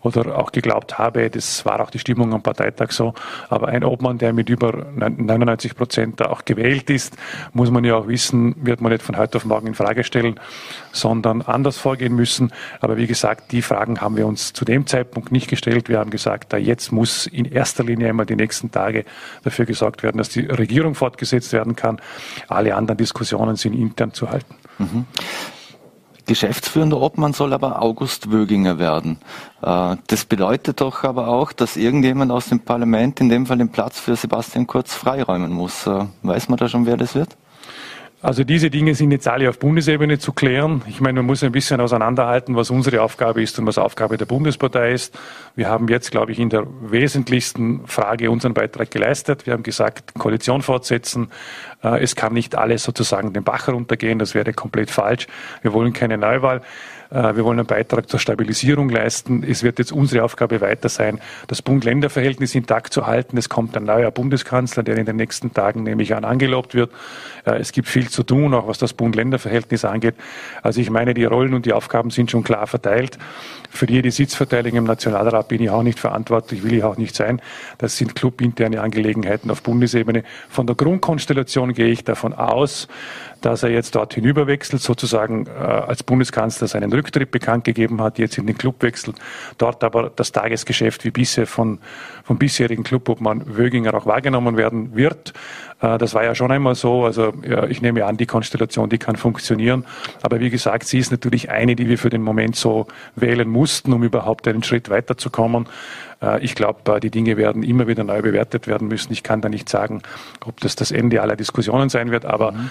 [0.00, 1.30] oder auch geglaubt habe.
[1.30, 3.14] Das war auch die Stimmung am Parteitag so.
[3.48, 7.16] Aber ein Obmann, der mit über 99 Prozent auch gewählt ist,
[7.52, 10.38] muss man ja auch wissen, wird man nicht von heute auf morgen in Frage stellen,
[10.92, 12.52] sondern anders vorgehen müssen.
[12.80, 15.88] Aber wie gesagt, die Fragen haben wir uns zu dem Zeitpunkt nicht gestellt.
[15.88, 19.04] Wir haben gesagt, da jetzt muss in erster Linie einmal die nächsten Tage
[19.44, 22.00] dafür gesorgt werden, dass die Regierung fortgesetzt werden kann.
[22.48, 24.54] Alle anderen Diskussionen sind intern zu halten.
[24.78, 25.06] Mhm.
[26.32, 29.18] Geschäftsführender Obmann soll aber August Wöginger werden.
[29.60, 33.68] Äh, das bedeutet doch aber auch, dass irgendjemand aus dem Parlament in dem Fall den
[33.68, 35.86] Platz für Sebastian Kurz freiräumen muss.
[35.86, 37.36] Äh, weiß man da schon, wer das wird?
[38.22, 40.82] Also diese Dinge sind jetzt alle auf Bundesebene zu klären.
[40.86, 44.26] Ich meine, man muss ein bisschen auseinanderhalten, was unsere Aufgabe ist und was Aufgabe der
[44.26, 45.18] Bundespartei ist.
[45.56, 49.44] Wir haben jetzt, glaube ich, in der wesentlichsten Frage unseren Beitrag geleistet.
[49.44, 51.32] Wir haben gesagt, Koalition fortsetzen.
[51.82, 54.20] Äh, es kann nicht alles sozusagen den Bach runtergehen.
[54.20, 55.26] Das wäre komplett falsch.
[55.62, 56.62] Wir wollen keine Neuwahl.
[57.12, 59.44] Äh, wir wollen einen Beitrag zur Stabilisierung leisten.
[59.46, 63.36] Es wird jetzt unsere Aufgabe weiter sein, das Bund-Länder-Verhältnis intakt zu halten.
[63.36, 66.90] Es kommt ein neuer Bundeskanzler, der in den nächsten Tagen nämlich an angelobt wird.
[67.44, 70.14] Äh, es gibt viel zu tun, auch was das Bund-Länder-Verhältnis angeht.
[70.62, 73.18] Also ich meine, die Rollen und die Aufgaben sind schon klar verteilt.
[73.70, 77.40] Für jede Sitzverteilung im Nationalrat bin ich auch nicht verantwortlich, will ich auch nicht sein.
[77.78, 80.24] Das sind clubinterne Angelegenheiten auf Bundesebene.
[80.48, 82.88] Von der Grundkonstellation gehe ich davon aus,
[83.42, 88.38] dass er jetzt dort hinüberwechselt, sozusagen äh, als Bundeskanzler seinen Rücktritt bekannt gegeben hat, jetzt
[88.38, 89.16] in den Club wechselt,
[89.58, 91.78] dort aber das Tagesgeschäft wie bisher von,
[92.24, 95.32] vom bisherigen Clubobmann Wöginger auch wahrgenommen werden wird.
[95.80, 97.04] Äh, das war ja schon einmal so.
[97.04, 99.84] Also ja, ich nehme an, die Konstellation, die kann funktionieren.
[100.22, 102.86] Aber wie gesagt, sie ist natürlich eine, die wir für den Moment so
[103.16, 105.68] wählen mussten, um überhaupt einen Schritt weiterzukommen.
[106.22, 109.12] Äh, ich glaube, äh, die Dinge werden immer wieder neu bewertet werden müssen.
[109.12, 110.02] Ich kann da nicht sagen,
[110.44, 112.70] ob das das Ende aller Diskussionen sein wird, aber mhm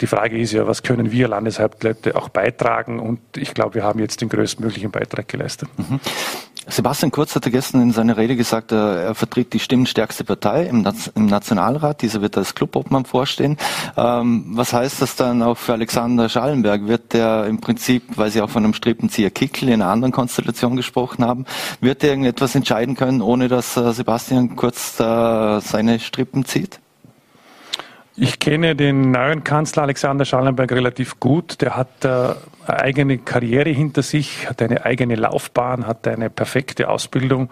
[0.00, 2.98] die Frage ist ja, was können wir Landeshauptleute auch beitragen?
[2.98, 5.68] Und ich glaube, wir haben jetzt den größtmöglichen Beitrag geleistet.
[5.76, 6.00] Mhm.
[6.66, 10.82] Sebastian Kurz hatte gestern in seiner Rede gesagt, er vertritt die stimmenstärkste Partei im,
[11.14, 12.00] Nationalrat.
[12.00, 13.58] Dieser wird als Clubobmann vorstehen.
[13.96, 16.86] Ähm, was heißt das dann auch für Alexander Schallenberg?
[16.86, 20.76] Wird der im Prinzip, weil Sie auch von einem Strippenzieher Kickel in einer anderen Konstellation
[20.76, 21.44] gesprochen haben,
[21.80, 26.80] wird er irgendetwas entscheiden können, ohne dass äh, Sebastian Kurz seine Strippen zieht?
[28.16, 31.60] Ich kenne den neuen Kanzler Alexander Schallenberg relativ gut.
[31.60, 36.88] Der hat äh, eine eigene Karriere hinter sich, hat eine eigene Laufbahn, hat eine perfekte
[36.88, 37.50] Ausbildung,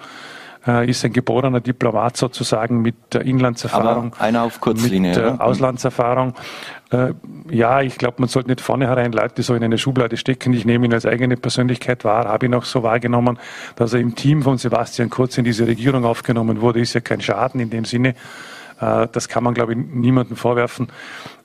[0.65, 4.13] äh, ist ein geborener Diplomat sozusagen mit äh, Inlandserfahrung.
[4.13, 5.11] Aber einer auf Kurzlinie.
[5.11, 6.35] Mit äh, Auslandserfahrung.
[6.93, 7.15] Äh,
[7.51, 10.53] ja, ich glaube, man sollte nicht vornherein Leute so in eine Schublade stecken.
[10.53, 13.37] Ich nehme ihn als eigene Persönlichkeit wahr, habe ihn auch so wahrgenommen,
[13.75, 17.21] dass er im Team von Sebastian Kurz in diese Regierung aufgenommen wurde, ist ja kein
[17.21, 18.15] Schaden in dem Sinne.
[18.81, 20.89] Äh, das kann man, glaube ich, niemandem vorwerfen,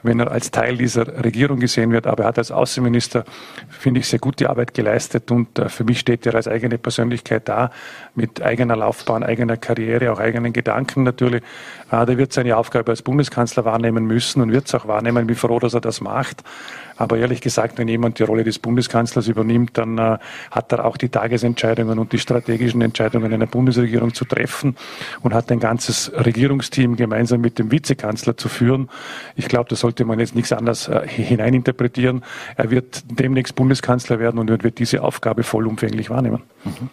[0.03, 2.07] wenn er als Teil dieser Regierung gesehen wird.
[2.07, 3.25] Aber er hat als Außenminister,
[3.69, 7.47] finde ich, sehr gute Arbeit geleistet und äh, für mich steht er als eigene Persönlichkeit
[7.47, 7.71] da,
[8.15, 11.43] mit eigener Laufbahn, eigener Karriere, auch eigenen Gedanken natürlich.
[11.91, 15.23] Äh, der wird seine Aufgabe als Bundeskanzler wahrnehmen müssen und wird es auch wahrnehmen.
[15.23, 16.43] Ich bin froh, dass er das macht.
[16.97, 20.17] Aber ehrlich gesagt, wenn jemand die Rolle des Bundeskanzlers übernimmt, dann äh,
[20.51, 24.75] hat er auch die Tagesentscheidungen und die strategischen Entscheidungen einer Bundesregierung zu treffen
[25.21, 28.89] und hat ein ganzes Regierungsteam gemeinsam mit dem Vizekanzler zu führen.
[29.35, 32.25] Ich glaube, da sollte man jetzt nichts anderes äh, hineininterpretieren.
[32.57, 36.43] Er wird demnächst Bundeskanzler werden und wird diese Aufgabe vollumfänglich wahrnehmen.
[36.65, 36.89] Mhm.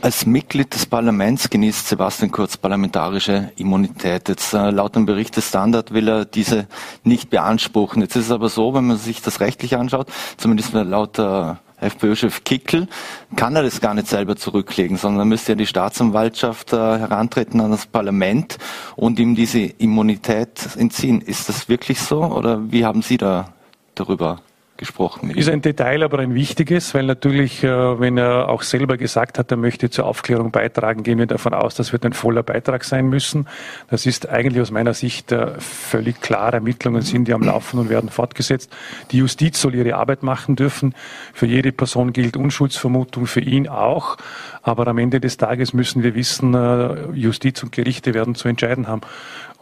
[0.00, 4.30] Als Mitglied des Parlaments genießt Sebastian Kurz parlamentarische Immunität.
[4.30, 6.68] Jetzt äh, laut dem Bericht des Standard will er diese
[7.04, 8.00] nicht beanspruchen.
[8.00, 12.44] Jetzt ist es aber so, wenn man sich das rechtlich anschaut, zumindest laut äh, FPÖ-Chef
[12.44, 12.88] Kickel,
[13.36, 17.70] kann er das gar nicht selber zurücklegen, sondern müsste ja die Staatsanwaltschaft äh, herantreten an
[17.70, 18.58] das Parlament
[18.96, 21.20] und ihm diese Immunität entziehen.
[21.20, 23.52] Ist das wirklich so oder wie haben Sie da
[23.94, 24.40] darüber
[24.82, 25.30] gesprochen.
[25.30, 29.48] Ist ein Detail, aber ein wichtiges, weil natürlich, äh, wenn er auch selber gesagt hat,
[29.52, 33.08] er möchte zur Aufklärung beitragen, gehen wir davon aus, das wird ein voller Beitrag sein
[33.08, 33.46] müssen.
[33.90, 36.52] Das ist eigentlich aus meiner Sicht äh, völlig klar.
[36.52, 38.72] Ermittlungen sind ja am Laufen und werden fortgesetzt.
[39.12, 40.96] Die Justiz soll ihre Arbeit machen dürfen.
[41.32, 44.16] Für jede Person gilt Unschuldsvermutung, für ihn auch.
[44.62, 48.88] Aber am Ende des Tages müssen wir wissen, äh, Justiz und Gerichte werden zu entscheiden
[48.88, 49.02] haben.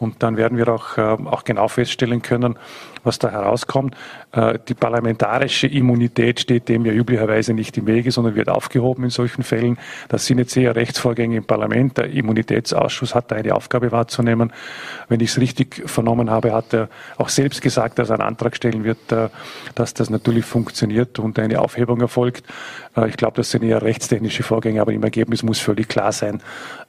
[0.01, 2.57] Und dann werden wir auch, auch genau feststellen können,
[3.03, 3.95] was da herauskommt.
[4.31, 9.09] Äh, die parlamentarische Immunität steht dem ja üblicherweise nicht im Wege, sondern wird aufgehoben in
[9.09, 9.77] solchen Fällen.
[10.09, 11.97] Das sind jetzt eher Rechtsvorgänge im Parlament.
[11.97, 14.53] Der Immunitätsausschuss hat da eine Aufgabe wahrzunehmen.
[15.07, 18.55] Wenn ich es richtig vernommen habe, hat er auch selbst gesagt, dass er einen Antrag
[18.55, 19.29] stellen wird, äh,
[19.75, 22.45] dass das natürlich funktioniert und eine Aufhebung erfolgt.
[22.95, 26.41] Äh, ich glaube, das sind eher rechtstechnische Vorgänge, aber im Ergebnis muss völlig klar sein,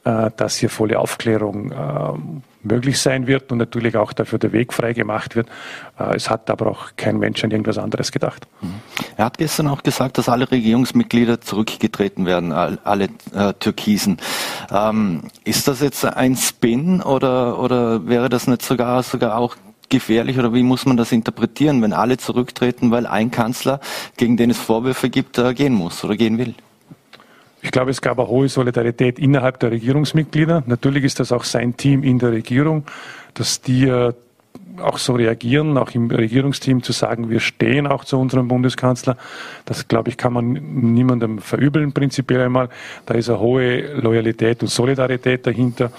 [0.05, 4.93] dass hier volle Aufklärung ähm, möglich sein wird und natürlich auch dafür der Weg frei
[4.93, 5.49] gemacht wird.
[5.99, 8.47] Äh, es hat aber auch kein Mensch an irgendwas anderes gedacht.
[8.61, 8.75] Mhm.
[9.17, 14.19] Er hat gestern auch gesagt, dass alle Regierungsmitglieder zurückgetreten werden, alle äh, Türkisen.
[14.71, 19.57] Ähm, ist das jetzt ein Spin oder, oder wäre das nicht sogar, sogar auch
[19.89, 23.79] gefährlich oder wie muss man das interpretieren, wenn alle zurücktreten, weil ein Kanzler,
[24.17, 26.55] gegen den es Vorwürfe gibt, äh, gehen muss oder gehen will?
[27.63, 30.65] Ich glaube, es gab eine hohe Solidarität innerhalb der Regierungsmitglieder.
[30.67, 32.85] Natürlich ist das auch sein Team in der Regierung,
[33.35, 34.13] dass die äh,
[34.81, 39.17] auch so reagieren, auch im Regierungsteam zu sagen, wir stehen auch zu unserem Bundeskanzler.
[39.65, 42.69] Das, glaube ich, kann man niemandem verübeln, prinzipiell einmal.
[43.07, 45.93] Da ist eine hohe Loyalität und Solidarität dahinter.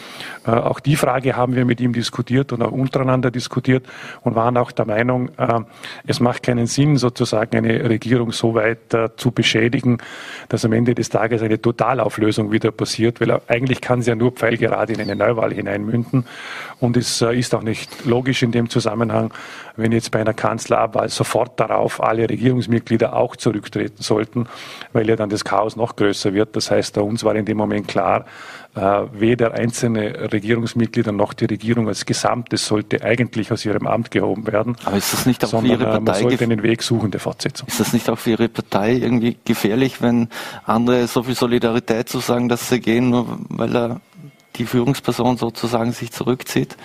[0.46, 3.86] Äh, auch die Frage haben wir mit ihm diskutiert und auch untereinander diskutiert
[4.22, 5.60] und waren auch der Meinung, äh,
[6.06, 10.00] es macht keinen Sinn, sozusagen eine Regierung so weit äh, zu beschädigen,
[10.50, 14.32] dass am Ende des Tages eine Totalauflösung wieder passiert, weil eigentlich kann sie ja nur
[14.32, 16.26] pfeilgerade in eine Neuwahl hineinmünden.
[16.84, 19.34] Und es äh, ist auch nicht logisch in dem Zusammenhang,
[19.78, 24.48] wenn jetzt bei einer Kanzlerabwahl sofort darauf alle Regierungsmitglieder auch zurücktreten sollten,
[24.92, 26.58] weil ja dann das Chaos noch größer wird.
[26.58, 28.26] Das heißt, uns war in dem Moment klar,
[28.76, 34.46] äh, weder einzelne Regierungsmitglieder noch die Regierung als Gesamtes sollte eigentlich aus ihrem Amt gehoben
[34.48, 34.76] werden.
[34.84, 36.12] Aber ist das nicht auch sondern, für Ihre Partei?
[36.22, 37.70] Man sollte einen Weg suchen der Fortsetzung.
[37.70, 40.28] Ist das nicht auch für Ihre Partei irgendwie gefährlich, wenn
[40.66, 44.02] andere so viel Solidarität zu sagen, dass sie gehen, nur weil er
[44.56, 46.78] die Führungsperson sozusagen sich zurückzieht?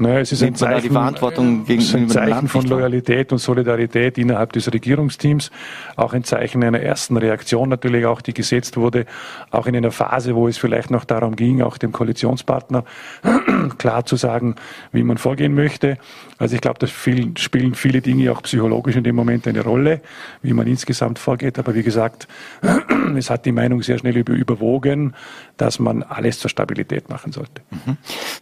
[0.00, 4.54] Naja, es ist ein Zeichen, die Verantwortung gegenüber ein Zeichen von Loyalität und Solidarität innerhalb
[4.54, 5.50] des Regierungsteams,
[5.94, 9.04] auch ein Zeichen einer ersten Reaktion natürlich auch, die gesetzt wurde,
[9.50, 12.84] auch in einer Phase, wo es vielleicht noch darum ging, auch dem Koalitionspartner
[13.78, 14.54] klar zu sagen,
[14.90, 15.98] wie man vorgehen möchte.
[16.40, 20.00] Also ich glaube, da spielen viele Dinge auch psychologisch in dem Moment eine Rolle,
[20.40, 21.58] wie man insgesamt vorgeht.
[21.58, 22.26] Aber wie gesagt,
[23.16, 25.14] es hat die Meinung sehr schnell überwogen,
[25.58, 27.60] dass man alles zur Stabilität machen sollte.
[27.70, 27.98] Mhm.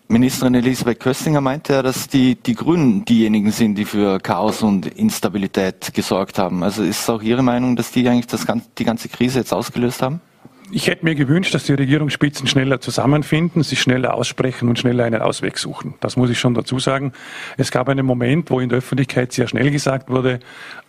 [0.06, 4.86] Ministerin Elisabeth Köstinger meinte er, dass die, die Grünen diejenigen sind, die für Chaos und
[4.86, 6.62] Instabilität gesorgt haben.
[6.62, 8.46] Also ist es auch Ihre Meinung, dass die eigentlich das,
[8.78, 10.20] die ganze Krise jetzt ausgelöst haben?
[10.70, 15.22] Ich hätte mir gewünscht, dass die Regierungsspitzen schneller zusammenfinden, sich schneller aussprechen und schneller einen
[15.22, 15.94] Ausweg suchen.
[16.00, 17.12] Das muss ich schon dazu sagen.
[17.56, 20.40] Es gab einen Moment, wo in der Öffentlichkeit sehr schnell gesagt wurde,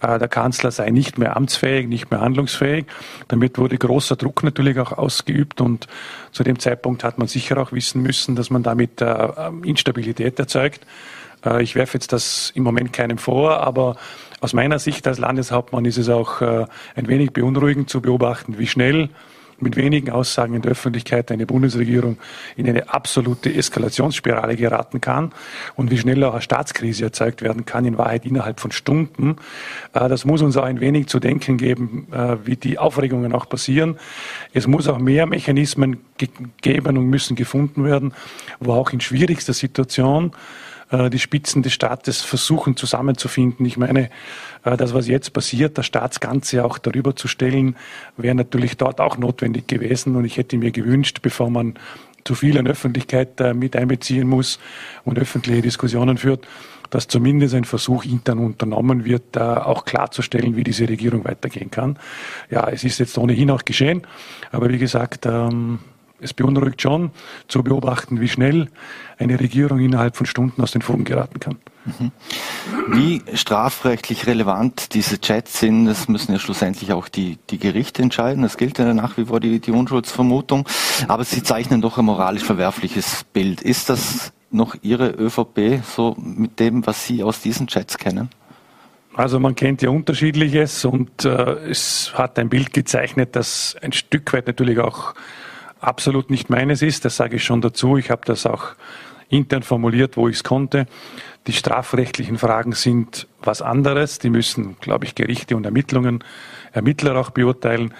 [0.01, 2.88] äh, der Kanzler sei nicht mehr amtsfähig, nicht mehr handlungsfähig.
[3.30, 5.88] Damit wurde großer Druck natürlich auch ausgeübt und
[6.34, 9.30] zu dem Zeitpunkt hat man sicher auch wissen müssen, dass man damit äh,
[9.64, 10.85] Instabilität erzeugt.
[11.45, 13.95] Äh, ich werfe jetzt das im Moment keinem vor, aber
[14.41, 19.10] aus meiner Sicht als Landeshauptmann ist es auch ein wenig beunruhigend zu beobachten, wie schnell
[19.61, 22.18] mit wenigen Aussagen in der Öffentlichkeit eine Bundesregierung
[22.56, 25.31] in eine absolute Eskalationsspirale geraten kann
[25.76, 29.38] und wie schnell auch eine Staatskrise erzeugt werden kann, in Wahrheit innerhalb von Stunden.
[29.94, 33.48] Äh, das muss uns auch ein wenig zu denken geben, äh, wie die Aufregungen auch
[33.48, 33.98] passieren.
[34.53, 35.98] Es muss auch mehr Mechanismen
[36.61, 38.14] geben und müssen gefunden werden,
[38.60, 40.34] wo auch in schwierigster Situation
[40.91, 43.66] die Spitzen des Staates versuchen zusammenzufinden.
[43.66, 44.10] Ich meine,
[44.64, 47.76] äh, das, was jetzt passiert, das Staatsganze auch darüber zu stellen,
[48.18, 50.16] wäre natürlich dort auch notwendig gewesen.
[50.16, 51.76] Und ich hätte mir gewünscht, bevor man
[52.24, 54.60] zu viel an Öffentlichkeit äh, mit einbeziehen muss
[55.06, 56.48] und öffentliche Diskussionen führt,
[56.90, 61.99] dass zumindest ein Versuch intern unternommen wird, auch klarzustellen, wie diese Regierung weitergehen kann.
[62.49, 64.07] Ja, es ist jetzt ohnehin auch geschehen,
[64.52, 65.78] aber wie gesagt, ähm,
[66.22, 67.12] es beunruhigt schon
[67.48, 68.70] zu beobachten, wie schnell
[69.18, 71.58] eine Regierung innerhalb von Stunden aus den Fugen geraten kann.
[71.86, 72.12] Mhm.
[72.88, 78.44] Wie strafrechtlich relevant diese Chats sind, das müssen ja schlussendlich auch die, die Gerichte entscheiden.
[78.44, 80.68] Das gilt ja nach wie vor die, die Unschuldsvermutung.
[81.08, 83.62] Aber sie zeichnen doch ein moralisch verwerfliches Bild.
[83.62, 88.30] Ist das noch Ihre ÖVP so mit dem, was Sie aus diesen Chats kennen?
[89.14, 94.32] Also man kennt ja unterschiedliches und äh, es hat ein Bild gezeichnet, das ein Stück
[94.34, 95.14] weit natürlich auch
[95.80, 97.06] absolut nicht meines ist.
[97.06, 97.97] Das sage ich schon dazu.
[97.97, 98.76] Ich habe das auch
[99.30, 100.88] intern formuliert, wo ich es konnte.
[101.47, 104.19] Die strafrechtlichen Fragen sind was anderes.
[104.19, 106.23] Die müssen, glaube ich, Gerichte und Ermittlungen,
[106.73, 107.93] Ermittler auch beurteilen.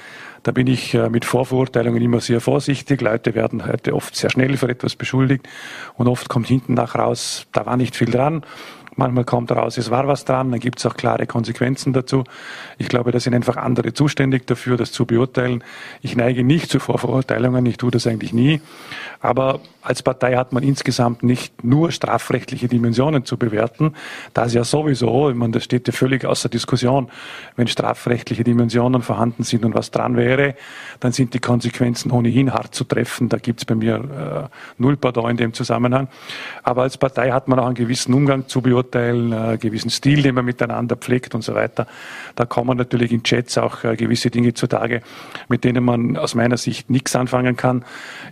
[0.44, 3.02] Da bin ich äh, mit Vorverurteilungen immer sehr vorsichtig.
[3.02, 5.48] Leute werden heute oft sehr schnell für etwas beschuldigt
[5.98, 8.44] und oft kommt hinten nach raus, da war nicht viel dran.
[9.00, 12.26] Manchmal kommt raus, es war was dran, dann gibt es auch klare Konsequenzen dazu.
[12.78, 15.64] Ich glaube, da sind einfach andere zuständig dafür, das zu beurteilen.
[16.02, 18.60] Ich neige nicht zu Vorverurteilungen, ich tue das eigentlich nie.
[19.22, 23.96] Aber als Partei hat man insgesamt nicht nur strafrechtliche Dimensionen zu bewerten.
[24.34, 27.10] Das ja sowieso, ich meine, das steht ja völlig außer Diskussion.
[27.56, 30.56] Wenn strafrechtliche Dimensionen vorhanden sind und was dran wäre,
[31.00, 33.30] dann sind die Konsequenzen ohnehin hart zu treffen.
[33.30, 36.10] Da gibt es bei mir äh, null Pardon in dem Zusammenhang.
[36.64, 40.22] Aber als Partei hat man auch einen gewissen Umgang zu beurteilen, einen äh, gewissen Stil,
[40.22, 41.88] den man miteinander pflegt und so weiter.
[42.36, 45.02] Da kommen natürlich in Chats auch äh, gewisse Dinge zutage,
[45.48, 47.86] mit denen man aus meiner Sicht nichts anfangen kann.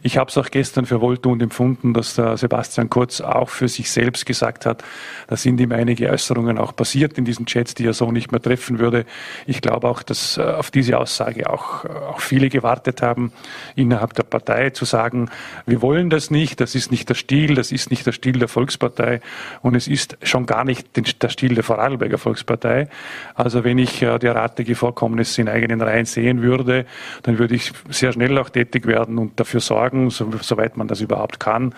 [0.03, 3.91] Ich habe es auch gestern für wohltuend empfunden, dass der Sebastian Kurz auch für sich
[3.91, 4.83] selbst gesagt hat,
[5.27, 8.41] da sind ihm einige Äußerungen auch passiert in diesen Chats, die er so nicht mehr
[8.41, 9.05] treffen würde.
[9.45, 13.31] Ich glaube auch, dass äh, auf diese Aussage auch, äh, auch viele gewartet haben,
[13.75, 15.29] innerhalb der Partei zu sagen,
[15.65, 18.47] wir wollen das nicht, das ist nicht der Stil, das ist nicht der Stil der
[18.47, 19.21] Volkspartei
[19.61, 22.87] und es ist schon gar nicht der Stil der Vorarlberger Volkspartei.
[23.35, 26.85] Also wenn ich äh, derartige Vorkommnisse in eigenen Reihen sehen würde,
[27.23, 31.39] dann würde ich sehr schnell auch tätig werden und dafür sorgen, soweit man das überhaupt
[31.39, 31.73] kann,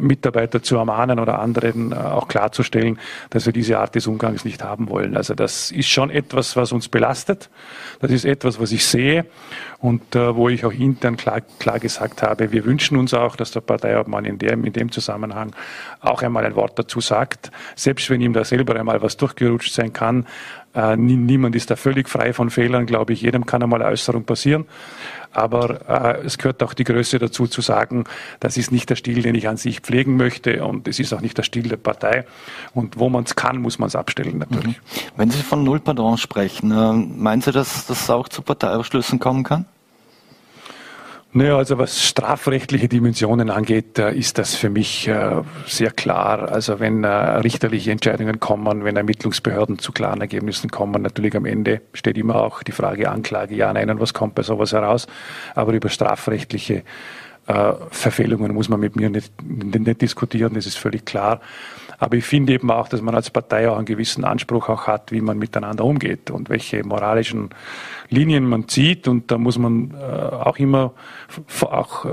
[0.00, 2.98] Mitarbeiter zu ermahnen oder anderen äh, auch klarzustellen,
[3.30, 5.16] dass wir diese Art des Umgangs nicht haben wollen.
[5.16, 7.50] Also das ist schon etwas, was uns belastet.
[8.00, 9.26] Das ist etwas, was ich sehe
[9.78, 13.50] und äh, wo ich auch intern klar, klar gesagt habe, wir wünschen uns auch, dass
[13.50, 15.54] der Parteiobmann in dem, in dem Zusammenhang
[16.00, 17.50] auch einmal ein Wort dazu sagt.
[17.74, 20.26] Selbst wenn ihm da selber einmal was durchgerutscht sein kann,
[20.76, 23.22] äh, niemand ist da völlig frei von Fehlern, glaube ich.
[23.22, 24.66] Jedem kann einmal Äußerung passieren.
[25.32, 28.04] Aber äh, es gehört auch die Größe dazu zu sagen,
[28.40, 31.20] das ist nicht der Stil, den ich an sich pflegen möchte und es ist auch
[31.20, 32.24] nicht der Stil der Partei.
[32.74, 34.78] Und wo man es kann, muss man es abstellen natürlich.
[34.78, 35.00] Mhm.
[35.16, 39.44] Wenn Sie von Null Pardon sprechen, äh, meinen Sie, dass das auch zu Parteiausschlüssen kommen
[39.44, 39.66] kann?
[41.36, 46.50] Naja, also was strafrechtliche Dimensionen angeht, ist das für mich äh, sehr klar.
[46.50, 51.82] Also wenn äh, richterliche Entscheidungen kommen, wenn Ermittlungsbehörden zu klaren Ergebnissen kommen, natürlich am Ende
[51.92, 55.08] steht immer auch die Frage Anklage, ja, nein, und was kommt bei sowas heraus.
[55.54, 56.84] Aber über strafrechtliche
[57.48, 61.42] äh, Verfehlungen muss man mit mir nicht, nicht diskutieren, das ist völlig klar.
[61.98, 65.12] Aber ich finde eben auch, dass man als Partei auch einen gewissen Anspruch auch hat,
[65.12, 67.50] wie man miteinander umgeht und welche moralischen
[68.08, 69.08] Linien man zieht.
[69.08, 70.92] Und da muss man äh, auch immer
[71.62, 72.08] auch äh,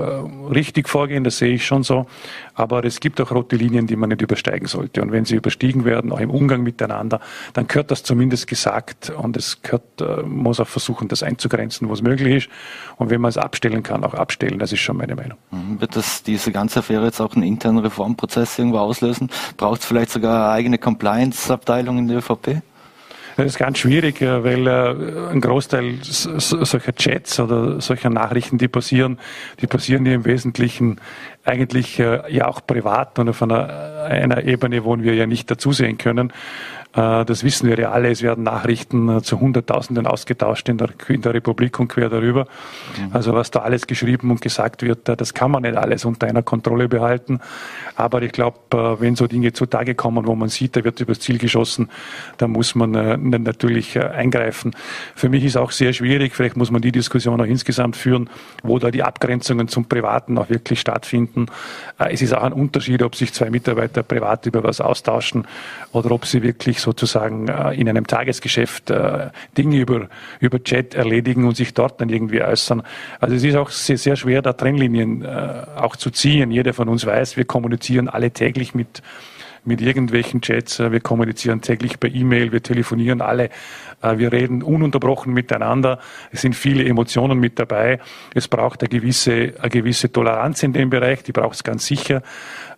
[0.52, 2.06] richtig vorgehen, das sehe ich schon so.
[2.54, 5.02] Aber es gibt auch rote Linien, die man nicht übersteigen sollte.
[5.02, 7.20] Und wenn sie überstiegen werden, auch im Umgang miteinander,
[7.52, 11.92] dann gehört das zumindest gesagt und es gehört, äh, muss auch versuchen, das einzugrenzen, wo
[11.92, 12.48] es möglich ist.
[12.96, 14.58] Und wenn man es abstellen kann, auch abstellen.
[14.58, 15.38] Das ist schon meine Meinung.
[15.50, 15.80] Mhm.
[15.80, 19.30] Wird das diese ganze Affäre jetzt auch einen internen Reformprozess irgendwo auslösen?
[19.56, 22.62] Braucht es vielleicht sogar eine eigene Compliance-Abteilung in der ÖVP?
[23.36, 29.18] Das ist ganz schwierig, weil äh, ein Großteil solcher Chats oder solcher Nachrichten, die passieren,
[29.60, 31.00] die passieren ja im Wesentlichen
[31.44, 35.98] eigentlich äh, ja auch privat und auf einer, einer Ebene, wo wir ja nicht dazusehen
[35.98, 36.32] können.
[36.94, 38.10] Äh, das wissen wir ja alle.
[38.10, 42.46] Es werden Nachrichten äh, zu Hunderttausenden ausgetauscht in der, in der Republik und quer darüber.
[42.96, 43.10] Mhm.
[43.12, 46.26] Also was da alles geschrieben und gesagt wird, äh, das kann man nicht alles unter
[46.26, 47.40] einer Kontrolle behalten.
[47.96, 51.38] Aber ich glaube, wenn so Dinge zutage kommen, wo man sieht, da wird übers Ziel
[51.38, 51.90] geschossen,
[52.38, 54.74] da muss man natürlich eingreifen.
[55.14, 58.28] Für mich ist auch sehr schwierig, vielleicht muss man die Diskussion auch insgesamt führen,
[58.62, 61.46] wo da die Abgrenzungen zum Privaten auch wirklich stattfinden.
[61.98, 65.46] Es ist auch ein Unterschied, ob sich zwei Mitarbeiter privat über was austauschen
[65.92, 70.08] oder ob sie wirklich sozusagen äh, in einem Tagesgeschäft äh, Dinge über,
[70.40, 72.82] über Chat erledigen und sich dort dann irgendwie äußern.
[73.18, 76.50] Also es ist auch sehr, sehr schwer, da Trennlinien äh, auch zu ziehen.
[76.50, 79.02] Jeder von uns weiß, wir kommunizieren alle täglich mit
[79.64, 83.50] mit irgendwelchen Chats, wir kommunizieren täglich per E-Mail, wir telefonieren alle,
[84.02, 85.98] wir reden ununterbrochen miteinander,
[86.30, 88.00] es sind viele Emotionen mit dabei,
[88.34, 92.22] es braucht eine gewisse, eine gewisse Toleranz in dem Bereich, die braucht es ganz sicher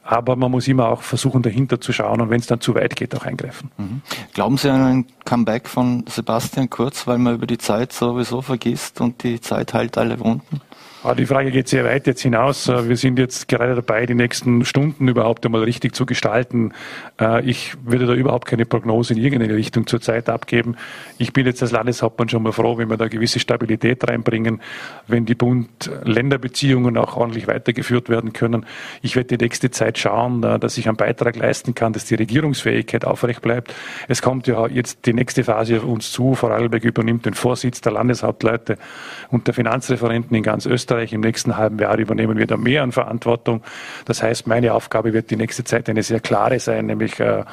[0.06, 2.94] aber man muss immer auch versuchen, dahinter zu schauen und wenn es dann zu weit
[2.94, 3.70] geht, auch eingreifen.
[3.76, 4.02] Mhm.
[4.32, 9.00] Glauben Sie an ein Comeback von Sebastian Kurz, weil man über die Zeit sowieso vergisst
[9.00, 10.60] und die Zeit heilt alle Wunden?
[11.06, 12.66] Ah, die Frage geht sehr weit jetzt hinaus.
[12.66, 16.72] Äh, wir sind jetzt gerade dabei, die nächsten Stunden überhaupt einmal richtig zu gestalten.
[17.20, 20.74] Äh, ich würde da überhaupt keine Prognose in irgendeine Richtung zurzeit abgeben.
[21.16, 24.60] Ich bin jetzt als Landeshauptmann schon mal froh, wenn wir da gewisse Stabilität reinbringen,
[25.06, 28.66] wenn die Bund-Länder-Beziehungen auch ordentlich weitergeführt werden können.
[29.00, 32.16] Ich werde die nächste Zeit schauen, äh, dass ich einen Beitrag leisten kann, dass die
[32.16, 33.72] Regierungsfähigkeit aufrecht bleibt.
[34.08, 36.34] Es kommt ja jetzt die nächste Phase auf uns zu.
[36.34, 38.76] Vorarlberg übernimmt den Vorsitz der Landeshauptleute
[39.30, 40.95] und der Finanzreferenten in ganz Österreich.
[40.96, 41.12] Österreich.
[41.12, 43.62] Im nächsten halben Jahr übernehmen wir da mehr an Verantwortung.
[44.04, 47.44] Das heißt, meine Aufgabe wird die nächste Zeit eine sehr klare sein, nämlich äh,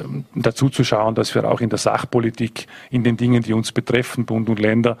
[0.00, 3.72] ähm, dazu zu schauen, dass wir auch in der Sachpolitik, in den Dingen, die uns
[3.72, 4.98] betreffen, Bund und Länder,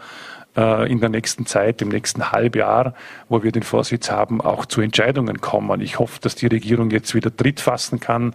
[0.56, 2.94] äh, in der nächsten Zeit, im nächsten Halbjahr,
[3.28, 5.80] wo wir den Vorsitz haben, auch zu Entscheidungen kommen.
[5.80, 8.34] Ich hoffe, dass die Regierung jetzt wieder Tritt fassen kann,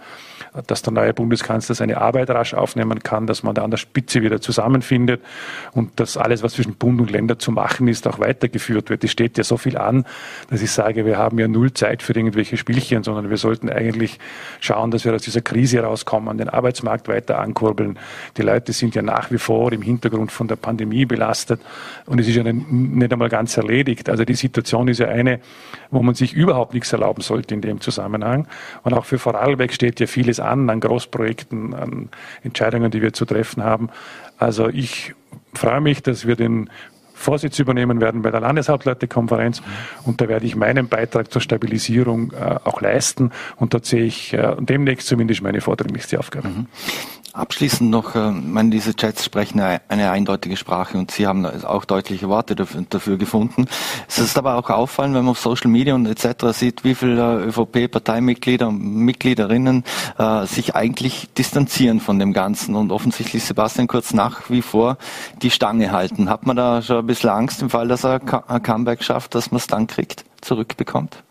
[0.68, 4.22] dass der neue Bundeskanzler seine Arbeit rasch aufnehmen kann, dass man da an der Spitze
[4.22, 5.22] wieder zusammenfindet
[5.74, 9.04] und dass alles, was zwischen Bund und Länder zu machen ist, auch weitergeführt wird.
[9.04, 10.06] Es steht ja so viel an,
[10.50, 14.20] dass ich sage, wir haben ja null Zeit für irgendwelche Spielchen, sondern wir sollten eigentlich
[14.60, 18.00] schauen, dass wir aus dieser Krise rauskommen, den Arbeitsmarkt weiter ankurbeln.
[18.38, 21.62] Die Leute sind ja nach wie vor im Hintergrund von der Pandemie belastet
[22.06, 24.10] und es ist ja nicht einmal ganz erledigt.
[24.10, 25.40] Also die Situation ist ja eine,
[25.92, 28.48] wo man sich überhaupt nichts erlauben sollte in dem Zusammenhang.
[28.84, 32.10] Und auch für Vorarlberg steht ja vieles an, an Großprojekten, an
[32.44, 33.90] Entscheidungen, die wir zu treffen haben.
[34.38, 35.14] Also ich
[35.54, 36.70] freue mich, dass wir den
[37.16, 39.64] Vorsitz übernehmen werden bei der Landeshauptleutekonferenz
[40.04, 44.34] und da werde ich meinen Beitrag zur Stabilisierung äh, auch leisten und dort sehe ich
[44.34, 46.50] äh, demnächst zumindest meine vordringlichste Aufgabe.
[46.50, 46.66] Mhm.
[47.36, 51.84] Abschließend noch, äh, meine, diese Chats sprechen eine, eine, eindeutige Sprache und Sie haben auch
[51.84, 53.66] deutliche Worte dafür, dafür, gefunden.
[54.08, 56.58] Es ist aber auch auffallend, wenn man auf Social Media und etc.
[56.58, 59.84] sieht, wie viele äh, ÖVP-Parteimitglieder und Mitgliederinnen
[60.18, 64.98] äh, sich eigentlich distanzieren von dem Ganzen und offensichtlich Sebastian Kurz nach wie vor
[65.42, 66.30] die Stange halten.
[66.30, 69.52] Hat man da schon ein bisschen Angst im Fall, dass er ein Comeback schafft, dass
[69.52, 71.25] man es dann kriegt, zurückbekommt?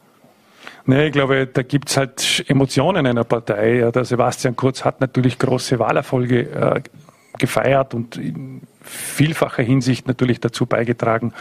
[0.86, 3.90] Nee, ich glaube, da gibt's halt Emotionen in einer Partei.
[3.90, 6.80] Der Sebastian Kurz hat natürlich große Wahlerfolge äh,
[7.38, 11.32] gefeiert und in vielfacher Hinsicht natürlich dazu beigetragen,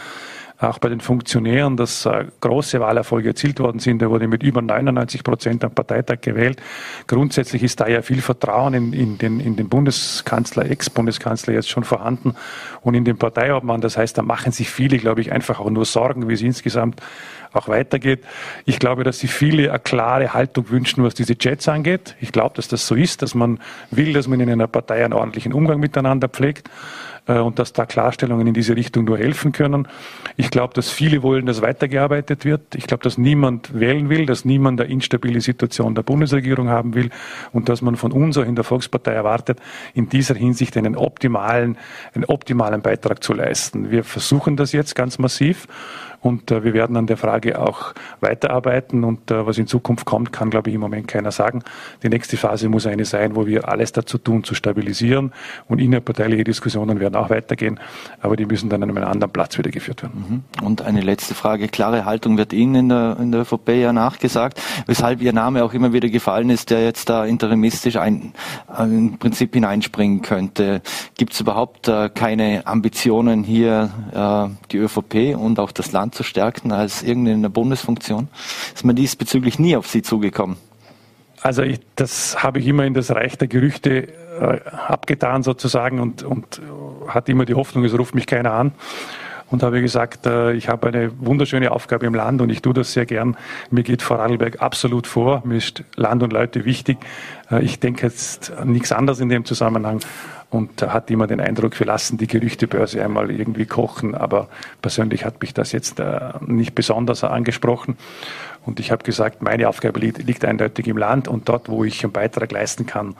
[0.58, 4.00] auch bei den Funktionären, dass äh, große Wahlerfolge erzielt worden sind.
[4.00, 6.62] Er wurde mit über 99 Prozent am Parteitag gewählt.
[7.06, 11.84] Grundsätzlich ist da ja viel Vertrauen in, in den, in den Bundeskanzler, Ex-Bundeskanzler jetzt schon
[11.84, 12.34] vorhanden
[12.82, 13.80] und in den Parteiobmann.
[13.80, 17.02] Das heißt, da machen sich viele, glaube ich, einfach auch nur Sorgen, wie es insgesamt
[17.54, 18.24] auch weitergeht.
[18.64, 22.16] Ich glaube, dass sich viele eine klare Haltung wünschen, was diese Chats angeht.
[22.20, 23.60] Ich glaube, dass das so ist, dass man
[23.90, 26.68] will, dass man in einer Partei einen ordentlichen Umgang miteinander pflegt
[27.26, 29.88] äh, und dass da Klarstellungen in diese Richtung nur helfen können.
[30.36, 32.74] Ich glaube, dass viele wollen, dass weitergearbeitet wird.
[32.74, 37.10] Ich glaube, dass niemand wählen will, dass niemand eine instabile Situation der Bundesregierung haben will
[37.52, 39.60] und dass man von uns auch in der Volkspartei erwartet,
[39.94, 41.78] in dieser Hinsicht einen optimalen,
[42.14, 43.90] einen optimalen Beitrag zu leisten.
[43.90, 45.66] Wir versuchen das jetzt ganz massiv
[46.24, 49.04] Und äh, wir werden an der Frage auch weiterarbeiten.
[49.04, 51.62] Und äh, was in Zukunft kommt, kann, glaube ich, im Moment keiner sagen.
[52.02, 55.34] Die nächste Phase muss eine sein, wo wir alles dazu tun, zu stabilisieren.
[55.68, 57.78] Und innerparteiliche Diskussionen werden auch weitergehen.
[58.22, 60.44] Aber die müssen dann an einem anderen Platz wieder geführt werden.
[60.58, 60.64] Mhm.
[60.64, 61.68] Und eine letzte Frage.
[61.68, 65.74] Klare Haltung wird Ihnen in der, in der ÖVP ja nachgesagt, weshalb Ihr Name auch
[65.74, 68.32] immer wieder gefallen ist, der jetzt da interimistisch ein,
[68.78, 70.80] im Prinzip hineinspringen könnte.
[71.18, 76.22] Gibt es überhaupt äh, keine Ambitionen hier, äh, die ÖVP und auch das Land zu
[76.22, 78.28] stärken als irgendeine Bundesfunktion?
[78.74, 80.56] Ist man diesbezüglich nie auf Sie zugekommen?
[81.42, 84.08] Also ich, das habe ich immer in das Reich der Gerüchte
[84.40, 86.62] äh, abgetan sozusagen und, und
[87.06, 88.72] hatte immer die Hoffnung, es ruft mich keiner an
[89.50, 92.92] und habe gesagt, äh, ich habe eine wunderschöne Aufgabe im Land und ich tue das
[92.92, 93.36] sehr gern.
[93.70, 95.42] Mir geht Vorarlberg absolut vor.
[95.44, 96.98] Mir ist Land und Leute wichtig.
[97.50, 100.00] Äh, ich denke jetzt nichts anderes in dem Zusammenhang
[100.50, 104.14] und hat immer den Eindruck, wir lassen die Gerüchtebörse einmal irgendwie kochen.
[104.14, 104.48] Aber
[104.82, 107.96] persönlich hat mich das jetzt äh, nicht besonders angesprochen.
[108.64, 112.12] Und ich habe gesagt, meine Aufgabe liegt, eindeutig im Land und dort, wo ich einen
[112.12, 113.14] Beitrag leisten kann,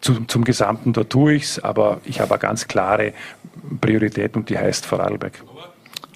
[0.00, 1.64] zum, zum Gesamten, da tue ich es.
[1.64, 3.12] Aber ich habe eine ganz klare
[3.80, 5.42] Priorität und die heißt Vorarlberg.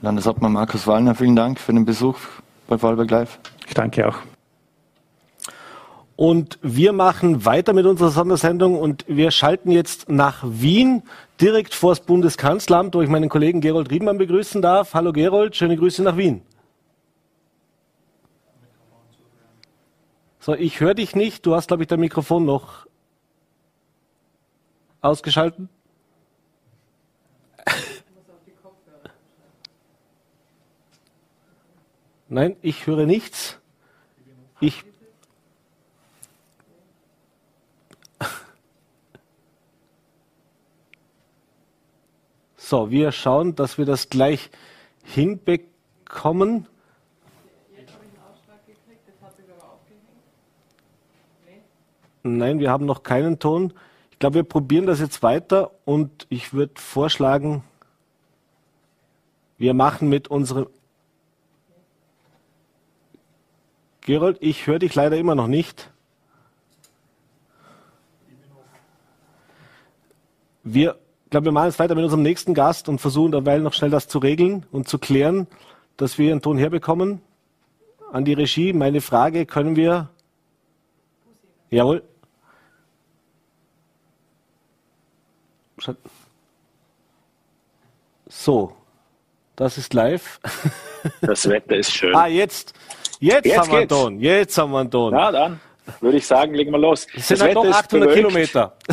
[0.00, 2.18] Landeshauptmann Markus Wallner, vielen Dank für den Besuch
[2.68, 3.38] bei Vorarlberg Live.
[3.66, 4.16] Ich danke auch.
[6.16, 11.02] Und wir machen weiter mit unserer Sondersendung und wir schalten jetzt nach Wien,
[11.42, 14.94] direkt vor das Bundeskanzleramt, wo ich meinen Kollegen Gerold Riedmann begrüßen darf.
[14.94, 16.40] Hallo Gerold, schöne Grüße nach Wien.
[20.40, 21.44] So, ich höre dich nicht.
[21.44, 22.86] Du hast, glaube ich, dein Mikrofon noch
[25.02, 25.68] ausgeschalten.
[32.28, 33.58] Nein, ich höre nichts.
[34.60, 34.84] Ich
[42.56, 44.50] So, wir schauen, dass wir das gleich
[45.04, 46.66] hinbekommen.
[52.24, 53.72] Nein, wir haben noch keinen Ton.
[54.10, 57.62] Ich glaube, wir probieren das jetzt weiter und ich würde vorschlagen,
[59.58, 60.66] wir machen mit unserem.
[64.06, 65.90] Gerold, ich höre dich leider immer noch nicht.
[70.62, 73.72] Wir ich glaube, wir machen jetzt weiter mit unserem nächsten Gast und versuchen dabei noch
[73.72, 75.48] schnell das zu regeln und zu klären,
[75.96, 77.20] dass wir einen Ton herbekommen.
[78.12, 80.08] An die Regie, meine Frage, können wir.
[81.68, 82.04] Jawohl.
[88.28, 88.76] So,
[89.56, 90.40] das ist live.
[91.22, 92.14] Das Wetter ist schön.
[92.14, 92.72] ah, jetzt.
[93.20, 94.20] Jetzt, jetzt haben wir einen Ton.
[94.20, 95.12] Jetzt haben wir einen Ton.
[95.12, 95.60] Na dann
[96.00, 97.06] würde ich sagen, legen wir los.
[97.14, 98.72] Das sind das halt noch 800 Kilometer.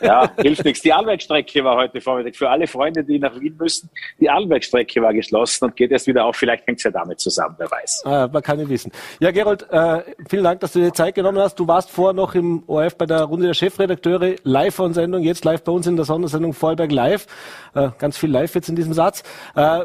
[0.00, 0.82] Ja, hilft nichts.
[0.82, 2.36] Die Allwegstrecke war heute Vormittag.
[2.36, 3.88] Für alle Freunde, die nach Wien müssen,
[4.20, 6.36] die Allwegstrecke war geschlossen und geht erst wieder auf.
[6.36, 8.02] Vielleicht hängt es ja damit zusammen, wer weiß.
[8.04, 8.92] Ah, man kann nicht wissen.
[9.20, 11.58] Ja, Gerold, äh, vielen Dank, dass du dir Zeit genommen hast.
[11.58, 15.44] Du warst vorher noch im ORF bei der Runde der Chefredakteure live von Sendung, jetzt
[15.44, 17.26] live bei uns in der Sondersendung Vorarlberg Live.
[17.74, 19.22] Äh, ganz viel live jetzt in diesem Satz.
[19.54, 19.80] Äh,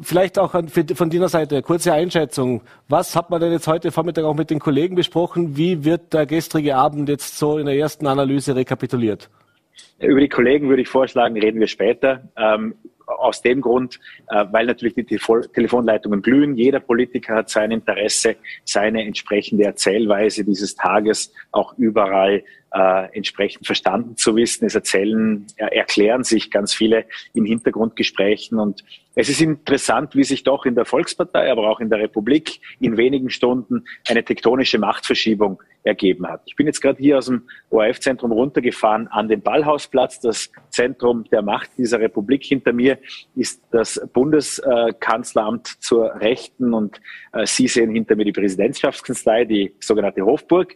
[0.00, 0.52] vielleicht auch
[0.94, 2.62] von deiner Seite kurze Einschätzung.
[2.88, 5.56] Was hat man denn jetzt heute Vormittag auch mit den Kollegen besprochen?
[5.56, 9.30] Wie wird der gestrige Abend jetzt so in der ersten Analyse rekapituliert?
[9.98, 12.28] Über die Kollegen würde ich vorschlagen, reden wir später.
[12.36, 12.74] Ähm,
[13.06, 16.56] aus dem Grund, äh, weil natürlich die Telefonleitungen glühen.
[16.56, 22.42] Jeder Politiker hat sein Interesse, seine entsprechende Erzählweise dieses Tages auch überall
[22.72, 24.66] äh, entsprechend verstanden zu wissen.
[24.66, 28.84] Es erzählen, äh, erklären sich ganz viele in Hintergrundgesprächen und
[29.14, 32.98] es ist interessant, wie sich doch in der Volkspartei, aber auch in der Republik in
[32.98, 36.42] wenigen Stunden eine tektonische Machtverschiebung ergeben hat.
[36.46, 40.20] Ich bin jetzt gerade hier aus dem ORF-Zentrum runtergefahren an den Ballhausplatz.
[40.20, 42.98] Das Zentrum der Macht dieser Republik hinter mir
[43.36, 47.00] ist das Bundeskanzleramt zur Rechten und
[47.32, 50.74] äh, Sie sehen hinter mir die Präsidentschaftskanzlei, die sogenannte Hofburg.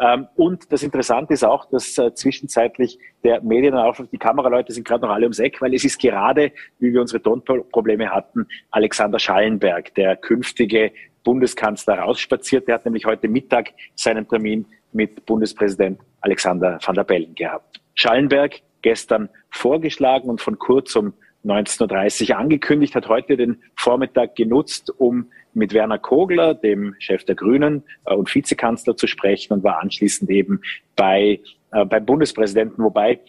[0.00, 5.02] Ähm, und das Interessante ist auch, dass äh, zwischenzeitlich der Medienaufruf, die Kameraleute sind gerade
[5.06, 9.94] noch alle ums Eck, weil es ist gerade, wie wir unsere Tonprobleme hatten, Alexander Schallenberg,
[9.94, 10.92] der künftige
[11.24, 12.68] Bundeskanzler rausspaziert.
[12.68, 17.80] Der hat nämlich heute Mittag seinen Termin mit Bundespräsident Alexander van der Bellen gehabt.
[17.94, 24.92] Schallenberg gestern vorgeschlagen und von Kurz um 19.30 Uhr angekündigt, hat heute den Vormittag genutzt,
[24.98, 29.80] um mit Werner Kogler, dem Chef der Grünen äh, und Vizekanzler zu sprechen und war
[29.80, 30.62] anschließend eben
[30.96, 31.40] bei,
[31.72, 33.20] äh, beim Bundespräsidenten, wobei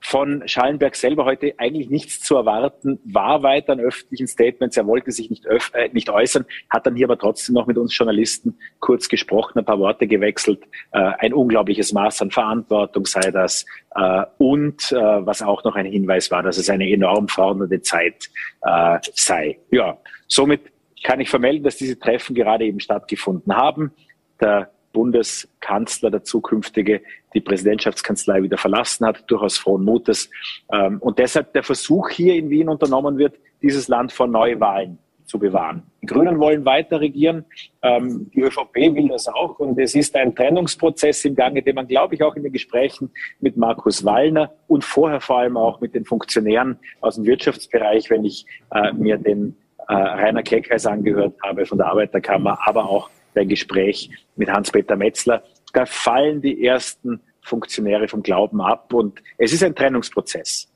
[0.00, 4.76] von Schallenberg selber heute eigentlich nichts zu erwarten war weiter an öffentlichen Statements.
[4.76, 7.96] Er wollte sich nicht, äh, nicht äußern, hat dann hier aber trotzdem noch mit uns
[7.96, 10.64] Journalisten kurz gesprochen, ein paar Worte gewechselt.
[10.92, 13.66] Äh, ein unglaubliches Maß an Verantwortung sei das.
[13.94, 18.30] Äh, und äh, was auch noch ein Hinweis war, dass es eine enorm fordernde Zeit
[18.62, 19.58] äh, sei.
[19.70, 20.62] Ja, somit
[21.02, 23.92] kann ich vermelden, dass diese Treffen gerade eben stattgefunden haben.
[24.40, 27.02] Der Bundeskanzler, der zukünftige,
[27.34, 30.30] die Präsidentschaftskanzlei wieder verlassen hat, durchaus frohen Mutes.
[30.72, 34.98] Ähm, und deshalb der Versuch hier in Wien unternommen wird, dieses Land vor Neuwahlen
[35.30, 35.84] zu bewahren.
[36.02, 37.44] Die Grünen wollen weiter regieren,
[37.82, 41.86] ähm, die ÖVP will das auch und es ist ein Trennungsprozess im Gange, den man,
[41.86, 45.94] glaube ich, auch in den Gesprächen mit Markus Wallner und vorher vor allem auch mit
[45.94, 48.44] den Funktionären aus dem Wirtschaftsbereich, wenn ich
[48.74, 49.56] äh, mir den
[49.88, 55.42] äh, Rainer Keckheis angehört habe von der Arbeiterkammer, aber auch dein Gespräch mit Hans-Peter Metzler.
[55.72, 60.68] Da fallen die ersten Funktionäre vom Glauben ab und es ist ein Trennungsprozess.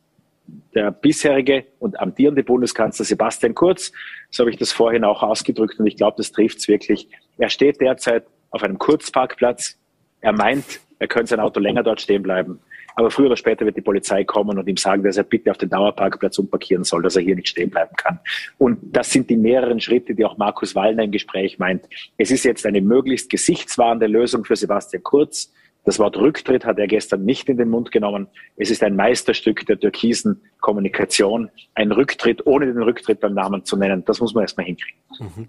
[0.75, 3.93] Der bisherige und amtierende Bundeskanzler Sebastian Kurz,
[4.31, 7.09] so habe ich das vorhin auch ausgedrückt und ich glaube, das trifft es wirklich.
[7.39, 9.79] Er steht derzeit auf einem Kurzparkplatz.
[10.21, 12.61] Er meint, er könnte sein Auto länger dort stehen bleiben.
[12.97, 15.59] Aber früher oder später wird die Polizei kommen und ihm sagen, dass er bitte auf
[15.59, 18.21] den Dauerparkplatz umparkieren soll, dass er hier nicht stehen bleiben kann.
[18.59, 21.85] Und das sind die mehreren Schritte, die auch Markus Wallner im Gespräch meint.
[22.17, 25.53] Es ist jetzt eine möglichst gesichtswahrende Lösung für Sebastian Kurz.
[25.85, 28.29] Das Wort Rücktritt hat er gestern nicht in den Mund genommen.
[28.57, 31.51] Es ist ein Meisterstück der türkisen Kommunikation.
[31.75, 34.99] Ein Rücktritt, ohne den Rücktritt beim Namen zu nennen, das muss man erstmal hinkriegen.
[35.19, 35.49] Mhm.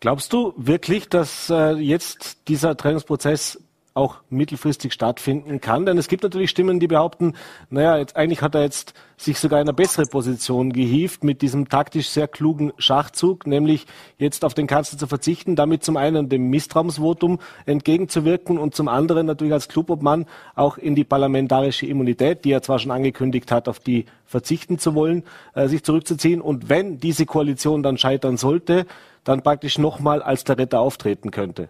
[0.00, 3.62] Glaubst du wirklich, dass äh, jetzt dieser Trennungsprozess
[3.94, 5.84] auch mittelfristig stattfinden kann.
[5.84, 7.34] Denn es gibt natürlich Stimmen, die behaupten,
[7.70, 11.68] naja, jetzt, eigentlich hat er jetzt sich sogar in eine bessere Position gehievt mit diesem
[11.68, 13.86] taktisch sehr klugen Schachzug, nämlich
[14.16, 19.26] jetzt auf den Kanzler zu verzichten, damit zum einen dem Misstrauensvotum entgegenzuwirken und zum anderen
[19.26, 23.80] natürlich als Klubobmann auch in die parlamentarische Immunität, die er zwar schon angekündigt hat, auf
[23.80, 26.40] die verzichten zu wollen, äh, sich zurückzuziehen.
[26.40, 28.86] Und wenn diese Koalition dann scheitern sollte,
[29.24, 31.68] dann praktisch nochmal als der Retter auftreten könnte.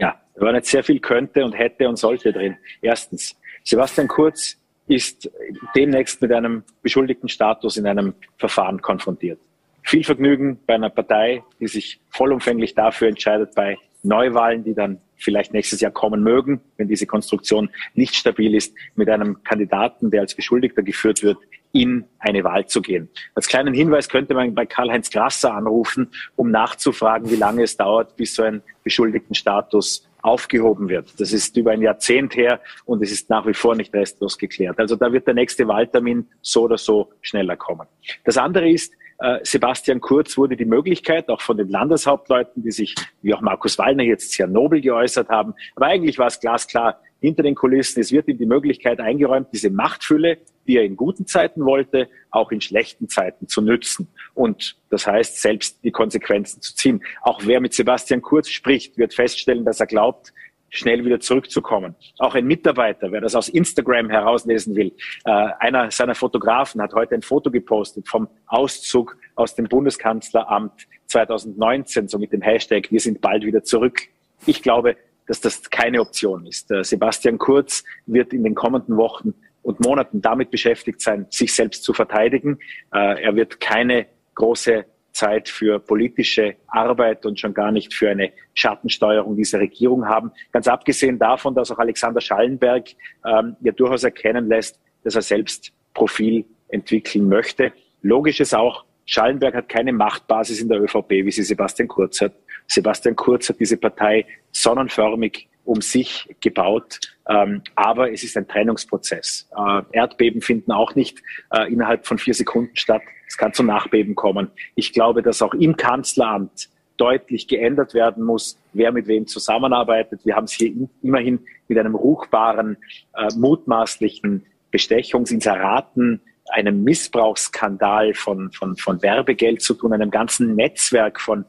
[0.00, 2.56] Ja, da war nicht sehr viel könnte und hätte und sollte drin.
[2.80, 4.56] Erstens, Sebastian Kurz
[4.88, 5.30] ist
[5.76, 9.38] demnächst mit einem beschuldigten Status in einem Verfahren konfrontiert.
[9.82, 15.52] Viel Vergnügen bei einer Partei, die sich vollumfänglich dafür entscheidet, bei Neuwahlen, die dann vielleicht
[15.52, 20.34] nächstes Jahr kommen mögen, wenn diese Konstruktion nicht stabil ist, mit einem Kandidaten, der als
[20.34, 21.38] Beschuldigter geführt wird,
[21.72, 23.08] in eine Wahl zu gehen.
[23.34, 28.16] Als kleinen Hinweis könnte man bei Karl-Heinz Grasser anrufen, um nachzufragen, wie lange es dauert,
[28.16, 31.18] bis so ein Beschuldigtenstatus aufgehoben wird.
[31.18, 34.78] Das ist über ein Jahrzehnt her und es ist nach wie vor nicht restlos geklärt.
[34.78, 37.86] Also da wird der nächste Wahltermin so oder so schneller kommen.
[38.24, 42.94] Das andere ist, äh, Sebastian Kurz wurde die Möglichkeit, auch von den Landeshauptleuten, die sich,
[43.22, 47.42] wie auch Markus Wallner jetzt sehr nobel geäußert haben, aber eigentlich war es glasklar, hinter
[47.42, 51.64] den Kulissen, es wird ihm die Möglichkeit eingeräumt, diese Machtfülle, die er in guten Zeiten
[51.64, 54.08] wollte, auch in schlechten Zeiten zu nützen.
[54.34, 57.02] Und das heißt, selbst die Konsequenzen zu ziehen.
[57.22, 60.32] Auch wer mit Sebastian Kurz spricht, wird feststellen, dass er glaubt,
[60.70, 61.96] schnell wieder zurückzukommen.
[62.18, 64.92] Auch ein Mitarbeiter, wer das aus Instagram herauslesen will,
[65.24, 72.08] äh, einer seiner Fotografen hat heute ein Foto gepostet vom Auszug aus dem Bundeskanzleramt 2019,
[72.08, 74.02] so mit dem Hashtag Wir sind bald wieder zurück.
[74.46, 74.96] Ich glaube,
[75.30, 76.72] dass das keine Option ist.
[76.72, 79.32] Äh, Sebastian Kurz wird in den kommenden Wochen
[79.62, 82.58] und Monaten damit beschäftigt sein, sich selbst zu verteidigen.
[82.92, 88.32] Äh, er wird keine große Zeit für politische Arbeit und schon gar nicht für eine
[88.54, 90.32] Schattensteuerung dieser Regierung haben.
[90.50, 92.88] Ganz abgesehen davon, dass auch Alexander Schallenberg
[93.24, 97.72] ähm, ja durchaus erkennen lässt, dass er selbst Profil entwickeln möchte.
[98.02, 102.32] Logisch ist auch, Schallenberg hat keine Machtbasis in der ÖVP, wie sie Sebastian Kurz hat.
[102.70, 107.00] Sebastian Kurz hat diese Partei sonnenförmig um sich gebaut.
[107.28, 109.48] Ähm, aber es ist ein Trennungsprozess.
[109.56, 111.22] Äh, Erdbeben finden auch nicht
[111.52, 113.02] äh, innerhalb von vier Sekunden statt.
[113.26, 114.50] Es kann zu Nachbeben kommen.
[114.74, 120.20] Ich glaube, dass auch im Kanzleramt deutlich geändert werden muss, wer mit wem zusammenarbeitet.
[120.24, 120.72] Wir haben es hier
[121.02, 122.76] immerhin mit einem ruchbaren,
[123.14, 126.20] äh, mutmaßlichen Bestechungsinseraten,
[126.50, 131.44] einem Missbrauchsskandal von, von, von Werbegeld zu tun, einem ganzen Netzwerk von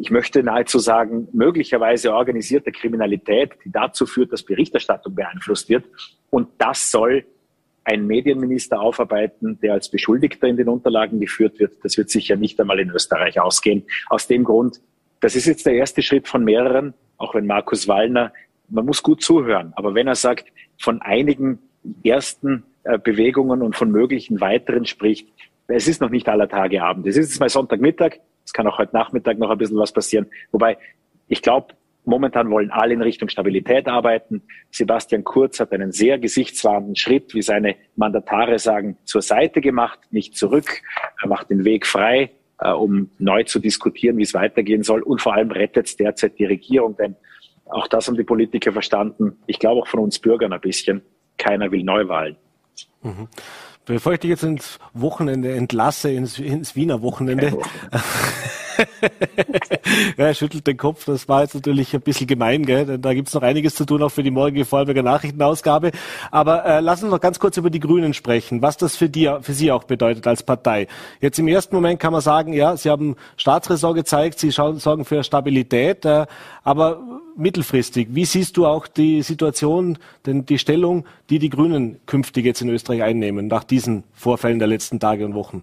[0.00, 5.84] ich möchte nahezu sagen, möglicherweise organisierte Kriminalität, die dazu führt, dass Berichterstattung beeinflusst wird.
[6.30, 7.26] Und das soll
[7.84, 11.84] ein Medienminister aufarbeiten, der als Beschuldigter in den Unterlagen geführt wird.
[11.84, 13.84] Das wird sicher nicht einmal in Österreich ausgehen.
[14.08, 14.80] Aus dem Grund,
[15.20, 18.32] das ist jetzt der erste Schritt von mehreren, auch wenn Markus Wallner,
[18.70, 20.46] man muss gut zuhören, aber wenn er sagt,
[20.78, 21.58] von einigen
[22.04, 25.28] ersten äh, Bewegungen und von möglichen weiteren spricht,
[25.66, 27.06] es ist noch nicht aller Tage Abend.
[27.06, 28.20] Es ist jetzt mal Sonntagmittag,
[28.50, 30.26] es kann auch heute Nachmittag noch ein bisschen was passieren.
[30.50, 30.76] Wobei,
[31.28, 31.74] ich glaube,
[32.04, 34.42] momentan wollen alle in Richtung Stabilität arbeiten.
[34.72, 40.36] Sebastian Kurz hat einen sehr gesichtswahrenden Schritt, wie seine Mandatare sagen, zur Seite gemacht, nicht
[40.36, 40.82] zurück.
[41.22, 45.02] Er macht den Weg frei, äh, um neu zu diskutieren, wie es weitergehen soll.
[45.02, 47.14] Und vor allem rettet es derzeit die Regierung, denn
[47.66, 49.38] auch das haben die Politiker verstanden.
[49.46, 51.02] Ich glaube auch von uns Bürgern ein bisschen.
[51.38, 52.36] Keiner will Neuwahlen.
[53.02, 53.28] Mhm.
[53.90, 57.58] Bevor ich dich jetzt ins Wochenende entlasse, ins, ins Wiener Wochenende,
[60.16, 61.04] ja, er schüttelt den Kopf.
[61.04, 62.86] Das war jetzt natürlich ein bisschen gemein, gell?
[62.86, 65.92] denn da gibt's noch einiges zu tun, auch für die morgige Vorarlberger Nachrichtenausgabe.
[66.30, 69.30] Aber äh, lassen uns noch ganz kurz über die Grünen sprechen, was das für, die,
[69.40, 70.86] für Sie auch bedeutet als Partei.
[71.20, 75.04] Jetzt im ersten Moment kann man sagen, ja, Sie haben Staatsräson gezeigt, Sie schauen, sorgen
[75.04, 76.26] für Stabilität, äh,
[76.62, 77.00] aber
[77.36, 82.60] mittelfristig, wie siehst du auch die Situation, denn die Stellung, die die Grünen künftig jetzt
[82.60, 85.62] in Österreich einnehmen, nach diesen Vorfällen der letzten Tage und Wochen?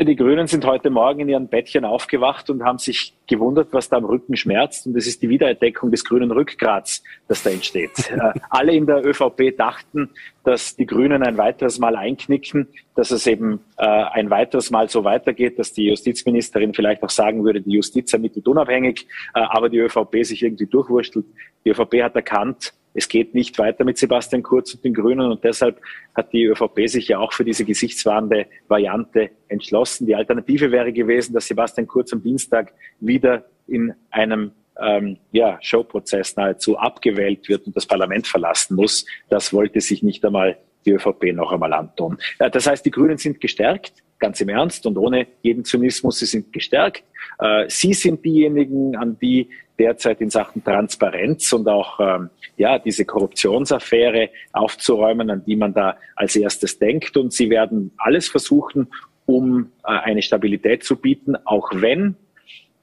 [0.00, 3.96] Die Grünen sind heute Morgen in ihren Bettchen aufgewacht und haben sich gewundert, was da
[3.96, 4.86] am Rücken schmerzt.
[4.86, 7.90] Und es ist die Wiederentdeckung des grünen Rückgrats, das da entsteht.
[8.18, 10.10] Äh, alle in der ÖVP dachten,
[10.42, 12.66] dass die Grünen ein weiteres Mal einknicken,
[12.96, 17.44] dass es eben äh, ein weiteres Mal so weitergeht, dass die Justizministerin vielleicht auch sagen
[17.44, 21.26] würde, die Justiz ermittelt unabhängig, äh, aber die ÖVP sich irgendwie durchwurschtelt.
[21.64, 25.44] Die ÖVP hat erkannt, es geht nicht weiter mit Sebastian Kurz und den Grünen und
[25.44, 25.80] deshalb
[26.14, 30.06] hat die ÖVP sich ja auch für diese gesichtswahrende Variante entschlossen.
[30.06, 36.36] Die Alternative wäre gewesen, dass Sebastian Kurz am Dienstag wieder in einem ähm, ja, Showprozess
[36.36, 39.06] nahezu abgewählt wird und das Parlament verlassen muss.
[39.28, 42.18] Das wollte sich nicht einmal die ÖVP noch einmal antun.
[42.38, 46.26] Äh, das heißt, die Grünen sind gestärkt, ganz im Ernst und ohne jeden Zynismus, sie
[46.26, 47.04] sind gestärkt.
[47.38, 53.04] Äh, sie sind diejenigen, an die derzeit in Sachen Transparenz und auch ähm, ja diese
[53.04, 57.16] Korruptionsaffäre aufzuräumen, an die man da als erstes denkt.
[57.16, 58.88] Und sie werden alles versuchen,
[59.26, 62.16] um äh, eine Stabilität zu bieten, auch wenn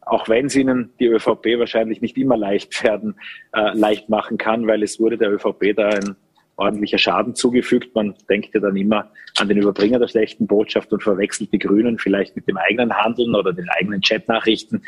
[0.06, 3.16] auch wenn es ihnen die ÖVP wahrscheinlich nicht immer leicht werden,
[3.54, 6.16] äh, leicht machen kann, weil es wurde der ÖVP da ein
[6.58, 7.94] ordentlicher Schaden zugefügt.
[7.96, 11.98] Man denkt ja dann immer an den Überbringer der schlechten Botschaft und verwechselt die Grünen
[11.98, 14.84] vielleicht mit dem eigenen Handeln oder den eigenen Chatnachrichten.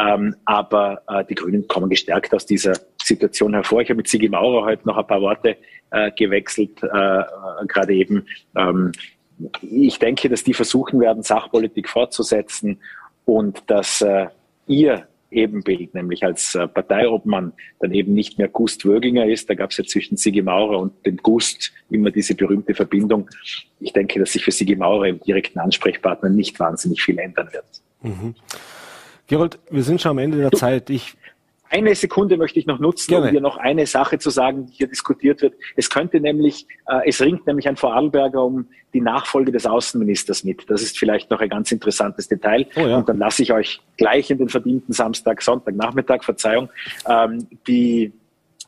[0.00, 2.72] Ähm, aber äh, die Grünen kommen gestärkt aus dieser
[3.02, 3.82] Situation hervor.
[3.82, 5.56] Ich habe mit Sigi Maurer heute noch ein paar Worte
[5.90, 7.22] äh, gewechselt, äh,
[7.66, 8.26] gerade eben.
[8.56, 8.92] Ähm,
[9.62, 12.78] ich denke, dass die versuchen werden, Sachpolitik fortzusetzen
[13.24, 14.26] und dass äh,
[14.66, 19.48] ihr Ebenbild, nämlich als äh, Parteiobmann dann eben nicht mehr Gust Wöginger ist.
[19.48, 23.28] Da gab es ja zwischen Sigi Maurer und dem Gust immer diese berühmte Verbindung.
[23.78, 27.64] Ich denke, dass sich für Sigi Maurer im direkten Ansprechpartner nicht wahnsinnig viel ändern wird.
[28.02, 28.34] Mhm.
[29.26, 30.90] Gerold, wir sind schon am Ende der Zeit.
[30.90, 31.14] Ich
[31.70, 33.26] eine Sekunde möchte ich noch nutzen, Gerne.
[33.26, 35.54] um hier noch eine Sache zu sagen, die hier diskutiert wird.
[35.76, 40.68] Es könnte nämlich, äh, es ringt nämlich ein Vorarlberger um die Nachfolge des Außenministers mit.
[40.68, 42.66] Das ist vielleicht noch ein ganz interessantes Detail.
[42.74, 42.96] Oh ja.
[42.96, 46.68] Und dann lasse ich euch gleich in den verdienten Samstag, Sonntag, Nachmittag, Verzeihung,
[47.08, 48.12] ähm, die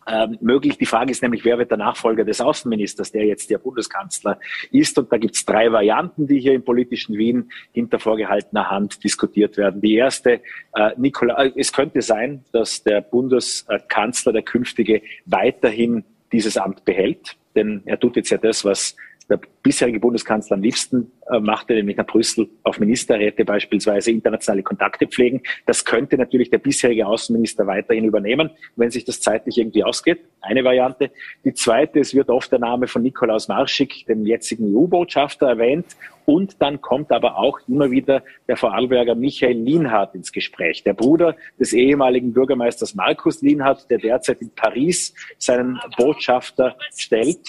[0.07, 0.79] ähm, möglich.
[0.79, 4.39] Die Frage ist nämlich, wer wird der Nachfolger des Außenministers, der jetzt der Bundeskanzler
[4.71, 4.99] ist.
[4.99, 9.57] Und da gibt es drei Varianten, die hier im politischen Wien hinter vorgehaltener Hand diskutiert
[9.57, 9.81] werden.
[9.81, 10.41] Die erste,
[10.75, 17.37] äh, Nicola, äh, es könnte sein, dass der Bundeskanzler, der künftige, weiterhin dieses Amt behält.
[17.55, 18.97] Denn er tut jetzt ja das, was
[19.29, 25.07] der bisherige Bundeskanzler am liebsten äh, machte, nämlich nach Brüssel auf Ministerräte beispielsweise internationale Kontakte
[25.07, 25.43] pflegen.
[25.67, 30.21] Das könnte natürlich der bisherige Außenminister weiterhin übernehmen, wenn sich das zeitlich irgendwie ausgeht.
[30.41, 31.11] Eine Variante.
[31.45, 35.87] Die zweite, es wird oft der Name von Nikolaus Marschik, dem jetzigen EU-Botschafter, erwähnt.
[36.25, 41.37] Und dann kommt aber auch immer wieder der Vorarlberger Michael Lienhardt ins Gespräch, der Bruder
[41.59, 47.41] des ehemaligen Bürgermeisters Markus Lienhardt, der derzeit in Paris seinen Botschafter stellt.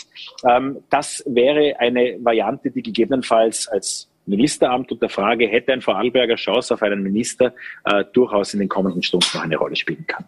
[0.48, 6.36] Ähm, das wäre eine Variante, die gegebenenfalls als Ministeramt und der Frage, hätte ein Vorarlberger
[6.36, 7.54] Chance auf einen Minister,
[7.86, 10.26] äh, durchaus in den kommenden Stunden noch eine Rolle spielen kann.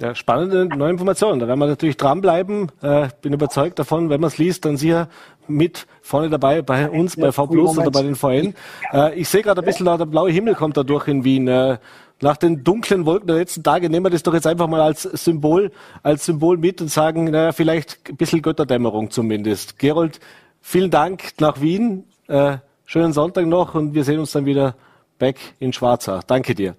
[0.00, 1.40] Ja, spannende neue Informationen.
[1.40, 2.72] Da werden wir natürlich dranbleiben.
[2.80, 5.08] Äh, bin überzeugt davon, wenn man es liest, dann sicher
[5.46, 8.54] mit vorne dabei bei uns, bei V Plus oder bei den VN.
[8.92, 11.48] Äh, ich sehe gerade ein bisschen, der blaue Himmel kommt da durch in Wien.
[11.48, 11.78] Äh,
[12.22, 15.02] nach den dunklen Wolken der letzten Tage nehmen wir das doch jetzt einfach mal als
[15.02, 15.70] Symbol,
[16.02, 19.78] als Symbol mit und sagen, naja, vielleicht ein bisschen Götterdämmerung zumindest.
[19.78, 20.18] Gerold,
[20.62, 22.04] vielen Dank nach Wien.
[22.26, 22.56] Äh,
[22.86, 24.76] schönen Sonntag noch und wir sehen uns dann wieder
[25.18, 26.22] back in Schwarzach.
[26.22, 26.74] Danke dir.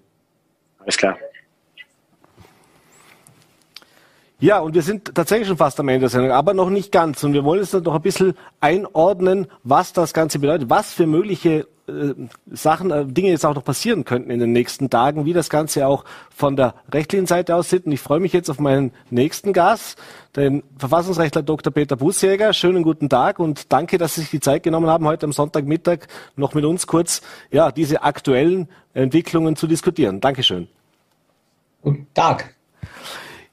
[0.79, 1.17] Alles klar.
[4.41, 7.23] Ja, und wir sind tatsächlich schon fast am Ende der Sendung, aber noch nicht ganz.
[7.23, 11.67] Und wir wollen jetzt noch ein bisschen einordnen, was das Ganze bedeutet, was für mögliche
[11.87, 12.15] äh,
[12.51, 15.85] Sachen, äh, Dinge jetzt auch noch passieren könnten in den nächsten Tagen, wie das Ganze
[15.85, 16.05] auch
[16.35, 17.85] von der rechtlichen Seite aussieht.
[17.85, 20.01] Und ich freue mich jetzt auf meinen nächsten Gast,
[20.35, 21.71] den Verfassungsrechtler Dr.
[21.71, 22.51] Peter Busjäger.
[22.53, 26.07] Schönen guten Tag und danke, dass Sie sich die Zeit genommen haben, heute am Sonntagmittag
[26.35, 30.19] noch mit uns kurz ja, diese aktuellen Entwicklungen zu diskutieren.
[30.19, 30.67] Dankeschön.
[31.83, 32.55] Guten Tag.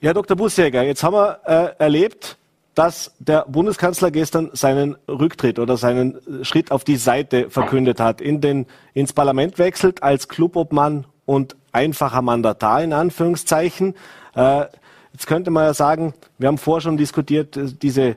[0.00, 0.36] Ja, Dr.
[0.36, 2.36] Busjäger, jetzt haben wir äh, erlebt,
[2.76, 8.40] dass der Bundeskanzler gestern seinen Rücktritt oder seinen Schritt auf die Seite verkündet hat, in
[8.40, 13.96] den, ins Parlament wechselt als Clubobmann und einfacher Mandatar in Anführungszeichen.
[14.36, 14.66] Äh,
[15.12, 18.14] jetzt könnte man ja sagen, wir haben vorher schon diskutiert, äh, diese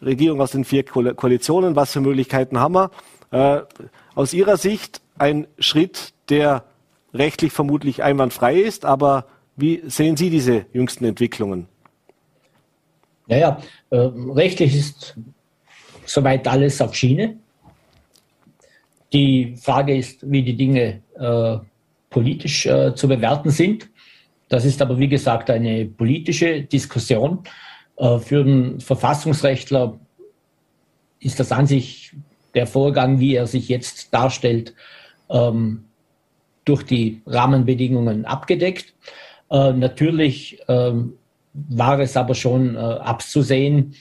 [0.00, 2.90] Regierung aus den vier Koalitionen, was für Möglichkeiten haben wir.
[3.32, 3.62] Äh,
[4.14, 6.62] aus Ihrer Sicht ein Schritt, der
[7.12, 9.24] rechtlich vermutlich einwandfrei ist, aber
[9.56, 11.66] wie sehen Sie diese jüngsten Entwicklungen?
[13.26, 13.60] Naja,
[13.90, 15.16] äh, rechtlich ist
[16.04, 17.36] soweit alles auf Schiene.
[19.12, 21.58] Die Frage ist, wie die Dinge äh,
[22.10, 23.88] politisch äh, zu bewerten sind.
[24.48, 27.40] Das ist aber, wie gesagt, eine politische Diskussion.
[27.96, 29.98] Äh, für den Verfassungsrechtler
[31.18, 32.12] ist das an sich
[32.54, 34.74] der Vorgang, wie er sich jetzt darstellt,
[35.28, 35.84] ähm,
[36.64, 38.94] durch die Rahmenbedingungen abgedeckt.
[39.50, 41.14] Äh, natürlich ähm,
[41.54, 43.94] war es aber schon äh, abzusehen,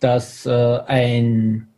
[0.00, 1.68] dass äh, ein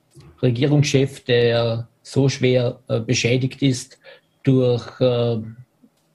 [0.43, 3.99] Regierungschef, der so schwer äh, beschädigt ist
[4.43, 5.39] durch äh,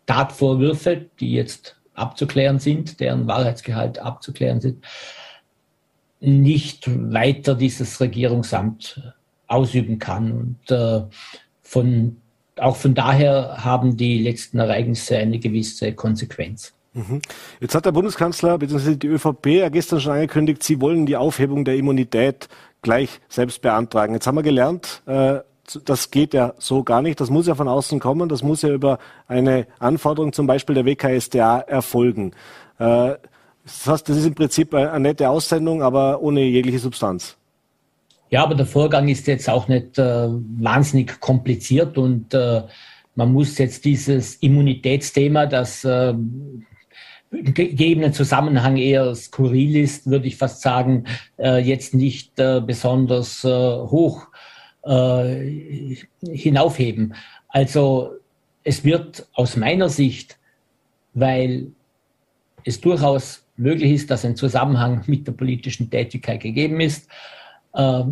[0.06, 4.86] Tatvorwürfe, die jetzt abzuklären sind, deren Wahrheitsgehalt abzuklären sind,
[6.20, 9.14] nicht weiter dieses Regierungsamt
[9.48, 10.32] ausüben kann.
[10.32, 11.04] Und äh,
[11.62, 12.18] von,
[12.58, 16.74] auch von daher haben die letzten Ereignisse eine gewisse Konsequenz.
[16.96, 17.22] Mhm.
[17.60, 18.96] Jetzt hat der Bundeskanzler bzw.
[18.96, 22.48] die ÖVP ja gestern schon angekündigt, sie wollen die Aufhebung der Immunität
[22.82, 24.14] gleich selbst beantragen.
[24.14, 25.40] Jetzt haben wir gelernt, äh,
[25.84, 27.20] das geht ja so gar nicht.
[27.20, 28.30] Das muss ja von außen kommen.
[28.30, 32.32] Das muss ja über eine Anforderung zum Beispiel der WKSDA erfolgen.
[32.78, 33.16] Äh,
[33.64, 37.36] das heißt, das ist im Prinzip eine nette Aussendung, aber ohne jegliche Substanz.
[38.30, 42.62] Ja, aber der Vorgang ist jetzt auch nicht äh, wahnsinnig kompliziert und äh,
[43.16, 45.86] man muss jetzt dieses Immunitätsthema, das
[47.44, 51.06] gegebenen Zusammenhang eher skurril ist, würde ich fast sagen,
[51.38, 54.28] äh, jetzt nicht äh, besonders äh, hoch
[54.84, 57.16] äh, hinaufheben.
[57.50, 58.16] Also
[58.64, 60.38] es wird aus meiner Sicht,
[61.14, 61.72] weil
[62.64, 67.10] es durchaus möglich ist, dass ein Zusammenhang mit der politischen Tätigkeit gegeben ist,
[67.74, 68.04] äh,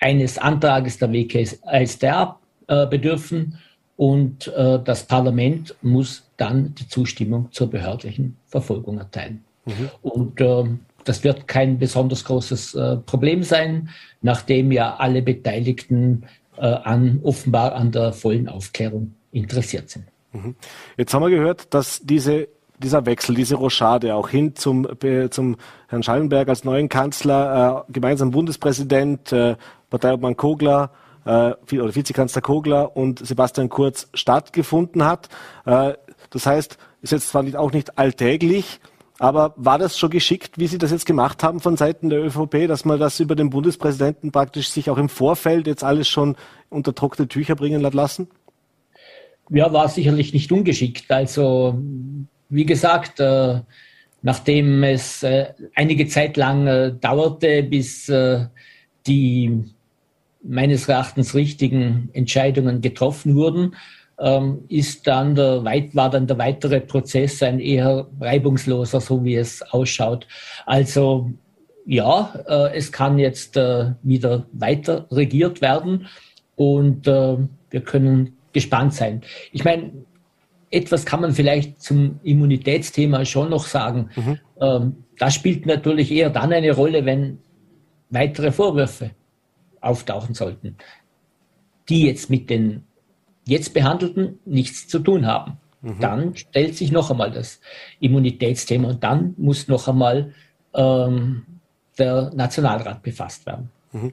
[0.00, 3.58] eines Antrages der WKStA äh, bedürfen
[3.96, 9.44] und äh, das Parlament muss dann die Zustimmung zur behördlichen Verfolgung erteilen.
[9.66, 9.90] Mhm.
[10.02, 13.90] Und ähm, das wird kein besonders großes äh, Problem sein,
[14.22, 16.24] nachdem ja alle Beteiligten
[16.56, 20.06] äh, an, offenbar an der vollen Aufklärung interessiert sind.
[20.32, 20.54] Mhm.
[20.96, 22.48] Jetzt haben wir gehört, dass diese,
[22.78, 24.86] dieser Wechsel, diese Rochade auch hin zum,
[25.30, 25.56] zum
[25.88, 29.56] Herrn Schallenberg als neuen Kanzler, äh, gemeinsam Bundespräsident, äh,
[29.90, 30.90] Parteiobmann Kogler,
[31.24, 35.28] äh, oder Vizekanzler Kogler und Sebastian Kurz stattgefunden hat.
[35.66, 35.94] Äh,
[36.30, 38.80] das heißt, ist jetzt zwar auch nicht alltäglich,
[39.18, 42.66] aber war das schon geschickt, wie Sie das jetzt gemacht haben von Seiten der ÖVP,
[42.66, 46.36] dass man das über den Bundespräsidenten praktisch sich auch im Vorfeld jetzt alles schon
[46.70, 48.28] unter trockene Tücher bringen hat lassen?
[49.50, 51.10] Ja, war sicherlich nicht ungeschickt.
[51.10, 51.78] Also,
[52.48, 53.60] wie gesagt, äh,
[54.22, 58.46] nachdem es äh, einige Zeit lang äh, dauerte, bis äh,
[59.06, 59.64] die
[60.42, 63.74] meines Erachtens richtigen Entscheidungen getroffen wurden,
[64.20, 69.62] ähm, ist dann der, war dann der weitere Prozess ein eher reibungsloser, so wie es
[69.72, 70.26] ausschaut.
[70.66, 71.30] Also
[71.86, 76.06] ja, äh, es kann jetzt äh, wieder weiter regiert werden
[76.56, 77.38] und äh,
[77.70, 79.22] wir können gespannt sein.
[79.52, 79.90] Ich meine,
[80.70, 84.10] etwas kann man vielleicht zum Immunitätsthema schon noch sagen.
[84.14, 84.38] Mhm.
[84.60, 87.38] Ähm, das spielt natürlich eher dann eine Rolle, wenn
[88.10, 89.12] weitere Vorwürfe
[89.80, 90.76] auftauchen sollten,
[91.88, 92.84] die jetzt mit den
[93.46, 95.58] jetzt Behandelten nichts zu tun haben.
[95.82, 96.00] Mhm.
[96.00, 97.60] Dann stellt sich noch einmal das
[98.00, 100.32] Immunitätsthema und dann muss noch einmal
[100.74, 101.42] ähm,
[101.98, 103.70] der Nationalrat befasst werden.
[103.92, 104.12] Mhm.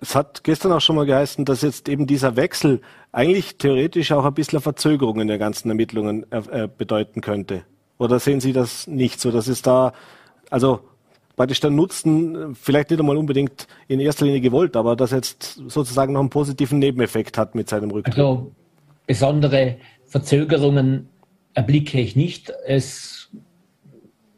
[0.00, 2.82] Es hat gestern auch schon mal geheißen, dass jetzt eben dieser Wechsel
[3.12, 7.62] eigentlich theoretisch auch ein bisschen Verzögerung in der ganzen Ermittlungen äh, äh, bedeuten könnte.
[7.98, 9.94] Oder sehen Sie das nicht so, dass es da,
[10.50, 10.80] also
[11.34, 16.12] praktisch der Nutzen vielleicht nicht einmal unbedingt in erster Linie gewollt, aber dass jetzt sozusagen
[16.12, 18.18] noch einen positiven Nebeneffekt hat mit seinem Rücktritt?
[18.18, 18.52] Also
[19.06, 21.08] besondere Verzögerungen
[21.54, 22.52] erblicke ich nicht.
[22.66, 23.30] Es,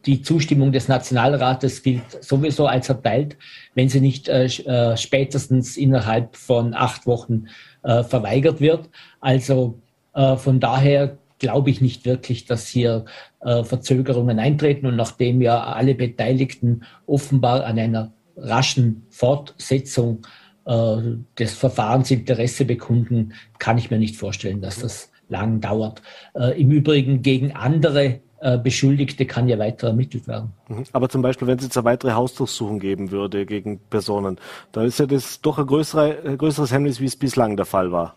[0.06, 3.36] die Zustimmung des Nationalrates gilt sowieso als erteilt,
[3.74, 7.46] wenn sie nicht äh, äh, spätestens innerhalb von acht Wochen
[7.82, 8.88] äh, verweigert wird.
[9.20, 9.80] Also
[10.14, 13.04] äh, von daher glaube ich nicht wirklich, dass hier
[13.40, 14.86] äh, Verzögerungen eintreten.
[14.86, 23.32] Und nachdem ja alle Beteiligten offenbar an einer raschen Fortsetzung äh, des Verfahrens Interesse bekunden,
[23.58, 26.02] kann ich mir nicht vorstellen, dass das lang dauert.
[26.34, 30.52] Äh, Im Übrigen gegen andere äh, Beschuldigte kann ja weiter ermittelt werden.
[30.68, 30.84] Mhm.
[30.92, 34.38] Aber zum Beispiel, wenn es jetzt eine weitere Hausdurchsuchung geben würde gegen Personen,
[34.72, 37.92] dann ist ja das doch ein, größere, ein größeres Hemmnis, wie es bislang der Fall
[37.92, 38.16] war.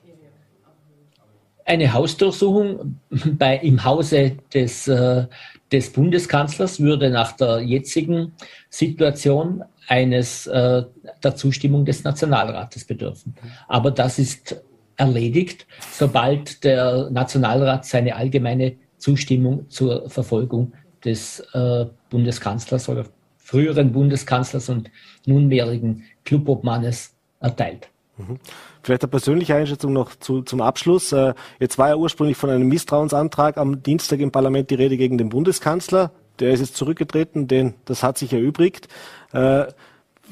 [1.66, 3.00] Eine Hausdurchsuchung
[3.38, 5.26] bei, im Hause des, äh,
[5.72, 8.34] des Bundeskanzlers würde nach der jetzigen
[8.70, 10.84] Situation eines äh,
[11.24, 13.36] der Zustimmung des Nationalrates bedürfen.
[13.68, 14.62] Aber das ist
[14.98, 20.74] erledigt, sobald der Nationalrat seine allgemeine Zustimmung zur Verfolgung
[21.04, 23.06] des äh, Bundeskanzlers oder
[23.38, 24.90] früheren Bundeskanzlers und
[25.26, 27.90] nunmehrigen Clubobmannes erteilt.
[28.18, 28.40] Mhm.
[28.84, 31.12] Vielleicht eine persönliche Einschätzung noch zu, zum Abschluss.
[31.12, 35.18] Äh, jetzt war ja ursprünglich von einem Misstrauensantrag am Dienstag im Parlament die Rede gegen
[35.18, 36.12] den Bundeskanzler.
[36.40, 38.88] Der ist jetzt zurückgetreten, denn das hat sich erübrigt.
[39.34, 39.66] Äh,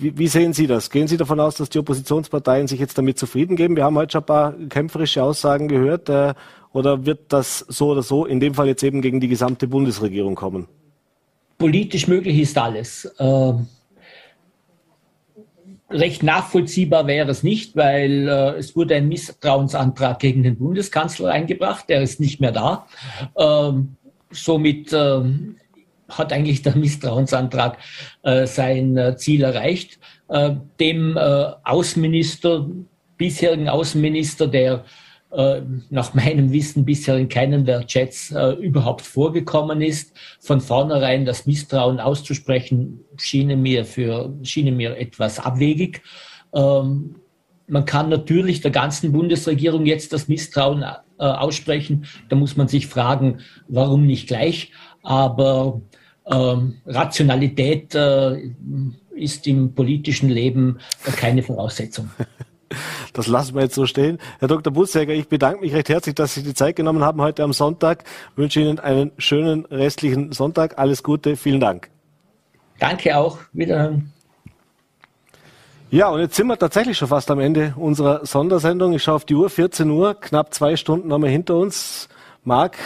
[0.02, 0.92] wie, sehen Sie das?
[0.92, 3.76] Gehen Sie davon aus, dass die Oppositionsparteien sich jetzt damit zufrieden geben?
[3.76, 6.08] Wir haben heute schon ein paar kämpferische Aussagen gehört.
[6.08, 6.34] Äh,
[6.72, 10.36] oder wird das so oder so in dem Fall jetzt eben gegen die gesamte Bundesregierung
[10.36, 10.68] kommen?
[11.58, 13.14] Politisch möglich ist alles.
[13.20, 13.68] Ähm,
[15.90, 21.90] recht nachvollziehbar wäre es nicht, weil äh, es wurde ein Misstrauensantrag gegen den Bundeskanzler eingebracht.
[21.90, 22.88] Der ist nicht mehr da.
[23.38, 23.96] Ähm,
[24.32, 25.58] somit ähm,
[26.08, 27.78] hat eigentlich der Misstrauensantrag
[28.24, 30.00] äh, sein äh, Ziel erreicht.
[30.28, 32.68] Äh, dem äh, Außenminister,
[33.18, 34.86] bisherigen Außenminister, der
[35.32, 41.26] äh, nach meinem Wissen bisher in keinem der Chats äh, überhaupt vorgekommen ist, von vornherein
[41.26, 46.02] das Misstrauen auszusprechen, schien mir, für, schien mir etwas abwegig.
[46.54, 47.16] Ähm,
[47.68, 50.84] man kann natürlich der ganzen Bundesregierung jetzt das Misstrauen
[51.20, 52.06] aussprechen.
[52.30, 54.72] Da muss man sich fragen, warum nicht gleich.
[55.04, 55.82] Aber
[56.26, 58.52] ähm, Rationalität äh,
[59.16, 62.10] ist im politischen Leben keine Voraussetzung.
[63.14, 64.20] Das lassen wir jetzt so stehen.
[64.40, 64.72] Herr Dr.
[64.72, 68.04] Butzjäger, ich bedanke mich recht herzlich, dass Sie die Zeit genommen haben heute am Sonntag.
[68.32, 70.78] Ich wünsche Ihnen einen schönen restlichen Sonntag.
[70.78, 71.36] Alles Gute.
[71.36, 71.90] Vielen Dank.
[72.80, 73.40] Danke auch.
[73.54, 74.14] Wiederhören.
[75.92, 78.94] Ja, und jetzt sind wir tatsächlich schon fast am Ende unserer Sondersendung.
[78.94, 82.10] Ich schaue auf die Uhr, 14 Uhr, knapp zwei Stunden haben wir hinter uns.
[82.44, 82.78] Marc,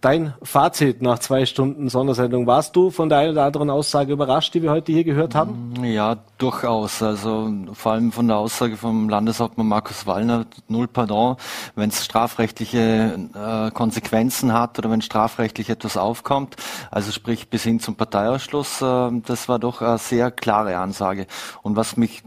[0.00, 2.46] Dein Fazit nach zwei Stunden Sondersendung.
[2.46, 5.72] Warst du von der einen oder anderen Aussage überrascht, die wir heute hier gehört haben?
[5.82, 7.02] Ja, durchaus.
[7.02, 11.36] Also vor allem von der Aussage vom Landeshauptmann Markus Wallner, null Pardon,
[11.74, 16.56] wenn es strafrechtliche äh, Konsequenzen hat oder wenn strafrechtlich etwas aufkommt.
[16.90, 18.82] Also sprich bis hin zum Parteiausschluss.
[18.82, 21.26] Äh, das war doch eine sehr klare Ansage.
[21.62, 22.22] Und was mich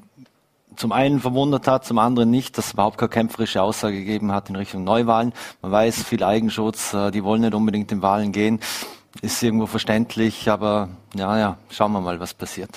[0.80, 4.50] zum einen verwundert hat, zum anderen nicht, dass es überhaupt keine kämpferische Aussage gegeben hat
[4.50, 5.34] in Richtung Neuwahlen.
[5.62, 8.62] Man weiß, viel Eigenschutz, äh, die wollen nicht unbedingt in Wahlen gehen.
[9.22, 12.70] Ist irgendwo verständlich, aber ja, ja, schauen wir mal, was passiert.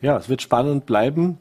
[0.00, 1.38] Ja, es wird spannend bleiben.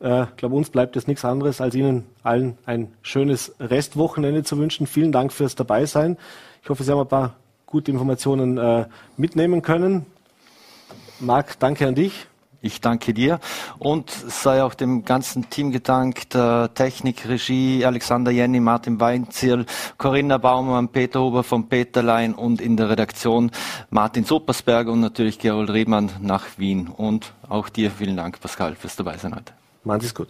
[0.00, 4.58] Äh, ich glaube, uns bleibt jetzt nichts anderes, als Ihnen allen ein schönes Restwochenende zu
[4.58, 4.86] wünschen.
[4.86, 6.18] Vielen Dank fürs Dabeisein.
[6.62, 7.34] Ich hoffe, Sie haben ein paar
[7.66, 8.86] gute Informationen äh,
[9.16, 10.06] mitnehmen können.
[11.18, 12.28] Marc, danke an dich.
[12.60, 13.38] Ich danke dir
[13.78, 16.36] und sei auch dem ganzen Team gedankt,
[16.74, 19.66] Technik, Regie, Alexander Jenny, Martin Weinzierl,
[19.98, 23.50] Corinna Baumann, Peter Huber von Peterlein und in der Redaktion
[23.90, 26.88] Martin Suppersberger und natürlich Gerold Riemann nach Wien.
[26.88, 29.52] Und auch dir vielen Dank, Pascal, fürs Dabeisein heute.
[30.00, 30.28] Sie es gut.